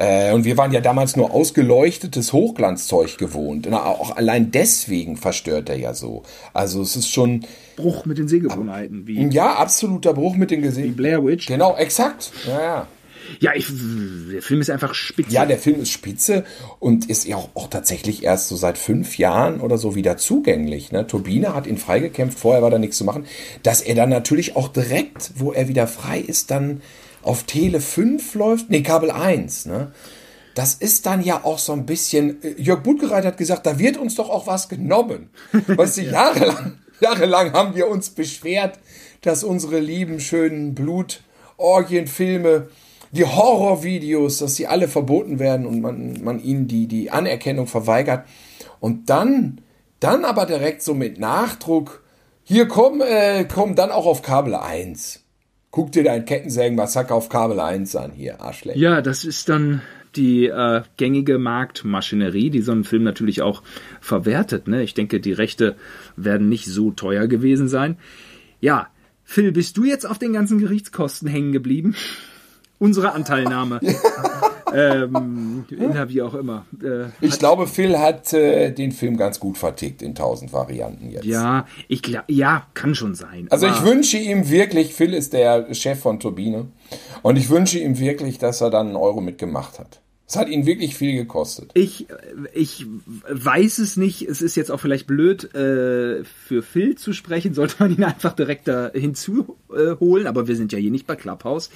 Äh, 0.00 0.32
und 0.32 0.44
wir 0.44 0.56
waren 0.56 0.72
ja 0.72 0.80
damals 0.80 1.14
nur 1.14 1.30
ausgeleuchtetes 1.30 2.32
Hochglanzzeug 2.32 3.18
gewohnt. 3.18 3.66
Na, 3.68 3.84
auch 3.84 4.16
allein 4.16 4.50
deswegen 4.50 5.18
verstört 5.18 5.68
er 5.68 5.76
ja 5.76 5.92
so. 5.92 6.22
Also 6.54 6.80
es 6.80 6.96
ist 6.96 7.08
schon. 7.08 7.44
Bruch 7.76 8.06
mit 8.06 8.16
den 8.16 8.26
Sehgewohnheiten. 8.26 9.06
Wie 9.06 9.28
ja, 9.28 9.56
absoluter 9.56 10.14
Bruch 10.14 10.36
mit 10.36 10.50
den 10.50 10.62
Gesehen. 10.62 10.84
Wie 10.84 10.90
Blair 10.92 11.22
Witch. 11.22 11.48
Genau, 11.48 11.76
exakt. 11.76 12.32
Ja, 12.48 12.60
ja. 12.60 12.86
Ja, 13.40 13.52
ich, 13.54 13.66
der 14.32 14.40
Film 14.40 14.62
ist 14.62 14.70
einfach 14.70 14.94
spitze. 14.94 15.32
Ja, 15.32 15.44
der 15.44 15.58
Film 15.58 15.82
ist 15.82 15.90
spitze 15.90 16.44
und 16.78 17.08
ist 17.10 17.28
ja 17.28 17.36
auch, 17.36 17.50
auch 17.54 17.68
tatsächlich 17.68 18.24
erst 18.24 18.48
so 18.48 18.56
seit 18.56 18.78
fünf 18.78 19.18
Jahren 19.18 19.60
oder 19.60 19.76
so 19.76 19.94
wieder 19.94 20.16
zugänglich. 20.16 20.92
Ne? 20.92 21.06
Turbine 21.06 21.54
hat 21.54 21.66
ihn 21.66 21.76
freigekämpft, 21.76 22.38
vorher 22.38 22.62
war 22.62 22.70
da 22.70 22.78
nichts 22.78 22.96
zu 22.96 23.04
machen. 23.04 23.26
Dass 23.62 23.82
er 23.82 23.94
dann 23.94 24.08
natürlich 24.08 24.56
auch 24.56 24.68
direkt, 24.68 25.32
wo 25.36 25.52
er 25.52 25.68
wieder 25.68 25.86
frei 25.86 26.18
ist, 26.20 26.50
dann 26.50 26.80
auf 27.22 27.44
Tele 27.44 27.80
5 27.80 28.34
läuft, 28.34 28.70
nee, 28.70 28.82
Kabel 28.82 29.10
1, 29.10 29.66
ne? 29.66 29.92
Das 30.54 30.74
ist 30.74 31.06
dann 31.06 31.22
ja 31.22 31.44
auch 31.44 31.58
so 31.58 31.72
ein 31.72 31.86
bisschen, 31.86 32.42
äh, 32.42 32.60
Jörg 32.60 32.82
Budgereit 32.82 33.24
hat 33.24 33.36
gesagt, 33.36 33.66
da 33.66 33.78
wird 33.78 33.96
uns 33.96 34.16
doch 34.16 34.28
auch 34.28 34.46
was 34.46 34.68
genommen. 34.68 35.30
Weißt 35.66 35.98
du, 35.98 36.02
jahrelang, 36.02 36.78
jahrelang 37.00 37.52
haben 37.52 37.74
wir 37.74 37.88
uns 37.88 38.10
beschwert, 38.10 38.78
dass 39.22 39.44
unsere 39.44 39.78
lieben, 39.78 40.20
schönen 40.20 40.74
Blutorgienfilme, 40.74 42.68
die 43.12 43.24
Horrorvideos, 43.24 44.38
dass 44.38 44.56
sie 44.56 44.66
alle 44.66 44.88
verboten 44.88 45.38
werden 45.38 45.66
und 45.66 45.80
man, 45.80 46.22
man 46.22 46.42
ihnen 46.42 46.68
die, 46.68 46.86
die 46.86 47.10
Anerkennung 47.10 47.66
verweigert. 47.66 48.24
Und 48.78 49.10
dann, 49.10 49.60
dann 49.98 50.24
aber 50.24 50.46
direkt 50.46 50.82
so 50.82 50.94
mit 50.94 51.18
Nachdruck, 51.18 52.02
hier 52.44 52.66
komm, 52.68 53.00
äh, 53.00 53.44
komm 53.44 53.74
dann 53.74 53.90
auch 53.90 54.06
auf 54.06 54.22
Kabel 54.22 54.54
1. 54.54 55.24
Guck 55.70 55.92
dir 55.92 56.02
dein 56.02 56.24
Kettensägen-Massaker 56.24 57.14
auf 57.14 57.28
Kabel 57.28 57.60
1 57.60 57.94
an, 57.94 58.10
hier, 58.10 58.40
Arschlecht. 58.40 58.76
Ja, 58.76 59.02
das 59.02 59.24
ist 59.24 59.48
dann 59.48 59.82
die 60.16 60.46
äh, 60.46 60.82
gängige 60.96 61.38
Marktmaschinerie, 61.38 62.50
die 62.50 62.62
so 62.62 62.72
einen 62.72 62.82
Film 62.82 63.04
natürlich 63.04 63.42
auch 63.42 63.62
verwertet. 64.00 64.66
Ne? 64.66 64.82
Ich 64.82 64.94
denke, 64.94 65.20
die 65.20 65.32
Rechte 65.32 65.76
werden 66.16 66.48
nicht 66.48 66.66
so 66.66 66.90
teuer 66.90 67.28
gewesen 67.28 67.68
sein. 67.68 67.96
Ja, 68.60 68.88
Phil, 69.22 69.52
bist 69.52 69.76
du 69.76 69.84
jetzt 69.84 70.06
auf 70.06 70.18
den 70.18 70.32
ganzen 70.32 70.58
Gerichtskosten 70.58 71.28
hängen 71.28 71.52
geblieben? 71.52 71.94
Unsere 72.80 73.12
Anteilnahme. 73.12 73.80
ähm, 74.74 75.64
wie 75.68 76.22
auch 76.22 76.34
immer. 76.34 76.66
Äh, 76.82 77.06
ich 77.20 77.38
glaube, 77.38 77.66
Phil 77.66 77.98
hat 77.98 78.32
äh, 78.32 78.72
den 78.72 78.92
Film 78.92 79.16
ganz 79.16 79.40
gut 79.40 79.58
vertickt 79.58 80.02
in 80.02 80.14
tausend 80.14 80.52
Varianten 80.52 81.10
jetzt. 81.10 81.24
Ja, 81.24 81.66
ich 81.88 82.02
glaube, 82.02 82.24
ja, 82.28 82.66
kann 82.74 82.94
schon 82.94 83.14
sein. 83.14 83.46
Also 83.50 83.66
ich 83.66 83.82
wünsche 83.84 84.18
ihm 84.18 84.48
wirklich, 84.48 84.94
Phil 84.94 85.14
ist 85.14 85.32
der 85.32 85.72
Chef 85.74 86.00
von 86.00 86.20
Turbine, 86.20 86.68
und 87.22 87.36
ich 87.36 87.50
wünsche 87.50 87.78
ihm 87.78 87.98
wirklich, 87.98 88.38
dass 88.38 88.60
er 88.60 88.70
dann 88.70 88.88
einen 88.88 88.96
Euro 88.96 89.20
mitgemacht 89.20 89.78
hat. 89.78 90.00
Es 90.30 90.36
hat 90.36 90.48
ihn 90.48 90.64
wirklich 90.64 90.94
viel 90.94 91.16
gekostet. 91.16 91.72
Ich, 91.74 92.06
ich 92.54 92.86
weiß 93.28 93.78
es 93.78 93.96
nicht. 93.96 94.22
Es 94.22 94.42
ist 94.42 94.54
jetzt 94.54 94.70
auch 94.70 94.78
vielleicht 94.78 95.08
blöd, 95.08 95.52
äh, 95.56 96.22
für 96.22 96.62
Phil 96.62 96.94
zu 96.94 97.12
sprechen. 97.12 97.52
Sollte 97.52 97.74
man 97.80 97.92
ihn 97.92 98.04
einfach 98.04 98.34
direkt 98.34 98.68
da 98.68 98.92
hinzuholen. 98.94 100.28
Aber 100.28 100.46
wir 100.46 100.54
sind 100.54 100.70
ja 100.70 100.78
hier 100.78 100.92
nicht 100.92 101.08
bei 101.08 101.16
Clubhouse. 101.16 101.70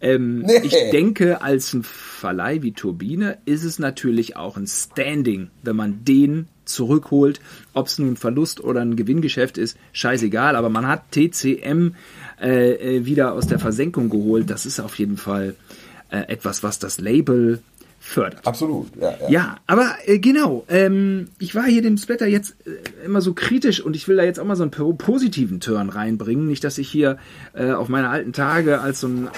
Ähm, 0.00 0.38
nee. 0.38 0.62
Ich 0.62 0.72
denke, 0.92 1.42
als 1.42 1.74
ein 1.74 1.82
Verleih 1.82 2.62
wie 2.62 2.72
Turbine 2.72 3.36
ist 3.44 3.64
es 3.64 3.78
natürlich 3.78 4.34
auch 4.34 4.56
ein 4.56 4.66
Standing, 4.66 5.50
wenn 5.62 5.76
man 5.76 6.02
den 6.02 6.48
zurückholt. 6.64 7.40
Ob 7.74 7.88
es 7.88 7.98
nun 7.98 8.12
ein 8.12 8.16
Verlust 8.16 8.64
oder 8.64 8.80
ein 8.80 8.96
Gewinngeschäft 8.96 9.58
ist, 9.58 9.76
scheißegal. 9.92 10.56
Aber 10.56 10.70
man 10.70 10.88
hat 10.88 11.12
TCM 11.12 11.90
äh, 12.40 12.96
äh, 12.96 13.04
wieder 13.04 13.34
aus 13.34 13.46
der 13.46 13.58
Versenkung 13.58 14.08
geholt. 14.08 14.48
Das 14.48 14.64
ist 14.64 14.80
auf 14.80 14.98
jeden 14.98 15.18
Fall 15.18 15.54
äh, 16.08 16.20
etwas, 16.28 16.62
was 16.62 16.78
das 16.78 16.98
Label 16.98 17.62
fördert. 18.10 18.46
Absolut, 18.46 18.88
ja. 19.00 19.14
Ja, 19.22 19.30
ja 19.30 19.56
aber 19.66 19.94
äh, 20.04 20.18
genau, 20.18 20.64
ähm, 20.68 21.28
ich 21.38 21.54
war 21.54 21.64
hier 21.64 21.80
dem 21.80 21.96
Splatter 21.96 22.26
jetzt 22.26 22.56
äh, 22.66 23.04
immer 23.04 23.20
so 23.20 23.34
kritisch 23.34 23.80
und 23.80 23.94
ich 23.94 24.08
will 24.08 24.16
da 24.16 24.24
jetzt 24.24 24.40
auch 24.40 24.44
mal 24.44 24.56
so 24.56 24.64
einen 24.64 24.98
positiven 24.98 25.60
Turn 25.60 25.88
reinbringen. 25.88 26.46
Nicht, 26.46 26.64
dass 26.64 26.78
ich 26.78 26.90
hier 26.90 27.18
äh, 27.54 27.70
auf 27.70 27.88
meine 27.88 28.08
alten 28.08 28.32
Tage 28.32 28.80
als 28.80 29.00
so 29.00 29.08
ein 29.08 29.26
äh, 29.26 29.30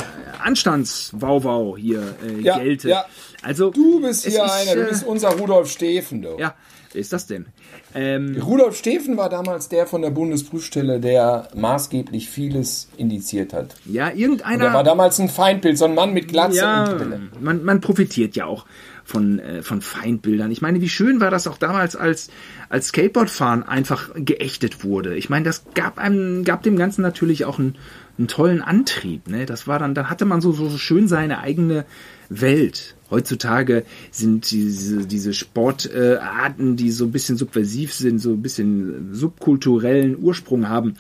Anstandswauwau 0.42 1.76
hier 1.76 2.02
äh, 2.26 2.40
ja, 2.40 2.58
gelte. 2.58 2.88
Ja. 2.88 3.04
Also, 3.42 3.70
du 3.70 4.00
bist 4.00 4.26
hier 4.26 4.44
ist, 4.44 4.50
einer, 4.50 4.74
du 4.74 4.88
bist 4.88 5.04
unser 5.04 5.30
Rudolf 5.30 5.70
Steffen, 5.70 6.22
du. 6.22 6.38
Ja, 6.38 6.54
Wer 6.92 7.00
ist 7.00 7.12
das 7.12 7.26
denn? 7.26 7.46
Ähm, 7.94 8.40
Rudolf 8.40 8.76
Steffen 8.76 9.16
war 9.16 9.28
damals 9.28 9.68
der 9.68 9.86
von 9.86 10.02
der 10.02 10.10
Bundesprüfstelle, 10.10 11.00
der 11.00 11.48
maßgeblich 11.54 12.28
vieles 12.28 12.88
indiziert 12.96 13.52
hat. 13.52 13.74
Ja, 13.84 14.10
irgendeiner. 14.10 14.64
Der 14.64 14.72
war 14.72 14.84
damals 14.84 15.18
ein 15.18 15.28
Feindbild, 15.28 15.78
so 15.78 15.84
ein 15.84 15.94
Mann 15.94 16.12
mit 16.12 16.28
Glatze 16.28 16.58
ja, 16.58 16.84
und 16.84 16.98
Brille. 16.98 17.20
Man, 17.40 17.64
man 17.64 17.80
profitiert 17.80 18.36
ja 18.36 18.46
auch 18.46 18.66
von, 19.04 19.38
äh, 19.38 19.62
von 19.62 19.80
Feindbildern. 19.80 20.50
Ich 20.50 20.62
meine, 20.62 20.80
wie 20.80 20.88
schön 20.88 21.20
war 21.20 21.30
das 21.30 21.46
auch 21.46 21.58
damals, 21.58 21.96
als, 21.96 22.28
als 22.68 22.88
Skateboardfahren 22.88 23.62
einfach 23.62 24.10
geächtet 24.14 24.84
wurde. 24.84 25.16
Ich 25.16 25.30
meine, 25.30 25.44
das 25.44 25.64
gab 25.74 25.98
einem, 25.98 26.44
gab 26.44 26.62
dem 26.62 26.76
Ganzen 26.76 27.02
natürlich 27.02 27.44
auch 27.44 27.58
einen, 27.58 27.76
einen 28.18 28.28
tollen 28.28 28.62
Antrieb. 28.62 29.28
Ne? 29.28 29.46
Das 29.46 29.66
war 29.66 29.78
dann, 29.78 29.94
da 29.94 30.08
hatte 30.08 30.24
man 30.24 30.40
so, 30.40 30.52
so 30.52 30.70
schön 30.78 31.08
seine 31.08 31.40
eigene 31.40 31.84
Welt. 32.28 32.96
Heutzutage 33.10 33.84
sind 34.10 34.50
diese, 34.50 35.06
diese 35.06 35.34
Sportarten, 35.34 36.76
die 36.76 36.90
so 36.90 37.04
ein 37.04 37.12
bisschen 37.12 37.36
subversiv 37.36 37.92
sind, 37.92 38.18
so 38.18 38.30
ein 38.30 38.42
bisschen 38.42 39.14
subkulturellen 39.14 40.16
Ursprung 40.18 40.68
haben, 40.68 40.94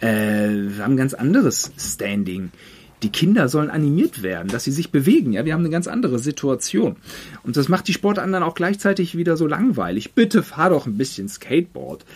äh, 0.00 0.70
haben 0.80 0.96
ganz 0.96 1.14
anderes 1.14 1.72
Standing. 1.78 2.50
Die 3.04 3.10
Kinder 3.10 3.50
sollen 3.50 3.68
animiert 3.68 4.22
werden, 4.22 4.48
dass 4.48 4.64
sie 4.64 4.72
sich 4.72 4.90
bewegen. 4.90 5.34
Ja, 5.34 5.44
wir 5.44 5.52
haben 5.52 5.60
eine 5.60 5.68
ganz 5.68 5.86
andere 5.86 6.18
Situation. 6.18 6.96
Und 7.42 7.58
das 7.58 7.68
macht 7.68 7.86
die 7.86 7.92
Sportarten 7.92 8.32
dann 8.32 8.42
auch 8.42 8.54
gleichzeitig 8.54 9.14
wieder 9.14 9.36
so 9.36 9.46
langweilig. 9.46 10.14
Bitte 10.14 10.42
fahr 10.42 10.70
doch 10.70 10.86
ein 10.86 10.96
bisschen 10.96 11.28
Skateboard. 11.28 12.06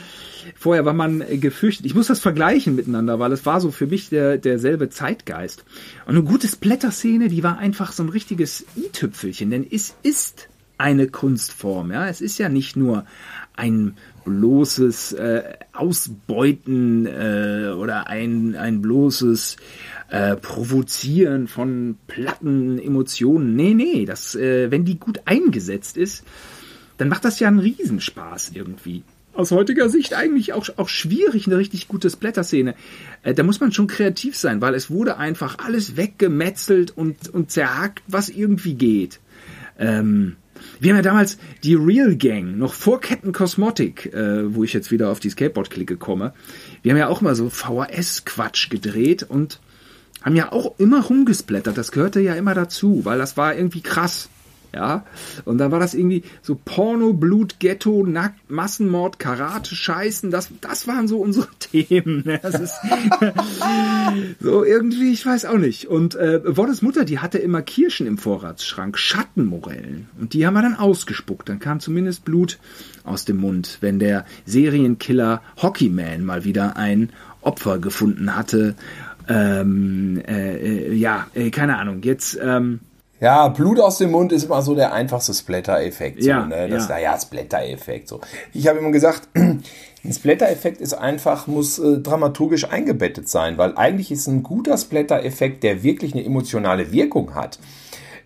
Vorher 0.56 0.86
war 0.86 0.94
man 0.94 1.20
äh, 1.20 1.36
gefürchtet. 1.36 1.84
Ich 1.84 1.94
muss 1.94 2.06
das 2.06 2.20
vergleichen 2.20 2.74
miteinander, 2.74 3.18
weil 3.18 3.32
es 3.32 3.44
war 3.44 3.60
so 3.60 3.70
für 3.70 3.86
mich 3.86 4.08
der, 4.08 4.38
derselbe 4.38 4.88
Zeitgeist. 4.88 5.62
Und 6.06 6.16
eine 6.16 6.24
gute 6.24 6.48
Splatter-Szene, 6.48 7.28
die 7.28 7.42
war 7.42 7.58
einfach 7.58 7.92
so 7.92 8.02
ein 8.02 8.08
richtiges 8.08 8.64
i-Tüpfelchen, 8.74 9.50
denn 9.50 9.66
es 9.70 9.94
ist 10.02 10.48
eine 10.78 11.08
Kunstform. 11.08 11.90
Ja, 11.90 12.08
es 12.08 12.22
ist 12.22 12.38
ja 12.38 12.48
nicht 12.48 12.76
nur 12.76 13.04
ein 13.58 13.96
bloßes 14.24 15.12
äh, 15.14 15.42
Ausbeuten 15.72 17.06
äh, 17.06 17.72
oder 17.76 18.06
ein, 18.06 18.54
ein 18.54 18.80
bloßes 18.80 19.56
äh, 20.10 20.36
Provozieren 20.36 21.48
von 21.48 21.96
platten 22.06 22.78
Emotionen. 22.78 23.56
Nee, 23.56 23.74
nee, 23.74 24.04
das, 24.04 24.34
äh, 24.34 24.70
wenn 24.70 24.84
die 24.84 24.98
gut 24.98 25.22
eingesetzt 25.24 25.96
ist, 25.96 26.24
dann 26.98 27.08
macht 27.08 27.24
das 27.24 27.40
ja 27.40 27.48
einen 27.48 27.58
Riesenspaß 27.58 28.52
irgendwie. 28.54 29.02
Aus 29.34 29.50
heutiger 29.50 29.88
Sicht 29.88 30.14
eigentlich 30.14 30.52
auch, 30.52 30.68
auch 30.76 30.88
schwierig, 30.88 31.46
eine 31.46 31.58
richtig 31.58 31.88
gute 31.88 32.10
Splatter-Szene. 32.10 32.74
Äh, 33.22 33.34
da 33.34 33.42
muss 33.42 33.60
man 33.60 33.72
schon 33.72 33.88
kreativ 33.88 34.36
sein, 34.36 34.60
weil 34.60 34.74
es 34.74 34.90
wurde 34.90 35.16
einfach 35.16 35.58
alles 35.58 35.96
weggemetzelt 35.96 36.96
und, 36.96 37.28
und 37.28 37.50
zerhackt, 37.50 38.02
was 38.06 38.28
irgendwie 38.28 38.74
geht. 38.74 39.20
Ähm, 39.78 40.36
wir 40.80 40.90
haben 40.90 40.96
ja 40.96 41.02
damals 41.02 41.38
die 41.64 41.74
Real 41.74 42.16
Gang, 42.16 42.58
noch 42.58 42.74
vor 42.74 43.00
Captain 43.00 43.32
Cosmotic, 43.32 44.12
äh, 44.12 44.54
wo 44.54 44.64
ich 44.64 44.72
jetzt 44.72 44.90
wieder 44.90 45.10
auf 45.10 45.20
die 45.20 45.30
Skateboard-Klicke 45.30 45.96
komme. 45.96 46.32
Wir 46.82 46.92
haben 46.92 46.98
ja 46.98 47.08
auch 47.08 47.20
mal 47.20 47.34
so 47.34 47.48
VHS-Quatsch 47.50 48.70
gedreht 48.70 49.22
und 49.22 49.60
haben 50.22 50.36
ja 50.36 50.52
auch 50.52 50.78
immer 50.78 51.02
rumgesplättert. 51.02 51.78
Das 51.78 51.92
gehörte 51.92 52.20
ja 52.20 52.34
immer 52.34 52.54
dazu, 52.54 53.04
weil 53.04 53.18
das 53.18 53.36
war 53.36 53.54
irgendwie 53.54 53.80
krass. 53.80 54.28
Ja, 54.74 55.06
und 55.46 55.56
dann 55.58 55.72
war 55.72 55.80
das 55.80 55.94
irgendwie 55.94 56.22
so 56.42 56.58
Porno, 56.62 57.14
Blut, 57.14 57.58
Ghetto, 57.58 58.04
Nackt, 58.04 58.50
Massenmord, 58.50 59.18
Karate, 59.18 59.74
Scheißen, 59.74 60.30
das, 60.30 60.50
das 60.60 60.86
waren 60.86 61.08
so 61.08 61.20
unsere 61.20 61.48
Themen. 61.58 62.22
Ne? 62.26 62.38
Das 62.42 62.60
ist 62.60 62.74
so 64.40 64.64
irgendwie, 64.64 65.12
ich 65.12 65.24
weiß 65.24 65.46
auch 65.46 65.56
nicht. 65.56 65.86
Und 65.86 66.16
äh, 66.16 66.42
Woddes 66.44 66.82
Mutter, 66.82 67.06
die 67.06 67.18
hatte 67.18 67.38
immer 67.38 67.62
Kirschen 67.62 68.06
im 68.06 68.18
Vorratsschrank, 68.18 68.98
Schattenmorellen. 68.98 70.08
Und 70.20 70.34
die 70.34 70.46
haben 70.46 70.54
wir 70.54 70.62
dann 70.62 70.76
ausgespuckt. 70.76 71.48
Dann 71.48 71.60
kam 71.60 71.80
zumindest 71.80 72.26
Blut 72.26 72.58
aus 73.04 73.24
dem 73.24 73.38
Mund, 73.38 73.78
wenn 73.80 73.98
der 73.98 74.26
Serienkiller 74.44 75.40
Hockeyman 75.62 76.24
mal 76.24 76.44
wieder 76.44 76.76
ein 76.76 77.10
Opfer 77.40 77.78
gefunden 77.78 78.36
hatte. 78.36 78.74
Ähm, 79.28 80.20
äh, 80.26 80.56
äh 80.56 80.94
ja, 80.94 81.26
äh, 81.34 81.50
keine 81.50 81.78
Ahnung. 81.78 82.02
Jetzt 82.02 82.38
ähm, 82.42 82.80
ja, 83.20 83.48
Blut 83.48 83.80
aus 83.80 83.98
dem 83.98 84.12
Mund 84.12 84.32
ist 84.32 84.44
immer 84.44 84.62
so 84.62 84.74
der 84.74 84.92
einfachste 84.92 85.34
Splatter-Effekt. 85.34 86.22
So, 86.22 86.28
ja, 86.28 86.46
ne? 86.46 86.68
Das, 86.68 86.88
ja. 86.88 86.98
ja, 86.98 87.18
Splatter-Effekt. 87.18 88.08
So. 88.08 88.20
Ich 88.52 88.68
habe 88.68 88.78
immer 88.78 88.92
gesagt, 88.92 89.28
ein 89.34 89.62
Splatter-Effekt 90.10 90.80
ist 90.80 90.94
einfach, 90.94 91.46
muss 91.46 91.78
äh, 91.78 91.98
dramaturgisch 91.98 92.70
eingebettet 92.70 93.28
sein, 93.28 93.58
weil 93.58 93.76
eigentlich 93.76 94.12
ist 94.12 94.28
ein 94.28 94.42
guter 94.42 94.76
Splatter-Effekt, 94.78 95.64
der 95.64 95.82
wirklich 95.82 96.14
eine 96.14 96.24
emotionale 96.24 96.92
Wirkung 96.92 97.34
hat, 97.34 97.58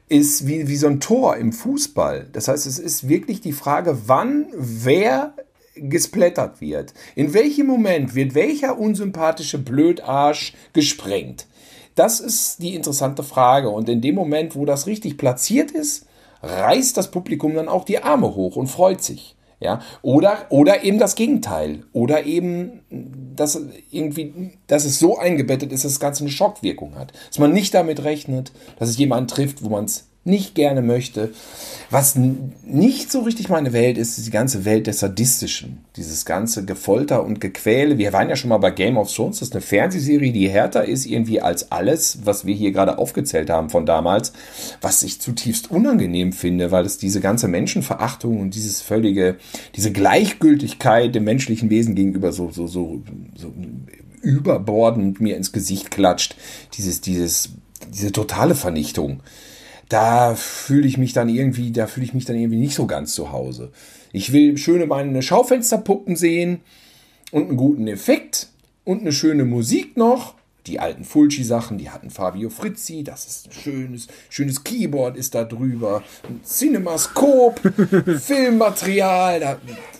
ist 0.09 0.47
wie, 0.47 0.69
wie 0.69 0.77
so 0.77 0.89
ein 0.89 1.01
Tor 1.01 1.37
im 1.37 1.53
Fußball. 1.53 2.29
Das 2.33 2.49
heißt, 2.49 2.67
es 2.67 2.79
ist 2.79 3.09
wirklich 3.09 3.41
die 3.41 3.53
Frage, 3.53 3.97
wann 4.07 4.47
wer 4.55 5.33
gesplättert 5.75 6.61
wird. 6.61 6.93
In 7.15 7.33
welchem 7.33 7.67
Moment 7.67 8.15
wird 8.15 8.35
welcher 8.35 8.79
unsympathische 8.79 9.59
Blödarsch 9.59 10.53
gesprengt? 10.75 11.47
Das 11.95 12.21
ist 12.21 12.63
die 12.63 12.75
interessante 12.75 13.23
Frage. 13.23 13.71
Und 13.71 13.89
in 13.89 14.01
dem 14.01 14.15
Moment, 14.15 14.57
wo 14.57 14.65
das 14.65 14.87
richtig 14.87 15.19
platziert 15.19 15.71
ist, 15.71 16.07
reißt 16.43 16.97
das 16.97 17.11
Publikum 17.11 17.55
dann 17.55 17.69
auch 17.69 17.85
die 17.85 18.03
Arme 18.03 18.35
hoch 18.35 18.57
und 18.57 18.69
freut 18.69 19.03
sich. 19.03 19.37
Ja, 19.61 19.81
oder, 20.03 20.47
oder 20.49 20.83
eben 20.83 20.99
das 20.99 21.15
Gegenteil. 21.15 21.85
Oder 21.93 22.27
eben, 22.27 22.81
dass 23.37 23.61
irgendwie, 23.93 24.59
dass 24.67 24.85
es 24.85 24.99
so 24.99 25.19
eingebettet 25.19 25.71
ist, 25.71 25.85
dass 25.85 25.93
das 25.93 26.01
Ganze 26.01 26.25
eine 26.25 26.33
Schockwirkung 26.33 26.97
hat. 26.97 27.13
Dass 27.29 27.39
man 27.39 27.53
nicht 27.53 27.73
damit 27.73 28.03
rechnet, 28.03 28.51
dass 28.81 28.89
es 28.89 28.99
jemanden 28.99 29.29
trifft, 29.29 29.63
wo 29.63 29.69
man 29.69 29.85
es 29.85 30.09
nicht 30.25 30.55
gerne 30.55 30.83
möchte. 30.83 31.33
Was 31.91 32.15
nicht 32.17 33.11
so 33.11 33.21
richtig 33.21 33.49
meine 33.49 33.73
Welt 33.73 33.99
ist, 33.99 34.17
ist 34.17 34.27
die 34.27 34.33
ganze 34.33 34.65
Welt 34.65 34.87
des 34.87 35.01
Sadistischen. 35.01 35.85
Dieses 35.97 36.25
ganze 36.25 36.65
Gefolter 36.65 37.25
und 37.25 37.41
Gequäle. 37.41 37.99
Wir 37.99 38.13
waren 38.13 38.29
ja 38.29 38.37
schon 38.37 38.51
mal 38.51 38.59
bei 38.59 38.71
Game 38.71 38.97
of 38.97 39.13
Thrones. 39.13 39.41
Das 39.41 39.49
ist 39.49 39.55
eine 39.55 39.63
Fernsehserie, 39.63 40.33
die 40.33 40.49
härter 40.49 40.85
ist 40.85 41.07
irgendwie 41.07 41.41
als 41.41 41.73
alles, 41.73 42.21
was 42.25 42.47
wir 42.47 42.55
hier 42.55 42.71
gerade 42.71 42.99
aufgezählt 42.99 43.51
haben 43.51 43.69
von 43.69 43.85
damals. 43.85 44.33
Was 44.81 45.03
ich 45.03 45.21
zutiefst 45.21 45.71
unangenehm 45.71 46.33
finde, 46.33 46.71
weil 46.71 46.87
es 46.87 46.99
diese 46.99 47.21
ganze 47.21 47.49
Menschenverachtung 47.49 48.41
und 48.41 48.55
dieses 48.55 48.81
völlige, 48.81 49.37
diese 49.75 49.91
Gleichgültigkeit 49.91 51.15
dem 51.15 51.25
menschlichen 51.25 51.69
Wesen 51.69 51.97
gegenüber 51.97 52.33
so, 52.33 52.51
so, 52.51 52.69
so, 52.69 53.03
so 53.37 53.53
überbordend 54.23 55.21
mir 55.21 55.37
ins 55.37 55.51
Gesicht 55.51 55.91
klatscht. 55.91 56.37
Dieses, 56.79 57.01
dieses, 57.01 57.51
diese 57.93 58.13
totale 58.13 58.55
Vernichtung 58.55 59.21
da 59.93 60.35
fühle 60.35 60.87
ich 60.87 60.97
mich 60.97 61.13
dann 61.13 61.29
irgendwie, 61.29 61.71
da 61.71 61.87
fühle 61.87 62.07
ich 62.07 62.15
mich 62.15 62.25
dann 62.25 62.37
irgendwie 62.37 62.59
nicht 62.59 62.75
so 62.75 62.87
ganz 62.87 63.15
zu 63.15 63.31
Hause. 63.31 63.71
Ich 64.13 64.33
will 64.33 64.57
schöne 64.57 64.87
meine 64.87 65.23
Schaufensterpuppen 65.23 66.17
sehen 66.17 66.61
und 67.31 67.49
einen 67.49 67.57
guten 67.57 67.87
Effekt 67.89 68.49
und 68.85 69.03
eine 69.03 69.13
schöne 69.13 69.45
Musik 69.45 69.97
noch. 69.97 70.35
Die 70.67 70.79
alten 70.79 71.05
Fulci-Sachen, 71.05 71.77
die 71.77 71.91
hatten 71.91 72.09
Fabio 72.09 72.49
Frizzi, 72.49 73.03
das 73.03 73.27
ist 73.27 73.49
ein 73.49 73.53
schönes, 73.53 74.07
schönes 74.31 74.63
Keyboard 74.63 75.17
ist 75.17 75.35
da 75.35 75.43
drüber, 75.43 76.05
ein 76.29 76.41
Cinemascope, 76.45 77.73
Filmmaterial, 78.21 79.41
da 79.41 79.59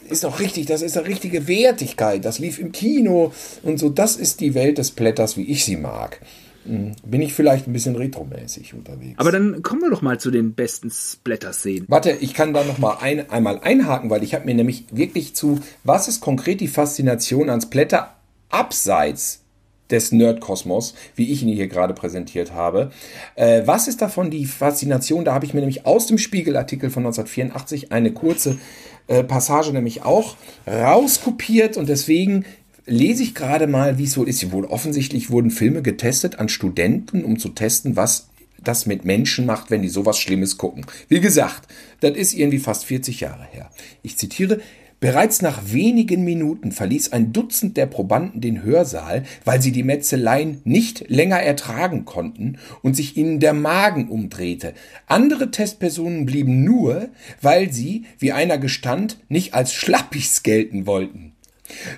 ist 0.09 0.23
doch 0.23 0.39
richtig, 0.39 0.67
das 0.67 0.83
ist 0.83 0.97
eine 0.97 1.09
richtige 1.09 1.49
Wertigkeit, 1.49 2.25
das 2.25 2.39
lief 2.39 2.61
im 2.61 2.71
Kino 2.71 3.33
und 3.65 3.79
so, 3.79 3.89
das 3.89 4.17
ist 4.17 4.41
die 4.41 4.55
Welt 4.55 4.79
des 4.79 4.93
Plätters, 4.93 5.37
wie 5.37 5.51
ich 5.51 5.65
sie 5.65 5.77
mag. 5.77 6.21
Hm, 6.65 6.93
bin 7.05 7.21
ich 7.23 7.35
vielleicht 7.35 7.67
ein 7.67 7.73
bisschen 7.73 7.97
retromäßig 7.97 8.75
unterwegs. 8.75 9.19
Aber 9.19 9.33
dann 9.33 9.63
kommen 9.63 9.83
wir 9.83 9.91
doch 9.91 10.03
mal 10.03 10.21
zu 10.21 10.31
den 10.31 10.55
besten 10.55 10.91
Splatter-Szenen. 10.91 11.87
Warte, 11.89 12.13
ich 12.13 12.35
kann 12.35 12.55
da 12.55 12.63
noch 12.65 12.79
mal 12.79 12.99
ein, 13.01 13.29
einmal 13.31 13.59
einhaken, 13.61 14.11
weil 14.11 14.23
ich 14.23 14.35
habe 14.35 14.45
mir 14.45 14.55
nämlich 14.55 14.85
wirklich 14.93 15.35
zu, 15.35 15.61
was 15.83 16.09
ist 16.09 16.21
konkret 16.21 16.61
die 16.61 16.69
Faszination 16.69 17.51
an 17.51 17.61
Splatter 17.61 18.15
abseits 18.51 19.41
des 19.91 20.11
Nerdkosmos, 20.11 20.95
wie 21.17 21.31
ich 21.31 21.43
ihn 21.43 21.55
hier 21.55 21.69
gerade 21.69 21.95
präsentiert 21.95 22.53
habe. 22.53 22.91
Äh, 23.35 23.63
was 23.67 23.89
ist 23.89 24.01
davon 24.01 24.31
die 24.31 24.47
Faszination? 24.47 25.25
Da 25.25 25.35
habe 25.35 25.45
ich 25.45 25.55
mir 25.55 25.61
nämlich 25.61 25.85
aus 25.85 26.07
dem 26.07 26.19
Spiegelartikel 26.19 26.91
von 26.91 27.03
1984 27.05 27.93
eine 27.93 28.13
kurze 28.13 28.59
äh, 29.09 29.23
Passage 29.23 29.73
nämlich 29.73 30.05
auch 30.05 30.37
rauskopiert 30.67 31.77
und 31.77 31.89
deswegen 31.89 32.45
lese 32.87 33.23
ich 33.23 33.35
gerade 33.35 33.67
mal, 33.67 33.99
wie 33.99 34.05
es 34.05 34.17
wohl 34.17 34.29
ist. 34.29 34.53
Wohl 34.53 34.65
offensichtlich 34.65 35.31
wurden 35.31 35.51
Filme 35.51 35.83
getestet 35.83 36.39
an 36.39 36.49
Studenten, 36.49 37.25
um 37.25 37.39
zu 37.39 37.51
testen, 37.51 37.97
was 37.97 38.29
das 38.63 38.87
mit 38.87 39.05
Menschen 39.05 39.47
macht, 39.47 39.71
wenn 39.71 39.83
die 39.83 39.89
sowas 39.89 40.19
Schlimmes 40.19 40.57
gucken. 40.57 40.87
Wie 41.09 41.21
gesagt, 41.21 41.69
das 42.01 42.17
ist 42.17 42.35
irgendwie 42.35 42.59
fast 42.59 42.85
40 42.85 43.21
Jahre 43.21 43.45
her. 43.51 43.71
Ich 44.03 44.17
zitiere, 44.17 44.61
Bereits 45.03 45.43
nach 45.43 45.73
wenigen 45.73 46.23
Minuten 46.23 46.71
verließ 46.71 47.11
ein 47.11 47.33
Dutzend 47.33 47.77
der 47.77 47.87
Probanden 47.87 48.41
den 48.41 48.63
Hörsaal, 48.63 49.25
weil 49.45 49.61
sie 49.61 49.73
die 49.73 49.83
Metzeleien 49.83 50.61
nicht 50.63 51.11
länger 51.11 51.41
ertragen 51.41 52.05
konnten 52.05 52.59
und 52.83 52.95
sich 52.95 53.17
ihnen 53.17 53.41
der 53.41 53.53
Magen 53.53 54.09
umdrehte. 54.09 54.75
Andere 55.09 55.51
Testpersonen 55.51 56.25
blieben 56.25 56.63
nur, 56.63 57.09
weil 57.41 57.73
sie, 57.73 58.05
wie 58.21 58.31
einer 58.31 58.59
gestand, 58.59 59.19
nicht 59.29 59.55
als 59.55 59.75
Schlappis 59.75 60.45
gelten 60.45 60.87
wollten. 60.87 61.32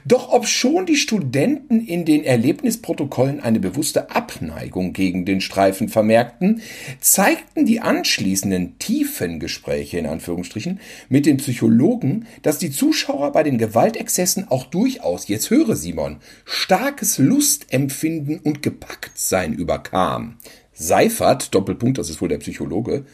Doch 0.05 0.33
obschon 0.33 0.87
die 0.87 0.97
Studenten 0.97 1.85
in 1.85 2.05
den 2.05 2.25
Erlebnisprotokollen 2.25 3.41
eine 3.41 3.61
bewusste 3.61 4.11
Abneigung 4.11 4.93
gegen 4.93 5.25
den 5.25 5.41
Streifen 5.41 5.89
vermerkten, 5.89 6.63
zeigten 7.01 7.67
die 7.67 7.81
anschließenden 7.81 8.79
tiefen 8.79 9.41
Gespräche 9.41 9.99
in 9.99 10.07
Anführungsstrichen 10.07 10.81
mit 11.09 11.27
den 11.27 11.39
Psychologen, 11.39 12.27
dass 12.43 12.59
die 12.59 12.71
Zuschauer 12.71 13.33
bei 13.33 13.43
den 13.43 13.59
Gewaltexzessen 13.59 14.49
auch 14.49 14.65
durchaus, 14.65 15.29
jetzt 15.29 15.51
höre 15.51 15.77
Simon, 15.77 16.17
starkes 16.45 17.19
Lustempfinden 17.19 18.39
und 18.39 18.63
Gepacktsein 18.63 19.53
überkam. 19.53 20.37
Seifert, 20.73 21.55
Doppelpunkt, 21.55 21.99
das 21.99 22.11
ist 22.11 22.21
wohl 22.21 22.29
der 22.29 22.39
Psychologe, 22.39 23.05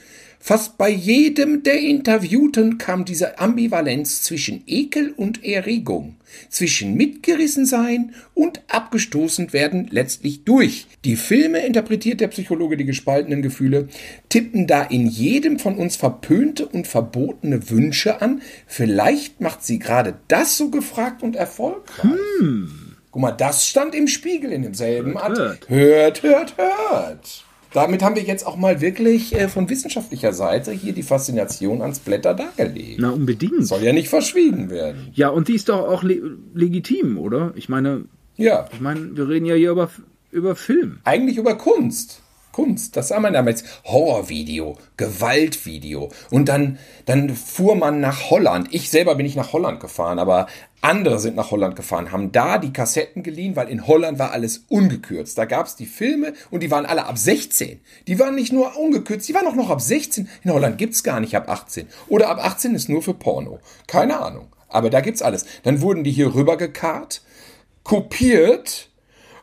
Fast 0.43 0.79
bei 0.79 0.89
jedem 0.89 1.63
der 1.65 1.79
Interviewten 1.79 2.79
kam 2.79 3.05
diese 3.05 3.39
Ambivalenz 3.39 4.23
zwischen 4.23 4.65
Ekel 4.67 5.13
und 5.15 5.45
Erregung, 5.45 6.17
zwischen 6.49 6.95
Mitgerissensein 6.95 8.15
und 8.33 8.63
abgestoßen 8.69 9.53
werden 9.53 9.89
letztlich 9.91 10.45
durch. 10.45 10.87
Die 11.05 11.17
Filme, 11.17 11.59
interpretiert 11.59 12.23
der 12.23 12.29
Psychologe 12.29 12.79
die 12.79 12.87
gespaltenen 12.87 13.43
Gefühle, 13.43 13.89
tippen 14.31 14.67
da 14.67 14.83
in 14.83 15.07
jedem 15.07 15.59
von 15.59 15.77
uns 15.77 15.97
verpönte 15.97 16.67
und 16.67 16.87
verbotene 16.87 17.69
Wünsche 17.69 18.23
an. 18.23 18.41
Vielleicht 18.67 19.43
macht 19.43 19.63
sie 19.63 19.79
gerade 19.79 20.15
das 20.29 20.57
so 20.57 20.71
gefragt 20.71 21.23
und 21.23 21.37
erfolgreich. 21.37 22.13
Hm. 22.39 22.97
Guck 23.11 23.23
mal, 23.23 23.33
das 23.33 23.67
stand 23.67 23.95
im 23.95 24.09
Spiegel 24.09 24.53
in 24.53 24.63
demselben 24.63 25.19
Hört, 25.69 26.23
hört, 26.23 26.23
hört. 26.23 26.57
hört 26.57 27.45
damit 27.73 28.03
haben 28.03 28.17
wir 28.17 28.23
jetzt 28.23 28.47
auch 28.47 28.57
mal 28.57 28.81
wirklich 28.81 29.35
äh, 29.35 29.49
von 29.49 29.69
wissenschaftlicher 29.69 30.33
Seite 30.33 30.73
hier 30.73 30.93
die 30.93 31.03
Faszination 31.03 31.83
ans 31.83 31.99
Blätter 31.99 32.35
dargelegt. 32.35 32.99
Na, 33.01 33.11
unbedingt. 33.11 33.67
Soll 33.67 33.83
ja 33.83 33.93
nicht 33.93 34.09
verschwiegen 34.09 34.71
werden. 34.71 35.09
Ja, 35.15 35.29
und 35.29 35.49
die 35.49 35.55
ist 35.55 35.69
doch 35.69 35.89
auch 35.89 36.03
le 36.03 36.39
legitim, 36.55 37.19
oder? 37.19 37.53
Ich 37.55 37.69
meine, 37.69 38.05
ja. 38.37 38.67
Ich 38.73 38.81
meine, 38.81 39.17
wir 39.17 39.29
reden 39.29 39.47
ja 39.47 39.55
hier 39.55 39.71
über, 39.71 39.91
über 40.31 40.57
Film. 40.57 40.99
Eigentlich 41.05 41.37
über 41.37 41.57
Kunst. 41.57 42.23
Kunst. 42.61 42.95
Das 42.95 43.09
sah 43.09 43.21
man 43.21 43.33
damals. 43.33 43.65
Horrorvideo, 43.85 44.77
Gewaltvideo. 44.99 46.11
Und 46.31 46.51
dann, 46.51 46.79
dann 47.07 47.35
fuhr 47.35 47.75
man 47.75 48.01
nach 48.01 48.29
Holland. 48.29 48.69
Ich 48.73 48.91
selber 48.91 49.15
bin 49.15 49.25
nicht 49.25 49.37
nach 49.37 49.55
Holland 49.55 49.81
gefahren, 49.81 50.19
aber 50.19 50.47
andere 50.83 51.19
sind 51.21 51.37
nach 51.37 51.51
Holland 51.51 51.75
gefahren, 51.75 52.13
haben 52.13 52.33
da 52.33 52.59
die 52.59 52.75
Kassetten 52.75 53.23
geliehen, 53.23 53.57
weil 53.57 53.71
in 53.71 53.87
Holland 53.87 54.19
war 54.19 54.33
alles 54.33 54.67
ungekürzt. 54.69 55.39
Da 55.39 55.47
gab's 55.47 55.75
die 55.75 55.87
Filme 55.87 56.35
und 56.51 56.63
die 56.63 56.71
waren 56.71 56.85
alle 56.85 57.07
ab 57.07 57.17
16. 57.17 57.81
Die 58.07 58.19
waren 58.19 58.35
nicht 58.35 58.53
nur 58.53 58.79
ungekürzt, 58.79 59.27
die 59.27 59.35
waren 59.35 59.47
auch 59.47 59.55
noch 59.55 59.71
ab 59.71 59.81
16. 59.81 60.29
In 60.45 60.53
Holland 60.53 60.77
gibt's 60.77 61.03
gar 61.03 61.21
nicht 61.21 61.35
ab 61.35 61.49
18. 61.49 61.87
Oder 62.09 62.29
ab 62.29 62.45
18 62.45 62.75
ist 62.75 62.91
nur 62.91 63.01
für 63.01 63.15
Porno. 63.15 63.61
Keine 63.87 64.21
Ahnung. 64.21 64.49
Aber 64.69 64.91
da 64.91 65.01
gibt's 65.01 65.23
alles. 65.23 65.47
Dann 65.63 65.81
wurden 65.81 66.05
die 66.05 66.13
hier 66.13 66.35
rübergekarrt, 66.35 67.23
kopiert 67.85 68.90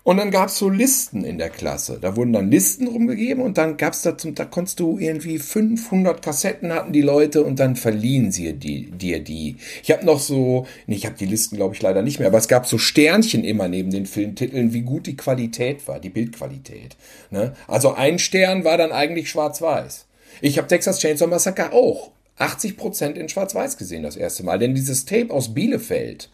und 0.08 0.16
dann 0.16 0.32
gab's 0.32 0.58
so 0.58 0.70
Listen 0.70 1.26
in 1.26 1.38
der 1.38 1.50
Klasse. 1.50 1.98
Da 2.00 2.16
wurden 2.16 2.32
dann 2.32 2.50
Listen 2.50 2.88
rumgegeben 2.88 3.44
und 3.44 3.58
dann 3.58 3.76
gab's 3.76 4.04
da 4.04 4.18
zum, 4.18 4.36
da 4.36 4.46
konntest 4.46 4.80
du 4.80 4.98
irgendwie 4.98 5.38
500 5.38 6.22
Kassetten 6.22 6.72
hatten 6.72 6.94
die 6.94 7.02
Leute 7.02 7.44
und 7.44 7.60
dann 7.60 7.76
verliehen 7.76 8.32
sie 8.32 8.54
die, 8.54 8.90
dir 8.90 9.20
die. 9.20 9.58
Ich 9.84 9.92
habe 9.92 10.06
noch 10.06 10.22
so, 10.22 10.66
nee, 10.86 10.96
ich 10.96 11.06
habe 11.06 11.18
die 11.18 11.26
Listen 11.26 11.58
glaube 11.58 11.76
ich 11.76 11.82
leider 11.82 12.04
nicht 12.04 12.20
mehr, 12.20 12.30
aber 12.30 12.38
es 12.38 12.48
gab 12.48 12.66
so 12.66 12.78
Sternchen 12.78 13.44
immer 13.44 13.68
neben 13.68 13.92
den 13.92 14.06
Filmtiteln, 14.06 14.72
wie 14.72 14.84
gut 14.84 15.08
die 15.08 15.18
Qualität 15.18 15.86
war, 15.90 16.00
die 16.00 16.08
Bildqualität. 16.08 16.96
Ne? 17.30 17.54
Also 17.68 17.94
ein 17.94 18.18
Stern 18.18 18.64
war 18.64 18.78
dann 18.78 18.94
eigentlich 18.94 19.30
schwarz-weiß. 19.30 20.06
Ich 20.40 20.58
habe 20.58 20.70
Texas 20.70 21.00
Chainsaw 21.00 21.28
Massacre 21.28 21.74
auch 21.74 22.12
80% 22.40 23.16
in 23.16 23.28
Schwarz-Weiß 23.28 23.76
gesehen 23.76 24.04
das 24.04 24.16
erste 24.16 24.44
Mal. 24.44 24.58
Denn 24.58 24.74
dieses 24.74 25.04
Tape 25.04 25.32
aus 25.32 25.54
Bielefeld, 25.54 26.30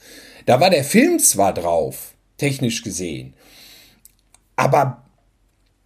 da 0.46 0.60
war 0.60 0.70
der 0.70 0.84
Film 0.84 1.18
zwar 1.18 1.56
drauf, 1.56 2.14
technisch 2.38 2.84
gesehen, 2.84 3.34
aber 4.56 5.04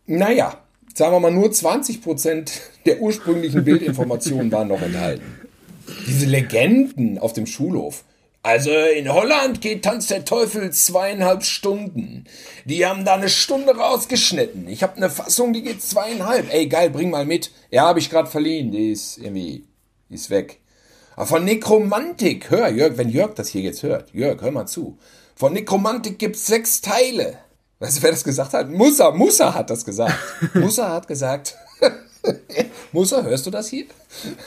naja, 0.05 0.57
sagen 0.93 1.13
wir 1.13 1.19
mal, 1.19 1.31
nur 1.31 1.49
20% 1.49 2.49
der 2.85 3.01
ursprünglichen 3.01 3.63
Bildinformationen 3.63 4.51
waren 4.51 4.69
noch 4.69 4.81
enthalten. 4.81 5.25
Diese 6.07 6.25
Legenden 6.25 7.17
auf 7.17 7.33
dem 7.33 7.45
Schulhof. 7.45 8.03
Also 8.43 8.71
in 8.71 9.11
Holland 9.11 9.59
geht 9.59 9.83
Tanz 9.83 10.07
der 10.07 10.23
Teufel 10.23 10.71
zweieinhalb 10.71 11.43
Stunden. 11.43 12.23
Die 12.63 12.85
haben 12.85 13.03
da 13.03 13.15
eine 13.15 13.27
Stunde 13.27 13.75
rausgeschnitten. 13.75 14.69
Ich 14.69 14.83
habe 14.83 14.95
eine 14.95 15.09
Fassung, 15.09 15.51
die 15.51 15.63
geht 15.63 15.81
zweieinhalb. 15.81 16.53
Ey, 16.53 16.67
geil, 16.67 16.89
bring 16.89 17.09
mal 17.09 17.25
mit. 17.25 17.51
Ja, 17.71 17.87
habe 17.87 17.99
ich 17.99 18.09
gerade 18.09 18.29
verliehen. 18.29 18.71
Die 18.71 18.91
ist 18.91 19.17
irgendwie, 19.17 19.65
die 20.09 20.15
ist 20.15 20.29
weg. 20.29 20.61
Aber 21.17 21.25
von 21.25 21.43
Nekromantik, 21.43 22.49
hör, 22.49 22.69
Jörg, 22.69 22.97
wenn 22.97 23.09
Jörg 23.09 23.33
das 23.33 23.49
hier 23.49 23.61
jetzt 23.61 23.83
hört, 23.83 24.13
Jörg, 24.13 24.41
hör 24.41 24.51
mal 24.51 24.67
zu. 24.67 24.97
Von 25.35 25.51
Nekromantik 25.53 26.17
gibt's 26.17 26.47
sechs 26.47 26.79
Teile. 26.79 27.37
Weißt 27.79 27.97
du, 27.97 28.03
wer 28.03 28.11
das 28.11 28.23
gesagt 28.23 28.53
hat? 28.53 28.69
Musa, 28.69 29.11
Musa 29.11 29.53
hat 29.53 29.69
das 29.69 29.85
gesagt. 29.85 30.17
Musa 30.55 30.91
hat 30.93 31.07
gesagt, 31.07 31.55
Musa, 32.91 33.21
hörst 33.21 33.45
du 33.45 33.51
das 33.51 33.69
hier? 33.69 33.85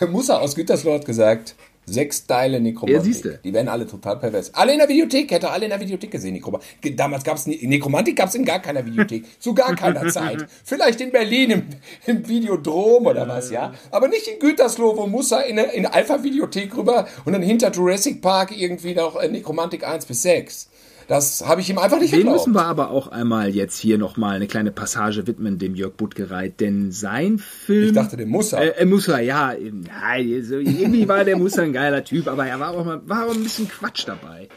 Musa 0.09 0.39
aus 0.39 0.57
Gütersloh 0.57 0.95
hat 0.95 1.05
gesagt, 1.05 1.55
sechs 1.87 2.27
Teile 2.27 2.61
Nekromantik. 2.61 2.97
Ja, 2.97 3.03
siehste. 3.05 3.41
Die 3.45 3.53
werden 3.53 3.69
alle 3.69 3.87
total 3.87 4.19
pervers. 4.19 4.53
Alle 4.55 4.73
in 4.73 4.79
der 4.79 4.89
Videothek, 4.89 5.31
hätte 5.31 5.51
alle 5.51 5.65
in 5.65 5.71
der 5.71 5.81
Videothek 5.81 6.11
gesehen, 6.11 6.35
Nekromantik. 6.35 6.97
Damals 6.97 7.23
gab's 7.23 7.47
es 7.47 7.63
Nekromantik 7.63 8.17
gab's 8.17 8.35
in 8.35 8.45
gar 8.45 8.61
keiner 8.61 8.85
Videothek, 8.85 9.25
zu 9.41 9.55
gar 9.55 9.77
keiner 9.77 10.09
Zeit. 10.09 10.47
Vielleicht 10.65 11.01
in 11.01 11.13
Berlin 11.13 11.51
im, 11.51 11.63
im 12.07 12.29
Videodrom 12.29 13.07
oder 13.07 13.29
was, 13.29 13.51
ja. 13.51 13.73
Aber 13.93 14.09
nicht 14.09 14.27
in 14.27 14.41
Gütersloh, 14.41 14.97
wo 14.97 15.07
Musa 15.07 15.41
in 15.41 15.59
eine, 15.59 15.73
in 15.73 15.87
Alpha-Videothek 15.87 16.77
rüber 16.77 17.07
und 17.25 17.33
dann 17.33 17.43
hinter 17.43 17.71
Jurassic 17.71 18.21
Park 18.21 18.57
irgendwie 18.57 18.95
noch 18.95 19.17
äh, 19.17 19.29
Nekromantik 19.29 19.87
1 19.87 20.07
bis 20.07 20.23
6. 20.23 20.69
Das 21.11 21.45
habe 21.45 21.61
ich 21.61 21.69
ihm 21.69 21.77
einfach 21.79 21.99
nicht 21.99 22.13
Den 22.13 22.21
geglaubt. 22.21 22.39
müssen 22.39 22.55
wir 22.55 22.67
aber 22.67 22.91
auch 22.91 23.09
einmal 23.09 23.49
jetzt 23.49 23.77
hier 23.77 23.99
nochmal 23.99 24.37
eine 24.37 24.47
kleine 24.47 24.71
Passage 24.71 25.27
widmen, 25.27 25.59
dem 25.59 25.75
Jörg 25.75 25.95
Buttgereit, 25.95 26.61
denn 26.61 26.93
sein 26.93 27.41
Film... 27.41 27.89
Ich 27.89 27.93
dachte, 27.93 28.17
dem 28.17 28.29
Musa. 28.29 28.61
Äh, 28.61 28.69
äh, 28.83 28.85
Musa, 28.85 29.19
ja. 29.19 29.53
Nein, 29.61 30.45
so, 30.45 30.55
irgendwie 30.59 31.09
war 31.09 31.25
der 31.25 31.37
Musa 31.37 31.63
ein 31.63 31.73
geiler 31.73 32.05
Typ, 32.05 32.29
aber 32.29 32.47
er 32.47 32.61
war 32.61 32.71
auch 32.71 32.85
mal 32.85 33.01
war 33.07 33.27
auch 33.27 33.35
ein 33.35 33.43
bisschen 33.43 33.69
Quatsch 33.69 34.07
dabei. 34.07 34.49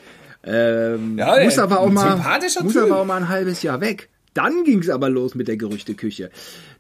Ähm, 0.44 1.18
Ja, 1.18 1.44
Musa 1.44 1.68
war 1.72 1.80
auch 1.80 1.90
mal 1.90 2.24
Typ. 2.50 2.90
war 2.92 3.00
auch 3.00 3.06
mal 3.06 3.18
ein 3.18 3.30
halbes 3.30 3.64
Jahr 3.64 3.82
weg. 3.82 4.10
Dann 4.36 4.64
ging 4.64 4.78
es 4.80 4.90
aber 4.90 5.10
los 5.10 5.34
mit 5.34 5.48
der 5.48 5.58
Gerüchteküche. 5.58 6.30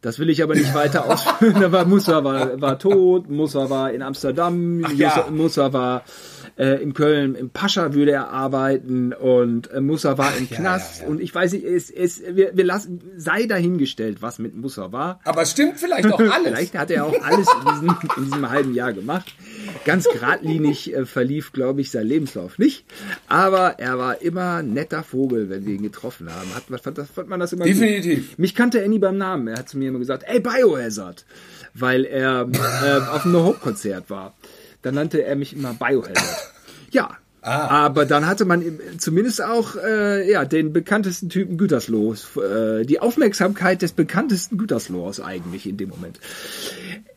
Das 0.01 0.19
will 0.19 0.30
ich 0.30 0.43
aber 0.43 0.53
nicht 0.53 0.76
weiter 0.76 1.05
ausführen. 1.09 1.55
Da 1.59 1.71
war 1.71 1.86
Musa 1.86 2.24
war, 2.24 2.61
war 2.61 2.78
tot, 2.78 3.28
Musa 3.28 3.71
war 3.71 3.91
in 3.91 4.03
Amsterdam, 4.03 4.82
ja. 4.95 5.15
Musa, 5.15 5.32
Musa 5.32 5.74
war 5.74 6.03
äh, 6.57 6.81
in 6.81 6.93
Köln, 6.93 7.35
im 7.35 7.49
Pascha 7.49 7.93
würde 7.93 8.11
er 8.11 8.29
arbeiten 8.29 9.13
und 9.13 9.71
äh, 9.71 9.81
Musa 9.81 10.17
war 10.17 10.35
im 10.37 10.47
ja, 10.49 10.57
Knast 10.57 10.97
ja, 10.99 11.03
ja. 11.05 11.09
und 11.09 11.21
ich 11.21 11.33
weiß 11.33 11.53
nicht, 11.53 11.65
es, 11.65 11.89
es, 11.89 12.21
wir, 12.35 12.55
wir 12.55 12.63
lassen, 12.63 13.01
sei 13.17 13.45
dahingestellt, 13.45 14.21
was 14.21 14.39
mit 14.39 14.55
Musa 14.55 14.91
war. 14.91 15.19
Aber 15.23 15.45
stimmt 15.45 15.79
vielleicht 15.79 16.11
auch 16.11 16.19
alles. 16.19 16.47
Vielleicht 16.47 16.77
hat 16.77 16.91
er 16.91 17.05
auch 17.05 17.21
alles 17.23 17.47
in 17.59 17.71
diesem, 17.71 17.97
in 18.17 18.25
diesem 18.25 18.49
halben 18.49 18.73
Jahr 18.75 18.93
gemacht. 18.93 19.33
Ganz 19.85 20.07
geradlinig 20.07 20.93
äh, 20.93 21.05
verlief, 21.05 21.51
glaube 21.53 21.81
ich, 21.81 21.91
sein 21.91 22.05
Lebenslauf 22.07 22.57
nicht. 22.59 22.85
Aber 23.27 23.79
er 23.79 23.97
war 23.97 24.21
immer 24.21 24.57
ein 24.57 24.73
netter 24.73 25.03
Vogel, 25.03 25.49
wenn 25.49 25.65
wir 25.65 25.73
ihn 25.73 25.83
getroffen 25.83 26.29
haben. 26.33 26.53
Hat, 26.55 26.69
man- 26.69 26.79
fand, 26.79 26.97
das, 26.97 27.09
fand 27.09 27.29
man 27.29 27.39
das 27.39 27.53
immer 27.53 27.65
Definitiv. 27.65 28.29
Gut. 28.31 28.39
Mich 28.39 28.55
kannte 28.55 28.81
er 28.81 28.87
nie 28.87 28.99
beim 28.99 29.17
Namen. 29.17 29.47
Er 29.47 29.59
hat 29.59 29.69
zu 29.69 29.77
mir 29.77 29.89
immer 29.89 29.99
gesagt, 29.99 30.23
ey, 30.27 30.39
Biohazard. 30.39 31.25
Weil 31.73 32.05
er 32.05 32.47
äh, 32.51 32.99
auf 33.09 33.23
einem 33.23 33.33
No-Hope-Konzert 33.33 34.09
war. 34.11 34.35
Dann 34.84 34.95
nannte 34.95 35.23
er 35.23 35.36
mich 35.36 35.53
immer 35.55 35.73
Biohazard. 35.73 36.51
Ja. 36.91 37.17
Aber 37.41 38.05
dann 38.05 38.25
hatte 38.25 38.45
man 38.45 38.63
zumindest 38.99 39.43
auch 39.43 39.75
äh, 39.75 40.31
ja, 40.31 40.45
den 40.45 40.71
bekanntesten 40.71 41.27
Typen 41.27 41.57
Güterslohs, 41.57 42.38
äh, 42.38 42.86
die 42.86 43.01
Aufmerksamkeit 43.01 43.81
des 43.81 43.91
bekanntesten 43.91 44.57
Güterslohs 44.57 45.19
eigentlich 45.19 45.67
in 45.67 45.75
dem 45.75 45.89
Moment. 45.89 46.19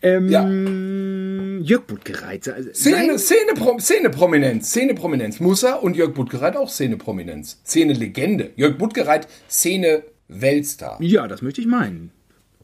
Ähm, 0.02 0.28
Ja. 0.28 0.48
Jörg 1.62 1.84
Buttgereit. 1.86 2.48
also 2.48 2.70
Szene, 2.72 3.18
Szene, 3.18 3.54
Pro, 3.54 3.78
Szene 3.78 4.10
Prominenz, 4.10 4.72
Szene 4.72 4.94
Prominenz. 4.94 5.38
Musa 5.38 5.74
und 5.74 5.96
Jörg 5.96 6.14
Buttgereit 6.14 6.56
auch 6.56 6.70
Szene 6.70 6.96
Prominenz. 6.96 7.60
Szene 7.62 7.92
Legende. 7.92 8.50
Jörg 8.56 8.78
Buttgereit, 8.78 9.28
Szene 9.48 10.02
Weltstar. 10.28 10.98
Ja, 11.00 11.28
das 11.28 11.40
möchte 11.40 11.60
ich 11.60 11.68
meinen. 11.68 12.10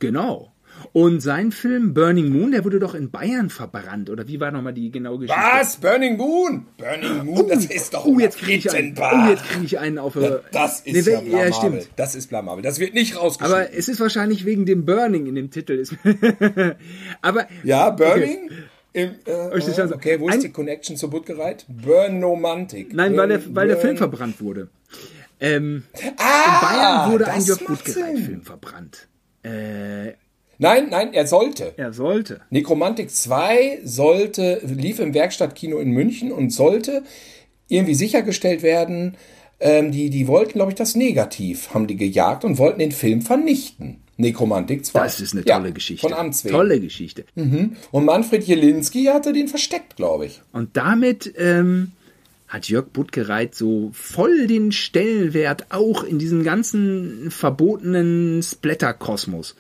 Genau. 0.00 0.51
Und 0.93 1.20
sein 1.20 1.53
Film 1.53 1.95
Burning 1.95 2.28
Moon, 2.30 2.51
der 2.53 2.64
wurde 2.64 2.78
doch 2.78 2.95
in 2.95 3.11
Bayern 3.11 3.51
verbrannt. 3.51 4.11
Oder 4.11 4.26
wie 4.28 4.41
war 4.41 4.51
nochmal 4.51 4.72
die 4.74 4.91
genaue 4.91 5.18
Geschichte? 5.20 5.41
Was? 5.53 5.76
Burning 5.76 6.16
Moon? 6.16 6.66
Burning 6.76 7.24
Moon, 7.24 7.49
das 7.49 7.66
ist 7.66 7.95
doch 7.95 8.05
Oh, 8.05 8.18
jetzt 8.18 8.39
kriege 8.39 8.59
ich, 8.59 8.70
einen- 8.72 8.95
oh, 8.99 9.28
jetzt 9.30 9.45
krieg 9.45 9.62
ich 9.64 9.78
einen 9.78 9.99
auf... 9.99 10.16
äh, 10.16 10.41
Das 10.53 10.80
ist 10.80 11.07
Nee, 11.07 11.12
ja 11.12 11.20
blamabel. 11.20 11.47
ja, 11.47 11.53
stimmt. 11.53 11.89
Das 11.97 12.14
ist 12.14 12.28
blamabel. 12.28 12.62
Das 12.62 12.78
wird 12.80 12.95
nicht 12.95 13.16
rausgeschnitten. 13.16 13.62
Aber 13.62 13.74
es 13.74 13.89
ist 13.89 14.01
wahrscheinlich 14.01 14.45
wegen 14.45 14.66
dem 14.66 14.85
Burning 14.85 15.26
in 15.26 15.35
dem 15.35 15.51
Titel. 15.51 15.85
Aber 17.22 17.47
ja, 17.64 17.91
Burning. 17.91 18.51
Im, 18.95 19.11
äh, 19.24 19.61
verstehe. 19.61 19.91
okay, 19.95 20.20
wo 20.20 20.28
ist 20.28 20.35
Ein- 20.35 20.41
die 20.41 20.51
Connection 20.51 20.97
zu 20.99 21.09
Buttgereit? 21.09 21.64
Burnomantik. 21.68 22.93
Nein, 22.93 23.16
weil 23.16 23.28
der, 23.28 23.39
Burn- 23.39 23.57
weil 23.57 23.68
der 23.68 23.74
Burn- 23.76 23.85
Film 23.87 23.97
verbrannt 23.97 24.41
wurde. 24.43 24.68
Ähm, 25.41 25.85
Ah, 25.95 25.99
in 26.01 26.61
Bayern 26.61 27.12
wurde 27.12 27.28
ein 27.28 27.43
Jörg 27.43 27.64
Buttgereit-Film 27.64 28.43
verbrannt. 28.43 29.09
Äh, 29.43 30.12
Nein, 30.62 30.90
nein, 30.90 31.12
er 31.12 31.26
sollte. 31.26 31.74
er 31.76 31.92
sollte. 31.92 32.40
Nekromantik 32.50 33.10
2 33.10 33.80
sollte, 33.84 34.60
lief 34.64 35.00
im 35.00 35.12
Werkstattkino 35.12 35.78
in 35.80 35.90
München 35.90 36.30
und 36.30 36.50
sollte 36.50 37.02
irgendwie 37.66 37.94
sichergestellt 37.94 38.62
werden. 38.62 39.16
Ähm, 39.58 39.90
die, 39.90 40.08
die 40.08 40.28
wollten, 40.28 40.52
glaube 40.52 40.70
ich, 40.70 40.76
das 40.76 40.94
Negativ 40.94 41.74
haben 41.74 41.88
die 41.88 41.96
gejagt 41.96 42.44
und 42.44 42.58
wollten 42.58 42.78
den 42.78 42.92
Film 42.92 43.22
vernichten. 43.22 44.02
Nekromantik 44.18 44.84
2. 44.86 44.98
Das 45.00 45.20
ist 45.20 45.34
eine 45.34 45.42
Ja, 45.44 45.58
tolle 45.58 45.72
Geschichte. 45.72 46.06
Von 46.08 46.16
Amts 46.16 46.44
wegen. 46.44 46.54
Tolle 46.54 46.78
Geschichte. 46.78 47.24
Und 47.34 48.04
Manfred 48.04 48.44
Jelinski 48.44 49.06
hatte 49.06 49.32
den 49.32 49.48
versteckt, 49.48 49.96
glaube 49.96 50.26
ich. 50.26 50.42
Und 50.52 50.76
damit 50.76 51.32
ähm, 51.38 51.90
hat 52.46 52.68
Jörg 52.68 52.86
Buttgereit 52.92 53.56
so 53.56 53.90
voll 53.94 54.46
den 54.46 54.70
Stellenwert 54.70 55.66
auch 55.70 56.04
in 56.04 56.20
diesem 56.20 56.44
ganzen 56.44 57.32
verbotenen 57.32 58.42
Splatter-Kosmos. 58.44 59.56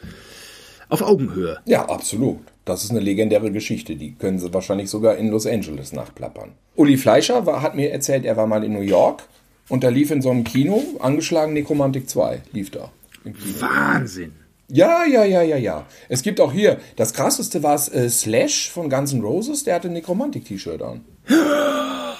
Auf 0.92 1.00
Augenhöhe. 1.00 1.58
Ja, 1.64 1.86
absolut. 1.88 2.40
Das 2.66 2.84
ist 2.84 2.90
eine 2.90 3.00
legendäre 3.00 3.50
Geschichte. 3.50 3.96
Die 3.96 4.12
können 4.12 4.38
sie 4.38 4.52
wahrscheinlich 4.52 4.90
sogar 4.90 5.16
in 5.16 5.28
Los 5.28 5.46
Angeles 5.46 5.94
nachplappern. 5.94 6.50
Uli 6.76 6.98
Fleischer 6.98 7.46
war, 7.46 7.62
hat 7.62 7.74
mir 7.74 7.90
erzählt, 7.90 8.26
er 8.26 8.36
war 8.36 8.46
mal 8.46 8.62
in 8.62 8.74
New 8.74 8.82
York 8.82 9.22
und 9.70 9.84
da 9.84 9.88
lief 9.88 10.10
in 10.10 10.20
so 10.20 10.28
einem 10.28 10.44
Kino, 10.44 10.82
angeschlagen 10.98 11.54
Nekromantik 11.54 12.10
2, 12.10 12.42
lief 12.52 12.70
da. 12.70 12.90
Wahnsinn. 13.24 14.32
Ja, 14.68 15.06
ja, 15.06 15.24
ja, 15.24 15.40
ja, 15.40 15.56
ja. 15.56 15.86
Es 16.10 16.20
gibt 16.20 16.42
auch 16.42 16.52
hier, 16.52 16.78
das 16.96 17.14
krasseste 17.14 17.62
war 17.62 17.74
es 17.74 17.88
äh, 17.88 18.10
Slash 18.10 18.70
von 18.70 18.90
Guns 18.90 19.14
N' 19.14 19.22
Roses, 19.22 19.64
der 19.64 19.76
hatte 19.76 19.88
ein 19.88 19.94
Nekromantik-T-Shirt 19.94 20.82
an. 20.82 21.06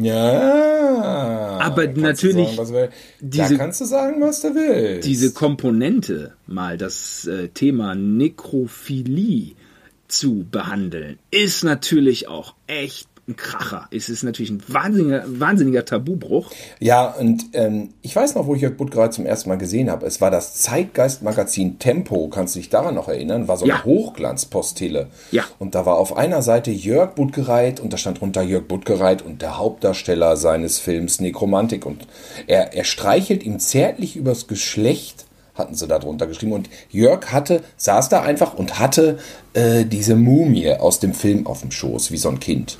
Ja. 0.00 1.58
Aber 1.60 1.86
natürlich 1.86 2.56
sagen, 2.56 2.88
diese- 3.20 3.54
da 3.54 3.56
kannst 3.56 3.80
du 3.80 3.84
sagen, 3.84 4.20
was 4.20 4.40
du 4.40 4.54
willst. 4.54 5.06
Diese 5.08 5.32
Komponente, 5.32 6.34
mal 6.46 6.76
das 6.78 7.26
äh, 7.26 7.48
Thema 7.48 7.94
Nekrophilie 7.94 9.52
zu 10.08 10.46
behandeln, 10.50 11.18
ist 11.30 11.64
natürlich 11.64 12.28
auch 12.28 12.54
echt 12.66 13.08
ein 13.28 13.36
Kracher. 13.36 13.88
Es 13.90 14.08
ist 14.08 14.22
natürlich 14.22 14.50
ein 14.50 14.62
wahnsinniger, 14.68 15.24
wahnsinniger 15.26 15.84
Tabubruch. 15.84 16.50
Ja, 16.78 17.06
und 17.06 17.46
ähm, 17.54 17.94
ich 18.02 18.14
weiß 18.14 18.36
noch, 18.36 18.46
wo 18.46 18.54
ich 18.54 18.62
Jörg 18.62 18.76
Buttgereit 18.76 19.14
zum 19.14 19.26
ersten 19.26 19.48
Mal 19.48 19.58
gesehen 19.58 19.90
habe. 19.90 20.06
Es 20.06 20.20
war 20.20 20.30
das 20.30 20.54
Zeitgeist-Magazin 20.54 21.78
Tempo. 21.80 22.28
Kannst 22.28 22.54
du 22.54 22.60
dich 22.60 22.70
daran 22.70 22.94
noch 22.94 23.08
erinnern? 23.08 23.48
War 23.48 23.56
so 23.56 23.64
eine 23.64 23.74
Ja. 23.74 23.84
Hochglanzpostille. 23.84 25.08
Ja. 25.32 25.44
Und 25.58 25.74
da 25.74 25.86
war 25.86 25.96
auf 25.96 26.16
einer 26.16 26.42
Seite 26.42 26.70
Jörg 26.70 27.14
Buttgereit 27.14 27.80
und 27.80 27.92
da 27.92 27.96
stand 27.96 28.20
drunter 28.20 28.42
Jörg 28.42 28.66
Buttgereit 28.68 29.22
und 29.22 29.42
der 29.42 29.58
Hauptdarsteller 29.58 30.36
seines 30.36 30.78
Films 30.78 31.20
Nekromantik. 31.20 31.84
Und 31.84 32.06
er, 32.46 32.74
er 32.74 32.84
streichelt 32.84 33.44
ihm 33.44 33.58
zärtlich 33.58 34.16
übers 34.16 34.46
Geschlecht 34.46 35.26
hatten 35.56 35.74
sie 35.74 35.86
da 35.88 35.98
drunter 35.98 36.26
geschrieben. 36.26 36.52
Und 36.52 36.68
Jörg 36.90 37.32
hatte, 37.32 37.62
saß 37.78 38.10
da 38.10 38.20
einfach 38.22 38.54
und 38.54 38.78
hatte 38.78 39.18
äh, 39.54 39.84
diese 39.86 40.14
Mumie 40.14 40.70
aus 40.74 41.00
dem 41.00 41.14
Film 41.14 41.46
auf 41.46 41.62
dem 41.62 41.70
Schoß, 41.70 42.10
wie 42.10 42.18
so 42.18 42.28
ein 42.28 42.40
Kind. 42.40 42.76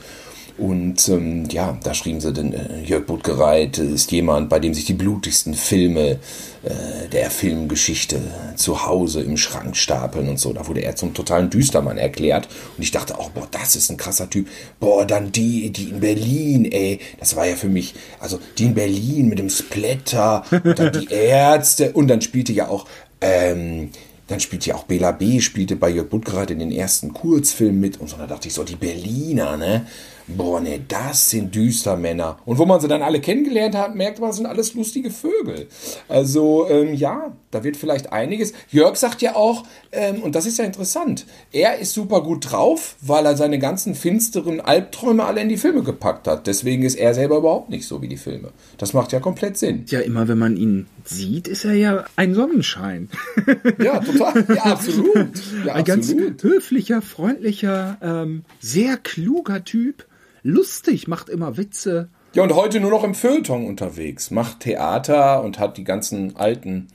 Und 0.59 1.09
ähm, 1.11 1.45
ja, 1.51 1.77
da 1.83 1.93
schrieben 1.93 2.21
sie 2.21 2.33
dann, 2.33 2.55
äh, 2.55 2.83
Jörg 2.83 3.05
Buttgereit 3.05 3.77
ist 3.77 4.11
jemand, 4.11 4.49
bei 4.49 4.59
dem 4.59 4.73
sich 4.73 4.87
die 4.87 4.95
blutigsten 4.95 5.55
Filme 5.55 6.19
äh, 6.63 7.09
der 7.13 7.31
Filmgeschichte 7.31 8.21
zu 8.57 8.87
Hause 8.87 9.23
im 9.23 9.37
Schrank 9.37 9.77
stapeln 9.77 10.29
und 10.31 10.41
so. 10.41 10.55
Da 10.55 10.67
wurde 10.67 10.81
er 10.81 10.97
zum 10.97 11.13
totalen 11.13 11.51
Düstermann 11.51 11.99
erklärt. 11.99 12.49
Und 12.77 12.83
ich 12.83 12.91
dachte 12.91 13.19
auch, 13.19 13.31
boah, 13.31 13.47
das 13.51 13.77
ist 13.77 13.91
ein 13.91 13.99
krasser 13.99 14.31
Typ. 14.31 14.49
Boah, 14.81 15.05
dann 15.05 15.31
die, 15.31 15.71
die 15.71 15.91
in 15.91 16.01
Berlin, 16.01 16.65
ey. 16.65 17.01
Das 17.21 17.37
war 17.37 17.47
ja 17.47 17.57
für 17.57 17.69
mich, 17.69 17.95
also 18.19 18.41
die 18.57 18.65
in 18.65 18.75
Berlin 18.75 19.29
mit 19.29 19.39
dem 19.39 19.51
Splatter 19.51 20.43
dann 20.51 20.93
die 20.93 21.07
Ärzte. 21.11 21.93
Und 21.93 22.09
dann 22.09 22.23
spielte 22.23 22.55
ja 22.55 22.69
auch, 22.69 22.87
ähm, 23.21 23.91
dann 24.27 24.41
spielte 24.41 24.71
ja 24.71 24.77
auch 24.77 24.85
Bela 24.85 25.13
B. 25.13 25.41
spielte 25.41 25.77
bei 25.77 25.91
Jörg 25.91 26.09
Buttgereit 26.09 26.51
in 26.51 26.61
den 26.61 26.73
ersten 26.73 27.13
Kurzfilmen 27.13 27.79
mit 27.79 28.01
und 28.01 28.09
so. 28.09 28.17
Da 28.17 28.27
dachte 28.27 28.49
ich 28.49 28.55
so, 28.55 28.65
die 28.65 28.77
Berliner, 28.77 29.59
ne? 29.59 29.87
Boah, 30.29 30.61
ne, 30.61 30.81
das 30.87 31.31
sind 31.31 31.55
Düstermänner. 31.55 32.39
Und 32.45 32.59
wo 32.59 32.67
man 32.67 32.81
sie 32.81 32.89
dann 32.89 33.03
alle 33.03 33.21
kennengelernt 33.21 33.77
hat, 33.77 33.95
merkt 33.95 34.19
man, 34.19 34.33
sind 34.33 34.47
alles 34.47 34.75
lustige 34.75 35.11
Vögel. 35.11 35.69
Also, 36.09 36.69
ähm, 36.69 36.95
ja, 36.95 37.33
da 37.53 37.63
wird 37.63 37.77
vielleicht 37.77 38.13
einiges. 38.13 38.53
Jörg 38.69 38.97
sagt 38.97 39.23
ja 39.23 39.37
auch, 39.37 39.63
ähm, 39.93 40.23
und 40.23 40.35
das 40.35 40.45
ist 40.45 40.59
ja 40.59 40.65
interessant, 40.65 41.27
er 41.53 41.79
ist 41.79 41.95
super 41.95 42.23
gut 42.23 42.51
drauf, 42.51 42.97
weil 43.01 43.25
er 43.25 43.37
seine 43.37 43.61
ganzen 43.61 43.95
finsteren 43.95 44.61
Albträume 44.61 45.25
alle 45.25 45.41
in 45.41 45.49
die 45.49 45.57
Filme 45.57 45.83
gepackt 45.83 46.27
hat. 46.27 46.49
Deswegen 46.49 46.83
ist 46.83 46.97
er 46.97 47.15
selber 47.15 47.39
überhaupt 47.39 47.71
nicht 47.71 47.87
so 47.87 48.03
wie 48.03 48.09
die 48.09 48.17
Filme. 48.17 48.51
Das 48.79 48.93
macht 48.93 49.13
ja 49.13 49.21
komplett 49.21 49.57
Sinn. 49.57 49.85
Ja, 49.89 50.01
immer 50.01 50.27
wenn 50.27 50.39
man 50.39 50.57
ihn 50.57 50.87
sieht, 51.05 51.47
ist 51.47 51.65
er 51.65 51.75
ja 51.75 52.05
ein 52.17 52.35
Sonnenschein. 52.35 53.09
Ja, 53.79 54.01
total. 54.01 54.45
Ja, 54.55 54.63
absolut. 54.65 55.29
Ja, 55.65 55.75
ein 55.75 55.85
ganz 55.85 56.11
absolut. 56.11 56.43
höflicher, 56.43 57.03
freundlicher, 57.03 57.99
ähm, 58.03 58.45
sehr 58.61 58.97
kluger 58.97 59.65
Typ. 59.65 60.07
Lustig, 60.47 61.09
macht 61.09 61.29
immer 61.29 61.57
Witze. 61.57 62.09
Ja, 62.33 62.45
und 62.45 62.55
heute 62.55 62.79
nur 62.79 62.93
noch 62.93 63.03
im 63.03 63.17
Feuilleton 63.17 63.67
unterwegs. 63.67 64.31
Macht 64.31 64.61
Theater 64.61 65.43
und 65.43 65.59
hat 65.59 65.77
die 65.77 65.83
ganzen 65.83 66.37
alten 66.37 66.87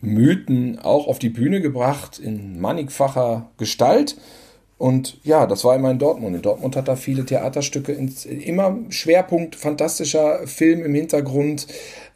Mythen 0.00 0.78
auch 0.78 1.06
auf 1.06 1.18
die 1.18 1.28
Bühne 1.28 1.60
gebracht 1.60 2.18
in 2.18 2.58
mannigfacher 2.62 3.50
Gestalt. 3.58 4.16
Und 4.78 5.18
ja, 5.22 5.46
das 5.46 5.64
war 5.64 5.76
immer 5.76 5.90
in 5.90 5.98
Dortmund. 5.98 6.34
In 6.34 6.40
Dortmund 6.40 6.76
hat 6.76 6.88
er 6.88 6.96
viele 6.96 7.26
Theaterstücke, 7.26 7.92
ins, 7.92 8.24
immer 8.24 8.78
Schwerpunkt, 8.88 9.54
fantastischer 9.54 10.46
Film 10.46 10.82
im 10.82 10.94
Hintergrund. 10.94 11.66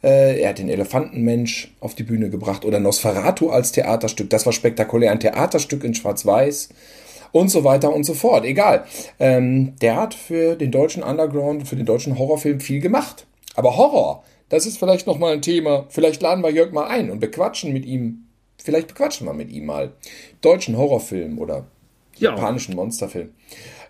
Äh, 0.01 0.41
er 0.41 0.49
hat 0.49 0.57
den 0.57 0.69
Elefantenmensch 0.69 1.71
auf 1.81 1.93
die 1.93 2.03
Bühne 2.03 2.31
gebracht 2.31 2.65
oder 2.65 2.79
Nosferatu 2.79 3.51
als 3.51 3.73
Theaterstück. 3.73 4.31
Das 4.31 4.47
war 4.47 4.53
spektakulär. 4.53 5.11
Ein 5.11 5.19
Theaterstück 5.19 5.83
in 5.83 5.93
Schwarz-Weiß 5.93 6.69
und 7.31 7.49
so 7.49 7.63
weiter 7.63 7.93
und 7.93 8.03
so 8.03 8.13
fort. 8.13 8.45
Egal. 8.45 8.85
Ähm, 9.19 9.75
der 9.81 9.95
hat 9.95 10.13
für 10.13 10.55
den 10.55 10.71
deutschen 10.71 11.03
Underground, 11.03 11.67
für 11.67 11.75
den 11.75 11.85
deutschen 11.85 12.17
Horrorfilm 12.17 12.59
viel 12.59 12.79
gemacht. 12.81 13.25
Aber 13.55 13.77
Horror, 13.77 14.23
das 14.49 14.65
ist 14.65 14.77
vielleicht 14.79 15.07
nochmal 15.07 15.33
ein 15.33 15.41
Thema. 15.41 15.85
Vielleicht 15.89 16.21
laden 16.21 16.43
wir 16.43 16.51
Jörg 16.51 16.71
mal 16.71 16.87
ein 16.87 17.09
und 17.11 17.19
bequatschen 17.19 17.73
mit 17.73 17.85
ihm. 17.85 18.25
Vielleicht 18.63 18.87
bequatschen 18.87 19.25
wir 19.27 19.33
mit 19.33 19.51
ihm 19.51 19.65
mal. 19.65 19.93
Deutschen 20.41 20.77
Horrorfilm 20.77 21.37
oder 21.39 21.65
Ja. 22.17 22.31
japanischen 22.31 22.75
Monsterfilm. 22.75 23.29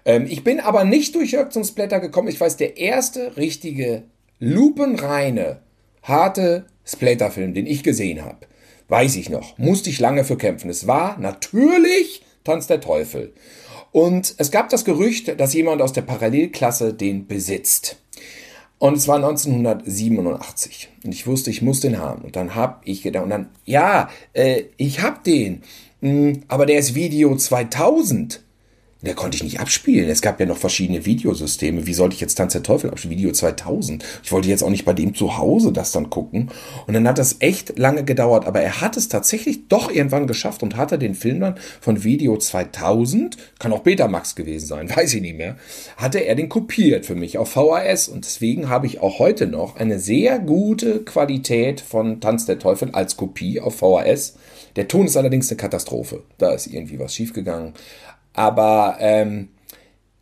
Ähm, 0.06 0.26
ich 0.30 0.44
bin 0.44 0.60
aber 0.60 0.84
nicht 0.84 1.16
durch 1.16 1.32
Jörg 1.32 1.50
zum 1.50 1.64
Splatter 1.64 2.00
gekommen. 2.00 2.28
Ich 2.30 2.40
weiß, 2.40 2.58
der 2.58 2.78
erste 2.78 3.36
richtige, 3.38 4.04
lupenreine, 4.40 5.60
harte 6.04 6.66
Splatterfilm, 6.86 7.54
den 7.54 7.68
ich 7.68 7.84
gesehen 7.84 8.24
habe, 8.24 8.38
weiß 8.88 9.16
ich 9.18 9.30
noch, 9.30 9.58
musste 9.58 9.90
ich 9.90 10.00
lange 10.00 10.24
für 10.24 10.38
kämpfen. 10.38 10.70
Es 10.70 10.88
war 10.88 11.18
natürlich 11.20 12.24
Tanz 12.50 12.66
der 12.66 12.82
Teufel. 12.82 13.34
Und 13.92 14.34
es 14.38 14.50
gab 14.50 14.70
das 14.70 14.86
Gerücht, 14.86 15.40
dass 15.40 15.54
jemand 15.54 15.84
aus 15.84 15.94
der 15.94 16.02
Parallelklasse 16.02 16.94
den 16.94 17.28
besitzt. 17.28 17.98
Und 18.80 18.96
es 18.96 19.08
war 19.08 19.18
1987. 19.18 20.90
Und 21.04 21.14
ich 21.14 21.28
wusste, 21.28 21.52
ich 21.52 21.62
muss 21.62 21.82
den 21.82 22.00
haben. 22.00 22.24
Und 22.24 22.36
dann 22.36 22.56
hab 22.56 22.82
ich 22.86 23.04
gedacht, 23.04 23.26
und 23.26 23.30
dann, 23.30 23.50
ja, 23.66 24.10
äh, 24.34 24.64
ich 24.78 25.02
hab 25.02 25.24
den. 25.24 25.62
Mm, 26.02 26.34
Aber 26.48 26.66
der 26.66 26.80
ist 26.80 26.96
Video 26.96 27.36
2000. 27.36 28.42
Der 29.02 29.16
konnte 29.16 29.38
ich 29.38 29.44
nicht 29.44 29.62
abspielen. 29.62 30.10
Es 30.10 30.22
gab 30.22 30.42
ja 30.42 30.46
noch 30.46 30.58
verschiedene 30.58 31.06
Videosysteme. 31.06 31.88
Wie 31.88 31.94
sollte 31.94 32.16
ich 32.16 32.22
jetzt 32.22 32.36
Tanz 32.36 32.52
der 32.52 32.64
Teufel 32.64 32.90
abspielen? 32.90 33.18
Video 33.18 33.32
2000. 33.32 34.04
Ich 34.24 34.32
wollte 34.34 34.50
jetzt 34.50 34.62
auch 34.62 34.70
nicht 34.70 34.84
bei 34.84 34.92
dem 34.92 35.16
zu 35.16 35.38
Hause 35.38 35.72
das 35.72 35.94
dann 35.94 36.10
gucken. 36.10 36.52
Und 36.86 36.94
dann 36.94 37.08
hat 37.08 37.18
das 37.18 37.38
echt 37.40 37.80
lange 37.80 38.04
gedauert. 38.04 38.46
Aber 38.46 38.60
er 38.60 38.82
hat 38.82 38.98
es 38.98 39.08
tatsächlich 39.08 39.70
doch 39.70 39.90
irgendwann 39.90 40.28
geschafft 40.28 40.64
und 40.64 40.76
hatte 40.76 41.00
den 41.00 41.16
Film 41.16 41.40
dann 41.40 41.56
von 41.80 42.04
Video 42.04 42.36
2000, 42.36 43.38
kann 43.58 43.72
auch 43.72 43.84
Betamax 43.84 44.36
gewesen 44.36 44.68
sein, 44.68 44.90
weiß 44.96 45.14
ich 45.14 45.22
nicht 45.22 45.38
mehr, 45.38 45.56
hatte 45.96 46.20
er 46.20 46.36
den 46.36 46.50
kopiert 46.50 47.06
für 47.06 47.16
mich 47.16 47.38
auf 47.38 47.52
VHS. 47.52 48.10
Und 48.10 48.26
deswegen 48.26 48.68
habe 48.68 48.86
ich 48.86 49.00
auch 49.00 49.20
heute 49.20 49.48
noch 49.48 49.78
eine 49.78 50.00
sehr 50.00 50.40
gute 50.40 51.06
Qualität 51.06 51.80
von 51.80 52.20
Tanz 52.20 52.46
der 52.46 52.60
Teufel 52.60 52.90
als 52.92 53.16
Kopie 53.16 53.62
auf 53.62 53.78
VHS. 53.78 54.36
Der 54.76 54.88
Ton 54.88 55.08
ist 55.08 55.18
allerdings 55.18 55.50
eine 55.50 55.58
Katastrophe. 55.58 56.24
Da 56.38 56.52
ist 56.52 56.68
irgendwie 56.68 57.00
was 57.00 57.16
schiefgegangen. 57.16 57.74
Aber 58.34 58.98
ähm, 59.00 59.50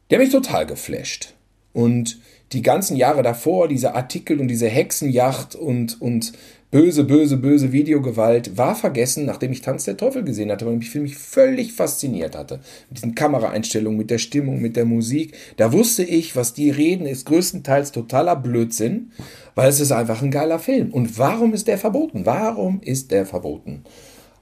der 0.09 0.19
hat 0.19 0.25
mich 0.25 0.33
total 0.33 0.65
geflasht. 0.65 1.33
Und 1.73 2.19
die 2.53 2.61
ganzen 2.61 2.95
Jahre 2.95 3.23
davor, 3.23 3.67
diese 3.67 3.93
Artikel 3.93 4.39
und 4.39 4.47
diese 4.47 4.67
Hexenjacht 4.67 5.55
und, 5.55 6.01
und 6.01 6.31
böse, 6.71 7.03
böse, 7.03 7.37
böse 7.37 7.71
Videogewalt 7.71 8.57
war 8.57 8.75
vergessen, 8.75 9.25
nachdem 9.25 9.51
ich 9.51 9.61
Tanz 9.61 9.85
der 9.85 9.97
Teufel 9.97 10.23
gesehen 10.23 10.51
hatte, 10.51 10.65
weil 10.65 10.75
mich 10.75 10.89
Film 10.89 11.03
mich 11.03 11.17
völlig 11.17 11.73
fasziniert 11.73 12.35
hatte. 12.35 12.61
Mit 12.89 12.97
diesen 12.97 13.15
Kameraeinstellungen, 13.15 13.97
mit 13.97 14.09
der 14.09 14.17
Stimmung, 14.17 14.61
mit 14.61 14.75
der 14.75 14.85
Musik. 14.85 15.33
Da 15.57 15.71
wusste 15.73 16.03
ich, 16.03 16.35
was 16.35 16.53
die 16.53 16.69
reden, 16.69 17.05
ist 17.05 17.25
größtenteils 17.25 17.91
totaler 17.91 18.35
Blödsinn, 18.35 19.11
weil 19.55 19.69
es 19.69 19.79
ist 19.79 19.91
einfach 19.91 20.21
ein 20.21 20.31
geiler 20.31 20.59
Film. 20.59 20.91
Und 20.91 21.17
warum 21.17 21.53
ist 21.53 21.67
der 21.67 21.77
verboten? 21.77 22.25
Warum 22.25 22.81
ist 22.81 23.11
der 23.11 23.25
verboten? 23.25 23.83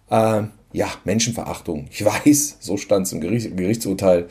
Ähm, 0.10 0.50
ja, 0.76 0.92
Menschenverachtung. 1.06 1.88
Ich 1.92 2.04
weiß, 2.06 2.58
so 2.60 2.78
stand 2.78 3.08
es 3.08 3.14
im 3.14 3.22
Gericht, 3.22 3.56
Gerichtsurteil. 3.56 4.26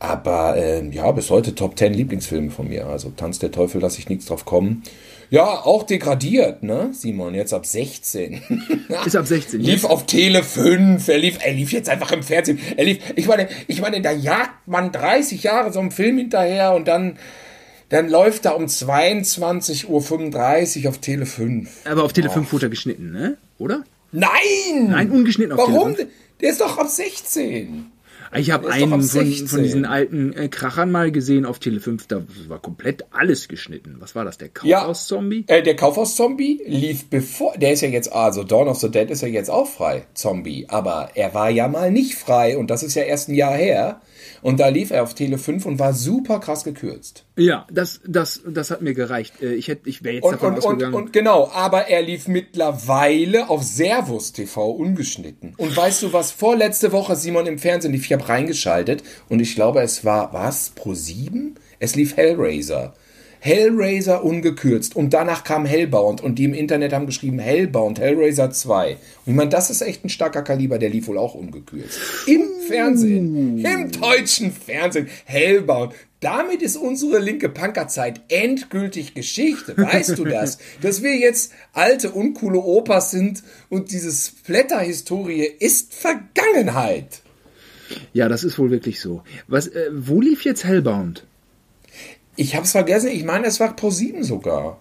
Aber 0.00 0.56
ähm, 0.56 0.92
ja, 0.92 1.10
bis 1.12 1.30
heute 1.30 1.54
Top 1.54 1.78
10 1.78 1.94
Lieblingsfilme 1.94 2.50
von 2.50 2.68
mir. 2.68 2.86
Also 2.86 3.10
Tanz 3.10 3.38
der 3.38 3.52
Teufel 3.52 3.80
lasse 3.80 3.98
ich 3.98 4.08
nichts 4.08 4.26
drauf 4.26 4.44
kommen. 4.44 4.82
Ja, 5.30 5.44
auch 5.44 5.84
degradiert, 5.84 6.62
ne, 6.62 6.90
Simon? 6.92 7.34
Jetzt 7.34 7.54
ab 7.54 7.64
16. 7.64 8.42
Ist 9.06 9.16
ab 9.16 9.26
16. 9.26 9.60
lief 9.60 9.84
auf 9.84 10.04
Tele 10.04 10.42
5. 10.42 11.08
Er 11.08 11.18
lief, 11.18 11.38
er 11.42 11.54
lief 11.54 11.72
jetzt 11.72 11.88
einfach 11.88 12.12
im 12.12 12.22
Fernsehen. 12.22 12.60
Er 12.76 12.84
lief, 12.84 12.98
ich 13.16 13.26
meine, 13.26 13.48
ich 13.66 13.80
meine, 13.80 14.02
da 14.02 14.12
jagt 14.12 14.68
man 14.68 14.92
30 14.92 15.42
Jahre 15.42 15.72
so 15.72 15.80
einem 15.80 15.90
Film 15.90 16.18
hinterher 16.18 16.74
und 16.74 16.86
dann, 16.86 17.16
dann 17.88 18.10
läuft 18.10 18.44
er 18.44 18.56
um 18.56 18.66
22.35 18.66 20.82
Uhr 20.82 20.88
auf 20.90 20.98
Tele 20.98 21.24
5. 21.24 21.86
Aber 21.86 22.04
auf 22.04 22.12
Tele 22.12 22.28
5 22.28 22.52
wurde 22.52 22.66
er 22.66 22.70
geschnitten, 22.70 23.10
ne? 23.10 23.38
Oder? 23.58 23.84
Nein! 24.14 24.88
Nein, 24.90 25.10
ungeschnitten 25.10 25.52
auf 25.52 25.58
Warum? 25.68 25.94
Tele 25.96 26.08
5. 26.08 26.08
Der 26.40 26.50
ist 26.50 26.60
doch 26.60 26.78
ab 26.78 26.88
16. 26.88 27.90
Ich 28.36 28.50
habe 28.50 28.68
einen 28.70 28.90
von, 28.90 29.02
16. 29.02 29.46
von 29.48 29.62
diesen 29.62 29.84
alten 29.84 30.32
äh, 30.32 30.48
Krachern 30.48 30.90
mal 30.90 31.12
gesehen 31.12 31.44
auf 31.46 31.58
Tele 31.60 31.78
5. 31.80 32.06
Da 32.08 32.22
war 32.48 32.58
komplett 32.60 33.04
alles 33.12 33.46
geschnitten. 33.48 33.96
Was 34.00 34.14
war 34.16 34.24
das? 34.24 34.38
Der 34.38 34.50
Ja. 34.64 34.80
Kaufhaus-Zombie? 34.80 35.44
Äh, 35.46 35.62
der 35.62 35.76
Kaufhaus-Zombie 35.76 36.62
lief 36.66 37.04
bevor. 37.10 37.56
Der 37.56 37.72
ist 37.72 37.82
ja 37.82 37.88
jetzt, 37.88 38.12
also 38.12 38.42
Dawn 38.42 38.66
of 38.68 38.78
the 38.80 38.90
Dead 38.90 39.08
ist 39.10 39.22
ja 39.22 39.28
jetzt 39.28 39.50
auch 39.50 39.68
frei, 39.68 40.06
Zombie. 40.14 40.66
Aber 40.68 41.10
er 41.14 41.32
war 41.34 41.50
ja 41.50 41.68
mal 41.68 41.92
nicht 41.92 42.14
frei 42.14 42.56
und 42.58 42.70
das 42.70 42.82
ist 42.82 42.94
ja 42.94 43.02
erst 43.02 43.28
ein 43.28 43.34
Jahr 43.34 43.54
her. 43.54 44.00
Und 44.42 44.60
da 44.60 44.68
lief 44.68 44.90
er 44.90 45.02
auf 45.02 45.14
Tele 45.14 45.38
5 45.38 45.66
und 45.66 45.78
war 45.78 45.92
super 45.92 46.40
krass 46.40 46.64
gekürzt. 46.64 47.24
Ja, 47.36 47.66
das, 47.70 48.00
das, 48.06 48.40
das 48.46 48.70
hat 48.70 48.82
mir 48.82 48.94
gereicht. 48.94 49.42
Äh, 49.42 49.54
Ich, 49.54 49.68
hätte, 49.68 49.88
ich 49.88 50.04
wäre 50.04 50.16
jetzt 50.16 50.24
Und, 50.24 50.32
davon 50.34 50.48
und, 50.48 50.56
und, 50.56 50.64
ausgegangen. 50.64 50.94
und 50.94 51.12
genau, 51.12 51.50
aber 51.52 51.88
er 51.88 52.02
lief 52.02 52.28
mittlerweile 52.28 53.48
auf 53.48 53.62
Servus 53.62 54.32
TV 54.32 54.70
ungeschnitten. 54.70 55.54
Und 55.56 55.76
weißt 55.76 56.02
du 56.02 56.12
was, 56.12 56.30
vorletzte 56.30 56.92
Woche 56.92 57.16
Simon 57.16 57.46
im 57.46 57.58
Fernsehen 57.58 57.92
lief, 57.92 58.04
ich 58.06 58.12
habe 58.12 58.28
reingeschaltet 58.28 59.02
und 59.28 59.40
ich 59.40 59.54
glaube, 59.54 59.80
es 59.82 60.04
war, 60.04 60.32
was, 60.32 60.70
Pro 60.70 60.94
7? 60.94 61.54
Es 61.78 61.94
lief 61.96 62.16
Hellraiser. 62.16 62.94
Hellraiser 63.44 64.24
ungekürzt 64.24 64.96
und 64.96 65.12
danach 65.12 65.44
kam 65.44 65.66
Hellbound 65.66 66.22
und 66.22 66.38
die 66.38 66.44
im 66.44 66.54
Internet 66.54 66.94
haben 66.94 67.04
geschrieben 67.04 67.38
Hellbound, 67.38 68.00
Hellraiser 68.00 68.50
2. 68.50 68.92
Und 68.92 68.98
ich 69.26 69.34
meine, 69.34 69.50
das 69.50 69.68
ist 69.68 69.82
echt 69.82 70.02
ein 70.02 70.08
starker 70.08 70.40
Kaliber, 70.40 70.78
der 70.78 70.88
lief 70.88 71.08
wohl 71.08 71.18
auch 71.18 71.34
ungekürzt. 71.34 72.00
Im 72.26 72.40
Fernsehen, 72.66 73.58
im 73.62 73.92
deutschen 73.92 74.50
Fernsehen, 74.50 75.08
Hellbound. 75.26 75.92
damit 76.20 76.62
ist 76.62 76.78
unsere 76.78 77.18
linke 77.18 77.50
Punkerzeit 77.50 78.22
endgültig 78.28 79.12
Geschichte. 79.12 79.76
Weißt 79.76 80.16
du 80.16 80.24
das? 80.24 80.56
Dass 80.80 81.02
wir 81.02 81.14
jetzt 81.14 81.52
alte, 81.74 82.12
uncoole 82.12 82.60
Opas 82.60 83.10
sind 83.10 83.42
und 83.68 83.92
diese 83.92 84.10
Splatter-Historie 84.10 85.50
ist 85.58 85.92
Vergangenheit. 85.92 87.20
Ja, 88.14 88.30
das 88.30 88.42
ist 88.42 88.58
wohl 88.58 88.70
wirklich 88.70 89.02
so. 89.02 89.22
Was, 89.48 89.66
äh, 89.66 89.90
wo 89.92 90.22
lief 90.22 90.46
jetzt 90.46 90.64
Hellbound? 90.64 91.26
Ich 92.36 92.56
hab's 92.56 92.72
vergessen, 92.72 93.10
ich 93.10 93.24
meine, 93.24 93.46
es 93.46 93.60
war 93.60 93.74
Pro 93.74 93.90
7 93.90 94.24
sogar. 94.24 94.80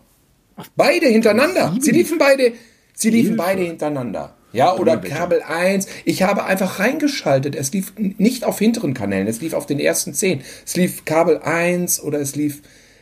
Beide 0.76 1.08
hintereinander. 1.08 1.76
Sie 1.80 1.92
liefen 1.92 2.18
beide, 2.18 2.54
sie 2.94 3.10
liefen 3.10 3.36
beide 3.36 3.64
hintereinander. 3.64 4.36
Ja, 4.54 4.78
oder. 4.78 4.98
Kabel 4.98 5.42
1. 5.42 5.88
Ich 6.06 6.22
habe 6.22 6.46
einfach 6.46 6.80
reingeschaltet. 6.80 7.56
Es 7.56 7.72
lief 7.74 7.94
nicht 7.98 8.46
auf 8.46 8.60
hinteren 8.60 8.94
Kanälen, 8.94 9.28
es 9.28 9.42
lief 9.42 9.54
auf 9.54 9.66
den 9.66 9.80
ersten 9.80 10.14
10. 10.14 10.42
Es 10.66 10.76
lief 10.76 11.06
Kabel 11.06 11.40
1 11.40 12.02
oder 12.04 12.20
es 12.20 12.36
lief, 12.36 12.62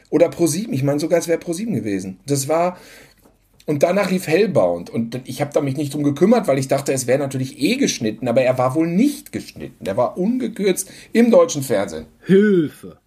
oder 0.09 0.29
Pro 0.29 0.47
7. 0.47 0.71
Ich 0.73 0.83
meine 0.83 0.99
sogar, 0.99 1.19
es 1.19 1.27
wäre 1.27 1.39
Pro 1.39 1.51
7 1.53 1.73
gewesen. 1.73 2.19
Das 2.25 2.47
war, 2.47 2.77
und 3.65 3.83
danach 3.83 4.09
lief 4.09 4.27
Hellbound. 4.27 4.89
Und 4.89 5.19
ich 5.25 5.41
habe 5.41 5.51
da 5.53 5.59
mich 5.59 5.75
nicht 5.75 5.93
drum 5.93 6.03
gekümmert, 6.03 6.47
weil 6.47 6.57
ich 6.57 6.69
dachte, 6.69 6.93
es 6.93 7.05
wäre 7.05 7.19
natürlich 7.19 7.59
eh 7.61 7.75
geschnitten, 7.75 8.29
aber 8.29 8.41
er 8.41 8.57
war 8.57 8.73
wohl 8.75 8.87
nicht 8.87 9.33
geschnitten. 9.33 9.83
Der 9.83 9.97
war 9.97 10.17
ungekürzt 10.17 10.89
im 11.11 11.31
deutschen 11.31 11.63
Fernsehen. 11.63 12.05
Hilfe. 12.25 13.00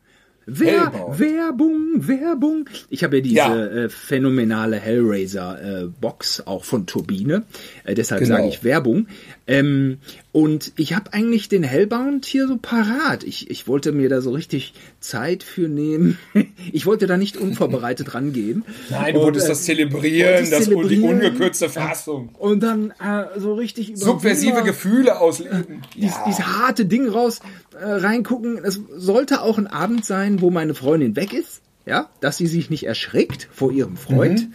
Wer, 0.46 0.92
Hellbound. 0.92 1.18
Werbung, 1.18 1.80
Werbung. 2.08 2.68
Ich 2.90 3.02
habe 3.04 3.16
ja 3.16 3.22
diese 3.22 3.36
Ja. 3.36 3.66
Äh, 3.66 3.88
phänomenale 3.88 4.76
Hellraiser-Box 4.78 6.42
auch 6.46 6.64
von 6.64 6.86
Turbine. 6.86 7.44
Äh, 7.84 7.94
deshalb 7.94 8.20
Genau. 8.22 8.36
sage 8.36 8.48
ich 8.48 8.64
Werbung. 8.64 9.06
Ähm, 9.46 9.98
und 10.32 10.72
ich 10.76 10.94
habe 10.94 11.12
eigentlich 11.12 11.48
den 11.48 11.62
Hellbound 11.62 12.24
hier 12.24 12.48
so 12.48 12.56
parat. 12.56 13.24
Ich, 13.24 13.50
ich 13.50 13.68
wollte 13.68 13.92
mir 13.92 14.08
da 14.08 14.20
so 14.22 14.30
richtig 14.32 14.72
Zeit 15.00 15.42
für 15.42 15.68
nehmen. 15.68 16.18
Ich 16.72 16.86
wollte 16.86 17.06
da 17.06 17.16
nicht 17.16 17.36
unvorbereitet 17.36 18.14
rangehen. 18.14 18.64
Nein, 18.90 19.14
du 19.14 19.20
Und, 19.20 19.26
wolltest 19.26 19.46
äh, 19.46 19.50
das 19.50 19.62
zelebrieren, 19.64 20.32
wolltest 20.34 20.52
das 20.52 20.58
die 20.60 20.64
zelebrieren. 20.70 21.04
ungekürzte 21.14 21.68
Fassung. 21.68 22.30
Und 22.38 22.62
dann 22.62 22.90
äh, 22.92 23.38
so 23.38 23.54
richtig 23.54 23.90
über 23.90 23.98
Subversive 23.98 24.62
Gefühle 24.62 25.20
ausleben. 25.20 25.82
dies, 25.94 26.12
dieses 26.26 26.44
harte 26.44 26.86
Ding 26.86 27.08
raus 27.08 27.40
äh, 27.80 27.84
reingucken. 27.84 28.58
Es 28.64 28.80
sollte 28.96 29.42
auch 29.42 29.58
ein 29.58 29.66
Abend 29.66 30.04
sein, 30.04 30.40
wo 30.40 30.50
meine 30.50 30.74
Freundin 30.74 31.16
weg 31.16 31.32
ist. 31.32 31.60
Ja, 31.86 32.08
dass 32.20 32.38
sie 32.38 32.46
sich 32.46 32.70
nicht 32.70 32.86
erschrickt 32.86 33.46
vor 33.52 33.70
ihrem 33.70 33.98
Freund. 33.98 34.48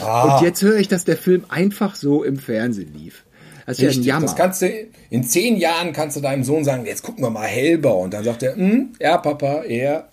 Ah. 0.00 0.36
Und 0.36 0.44
jetzt 0.44 0.62
höre 0.62 0.78
ich, 0.78 0.88
dass 0.88 1.04
der 1.04 1.16
Film 1.16 1.44
einfach 1.48 1.94
so 1.94 2.24
im 2.24 2.38
Fernsehen 2.38 2.92
lief. 2.92 3.24
Das 3.66 3.78
ist 3.78 3.82
ja 3.82 3.86
ein 3.86 3.88
Richtig, 3.90 4.06
Jammer. 4.06 4.26
das 4.26 4.34
kannst 4.36 4.62
du, 4.62 4.86
in 5.10 5.22
zehn 5.22 5.56
Jahren 5.56 5.92
kannst 5.92 6.16
du 6.16 6.20
deinem 6.20 6.42
Sohn 6.42 6.64
sagen, 6.64 6.84
jetzt 6.84 7.02
gucken 7.02 7.22
wir 7.22 7.30
mal 7.30 7.46
Hellbound. 7.46 8.06
Und 8.06 8.14
dann 8.14 8.24
sagt 8.24 8.42
er, 8.42 8.56
hm, 8.56 8.94
ja, 9.00 9.16
Papa, 9.18 9.64
ja. 9.66 10.08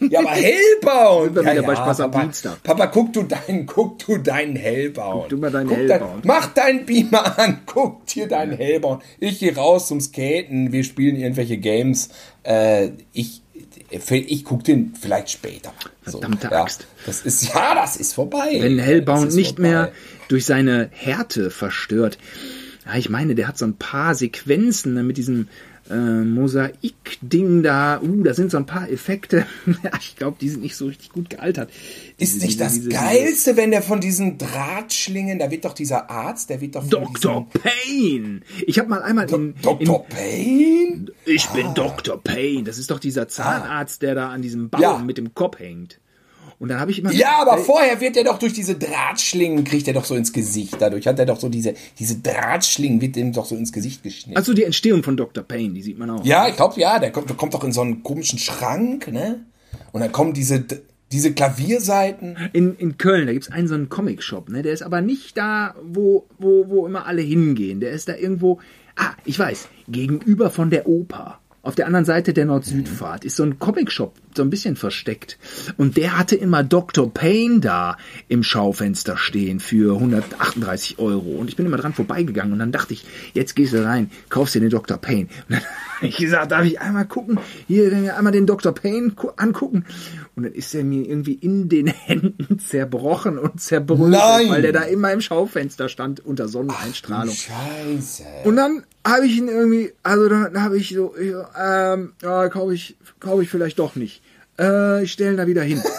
Ja, 0.00 0.20
aber 0.20 0.30
Hellbound! 0.30 1.24
Sind 1.24 1.34
wir 1.34 1.42
ja, 1.42 1.52
wieder 1.52 1.62
ja, 1.62 1.66
bei 1.66 1.76
Spaß 1.76 2.00
am 2.00 2.10
Papa, 2.10 2.24
Dienstag. 2.24 2.62
Papa, 2.62 2.86
guck 2.86 3.12
du 3.12 3.22
deinen, 3.22 3.66
guck 3.66 3.98
du 3.98 4.18
deinen 4.18 4.56
Hellbound. 4.56 5.22
Guck 5.22 5.28
du 5.28 5.36
mal 5.36 5.50
deinen 5.50 5.68
Guck 5.68 5.76
Hellbound. 5.76 6.24
Dein, 6.24 6.26
mach 6.26 6.46
deinen 6.54 6.86
Beamer 6.86 7.38
an, 7.38 7.60
guck 7.66 8.06
dir 8.06 8.26
deinen 8.26 8.56
Hellbound. 8.56 9.02
Ich 9.20 9.40
gehe 9.40 9.54
raus 9.54 9.88
zum 9.88 10.00
Skaten, 10.00 10.72
wir 10.72 10.84
spielen 10.84 11.16
irgendwelche 11.16 11.58
Games. 11.58 12.08
Äh, 12.42 12.90
ich, 13.12 13.42
ich 13.90 14.44
guck 14.44 14.64
den 14.64 14.94
vielleicht 14.98 15.30
später. 15.30 15.72
Verdammte 16.02 16.48
ja, 16.50 16.62
Axt. 16.62 16.86
Das 17.06 17.20
ist, 17.20 17.54
ja, 17.54 17.74
das 17.74 17.96
ist 17.96 18.14
vorbei. 18.14 18.58
Wenn 18.60 18.78
Hellbound 18.78 19.34
nicht 19.34 19.56
vorbei. 19.56 19.68
mehr 19.68 19.92
durch 20.28 20.46
seine 20.46 20.88
Härte 20.92 21.50
verstört. 21.50 22.18
Ja, 22.86 22.96
ich 22.96 23.08
meine, 23.08 23.34
der 23.34 23.48
hat 23.48 23.58
so 23.58 23.64
ein 23.64 23.76
paar 23.76 24.14
Sequenzen 24.14 24.94
ne, 24.94 25.02
mit 25.02 25.16
diesem 25.16 25.48
äh, 25.90 25.94
Mosaik-Ding 25.94 27.62
da. 27.62 28.00
Uh, 28.02 28.22
da 28.22 28.34
sind 28.34 28.50
so 28.50 28.56
ein 28.56 28.66
paar 28.66 28.88
Effekte. 28.90 29.46
ja, 29.82 29.90
ich 30.00 30.16
glaube, 30.16 30.36
die 30.40 30.48
sind 30.48 30.62
nicht 30.62 30.76
so 30.76 30.86
richtig 30.86 31.10
gut 31.10 31.30
gealtert. 31.30 31.70
Ist 32.18 32.34
Diese- 32.34 32.46
nicht 32.46 32.60
das 32.60 32.74
diese- 32.74 32.88
diese- 32.88 33.00
Geilste, 33.00 33.56
wenn 33.56 33.70
der 33.70 33.82
von 33.82 34.00
diesen 34.00 34.38
Drahtschlingen, 34.38 35.38
da 35.38 35.50
wird 35.50 35.64
doch 35.64 35.74
dieser 35.74 36.10
Arzt, 36.10 36.50
der 36.50 36.60
wird 36.60 36.74
doch 36.76 36.86
Dr. 36.88 37.48
Payne. 37.50 38.40
Ich 38.66 38.78
habe 38.78 38.88
mal 38.88 39.02
einmal 39.02 39.30
in 39.30 39.54
Dr. 39.60 40.06
Payne? 40.06 41.06
Ich 41.26 41.46
bin 41.48 41.74
Dr. 41.74 42.22
Payne. 42.22 42.62
Das 42.64 42.78
ist 42.78 42.90
doch 42.90 42.98
dieser 42.98 43.28
Zahnarzt, 43.28 44.02
der 44.02 44.14
da 44.14 44.28
an 44.30 44.42
diesem 44.42 44.70
Baum 44.70 44.80
Ja. 44.82 44.98
mit 44.98 45.18
dem 45.18 45.34
Kopf 45.34 45.58
hängt. 45.58 46.00
Und 46.58 46.68
dann 46.68 46.80
habe 46.80 46.90
ich 46.90 46.98
immer 47.00 47.12
Ja, 47.12 47.40
aber 47.40 47.58
vorher 47.58 48.00
wird 48.00 48.16
er 48.16 48.24
doch 48.24 48.38
durch 48.38 48.52
diese 48.52 48.74
Drahtschlingen, 48.76 49.64
kriegt 49.64 49.88
er 49.88 49.94
doch 49.94 50.04
so 50.04 50.14
ins 50.14 50.32
Gesicht. 50.32 50.76
Dadurch 50.78 51.06
hat 51.06 51.18
er 51.18 51.26
doch 51.26 51.40
so 51.40 51.48
diese, 51.48 51.74
diese 51.98 52.16
Drahtschlingen, 52.18 53.00
wird 53.00 53.16
ihm 53.16 53.32
doch 53.32 53.46
so 53.46 53.56
ins 53.56 53.72
Gesicht 53.72 54.02
geschnitten. 54.02 54.36
also 54.36 54.54
die 54.54 54.64
Entstehung 54.64 55.02
von 55.02 55.16
Dr. 55.16 55.44
Payne, 55.44 55.74
die 55.74 55.82
sieht 55.82 55.98
man 55.98 56.10
auch. 56.10 56.24
ja, 56.24 56.48
ich 56.48 56.56
glaube, 56.56 56.80
ja, 56.80 56.98
der 56.98 57.10
kommt, 57.12 57.28
der 57.28 57.36
kommt 57.36 57.54
doch 57.54 57.64
in 57.64 57.72
so 57.72 57.80
einen 57.80 58.02
komischen 58.02 58.38
Schrank, 58.38 59.10
ne? 59.12 59.44
Und 59.92 60.00
dann 60.00 60.12
kommen 60.12 60.32
diese, 60.32 60.64
diese 61.12 61.32
Klavierseiten. 61.32 62.36
In, 62.52 62.76
in 62.76 62.98
Köln, 62.98 63.26
da 63.26 63.32
gibt's 63.32 63.50
einen 63.50 63.68
so 63.68 63.74
einen 63.74 63.88
Comic-Shop, 63.88 64.48
ne? 64.48 64.62
Der 64.62 64.72
ist 64.72 64.82
aber 64.82 65.00
nicht 65.00 65.36
da, 65.36 65.74
wo, 65.82 66.26
wo, 66.38 66.68
wo 66.68 66.86
immer 66.86 67.06
alle 67.06 67.22
hingehen. 67.22 67.80
Der 67.80 67.90
ist 67.90 68.08
da 68.08 68.14
irgendwo. 68.14 68.60
Ah, 68.96 69.14
ich 69.24 69.38
weiß, 69.38 69.68
gegenüber 69.88 70.50
von 70.50 70.70
der 70.70 70.86
Oper. 70.88 71.40
Auf 71.64 71.74
der 71.74 71.86
anderen 71.86 72.04
Seite 72.04 72.32
der 72.34 72.44
Nord-Süd-Fahrt 72.44 73.24
ist 73.24 73.36
so 73.36 73.42
ein 73.42 73.58
Comic-Shop, 73.58 74.14
so 74.36 74.42
ein 74.42 74.50
bisschen 74.50 74.76
versteckt. 74.76 75.38
Und 75.78 75.96
der 75.96 76.18
hatte 76.18 76.36
immer 76.36 76.62
Dr. 76.62 77.12
Payne 77.12 77.60
da 77.60 77.96
im 78.28 78.42
Schaufenster 78.42 79.16
stehen 79.16 79.60
für 79.60 79.94
138 79.94 80.98
Euro. 80.98 81.30
Und 81.30 81.48
ich 81.48 81.56
bin 81.56 81.64
immer 81.66 81.78
dran 81.78 81.94
vorbeigegangen 81.94 82.52
und 82.52 82.58
dann 82.58 82.70
dachte 82.70 82.92
ich, 82.92 83.06
jetzt 83.32 83.56
gehst 83.56 83.72
du 83.72 83.82
rein, 83.84 84.10
kaufst 84.28 84.54
dir 84.54 84.60
den 84.60 84.68
Dr. 84.70 84.98
Payne. 84.98 85.28
Und 85.48 85.56
dann 85.56 85.60
habe 85.96 86.06
ich 86.06 86.16
gesagt, 86.18 86.52
darf 86.52 86.64
ich 86.66 86.80
einmal 86.80 87.06
gucken, 87.06 87.38
hier 87.66 87.90
dann 87.90 88.10
einmal 88.10 88.32
den 88.32 88.46
Dr. 88.46 88.72
Payne 88.74 89.10
gu- 89.12 89.30
angucken. 89.36 89.86
Und 90.36 90.42
dann 90.42 90.52
ist 90.52 90.74
er 90.74 90.84
mir 90.84 91.08
irgendwie 91.08 91.32
in 91.34 91.68
den 91.70 91.86
Händen 92.04 92.58
zerbrochen 92.58 93.38
und 93.38 93.60
zerbröselt, 93.60 94.12
weil 94.50 94.60
der 94.62 94.72
da 94.72 94.82
immer 94.82 95.12
im 95.12 95.22
Schaufenster 95.22 95.88
stand 95.88 96.20
unter 96.20 96.46
Sonneneinstrahlung. 96.48 97.34
Scheiße. 97.34 98.24
Und 98.44 98.56
dann 98.56 98.82
habe 99.06 99.26
ich 99.26 99.36
ihn 99.36 99.48
irgendwie, 99.48 99.92
also 100.02 100.28
dann 100.28 100.62
habe 100.62 100.78
ich 100.78 100.90
so, 100.90 101.14
ich, 101.16 101.32
so, 101.32 101.44
ähm, 101.58 102.14
ja, 102.22 102.48
kaufe 102.48 102.74
ich, 102.74 102.96
kaufe 103.20 103.42
ich 103.42 103.50
vielleicht 103.50 103.78
doch 103.78 103.96
nicht. 103.96 104.22
Äh, 104.58 105.04
ich 105.04 105.12
stelle 105.12 105.32
ihn 105.32 105.36
da 105.36 105.46
wieder 105.46 105.62
hin. 105.62 105.82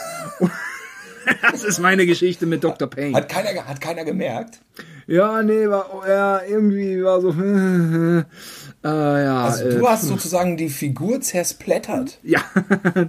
Das 1.41 1.64
ist 1.64 1.80
meine 1.80 2.06
Geschichte 2.06 2.45
mit 2.45 2.64
Dr. 2.64 2.88
Payne. 2.88 3.16
Hat 3.16 3.30
keiner, 3.30 3.66
hat 3.66 3.82
keiner 3.82 4.06
gemerkt? 4.06 4.60
Ja, 5.08 5.41
nee, 5.43 5.68
war, 5.68 6.03
ja, 6.08 6.41
irgendwie 6.43 7.03
war 7.03 7.22
so, 7.22 7.30
äh, 8.84 9.24
ja, 9.24 9.43
Also 9.45 9.66
äh, 9.66 9.78
du 9.78 9.88
hast 9.88 10.03
sozusagen 10.03 10.58
die 10.58 10.70
Figur 10.70 11.22
zersplättert. 11.22 12.20
ja, 12.24 12.43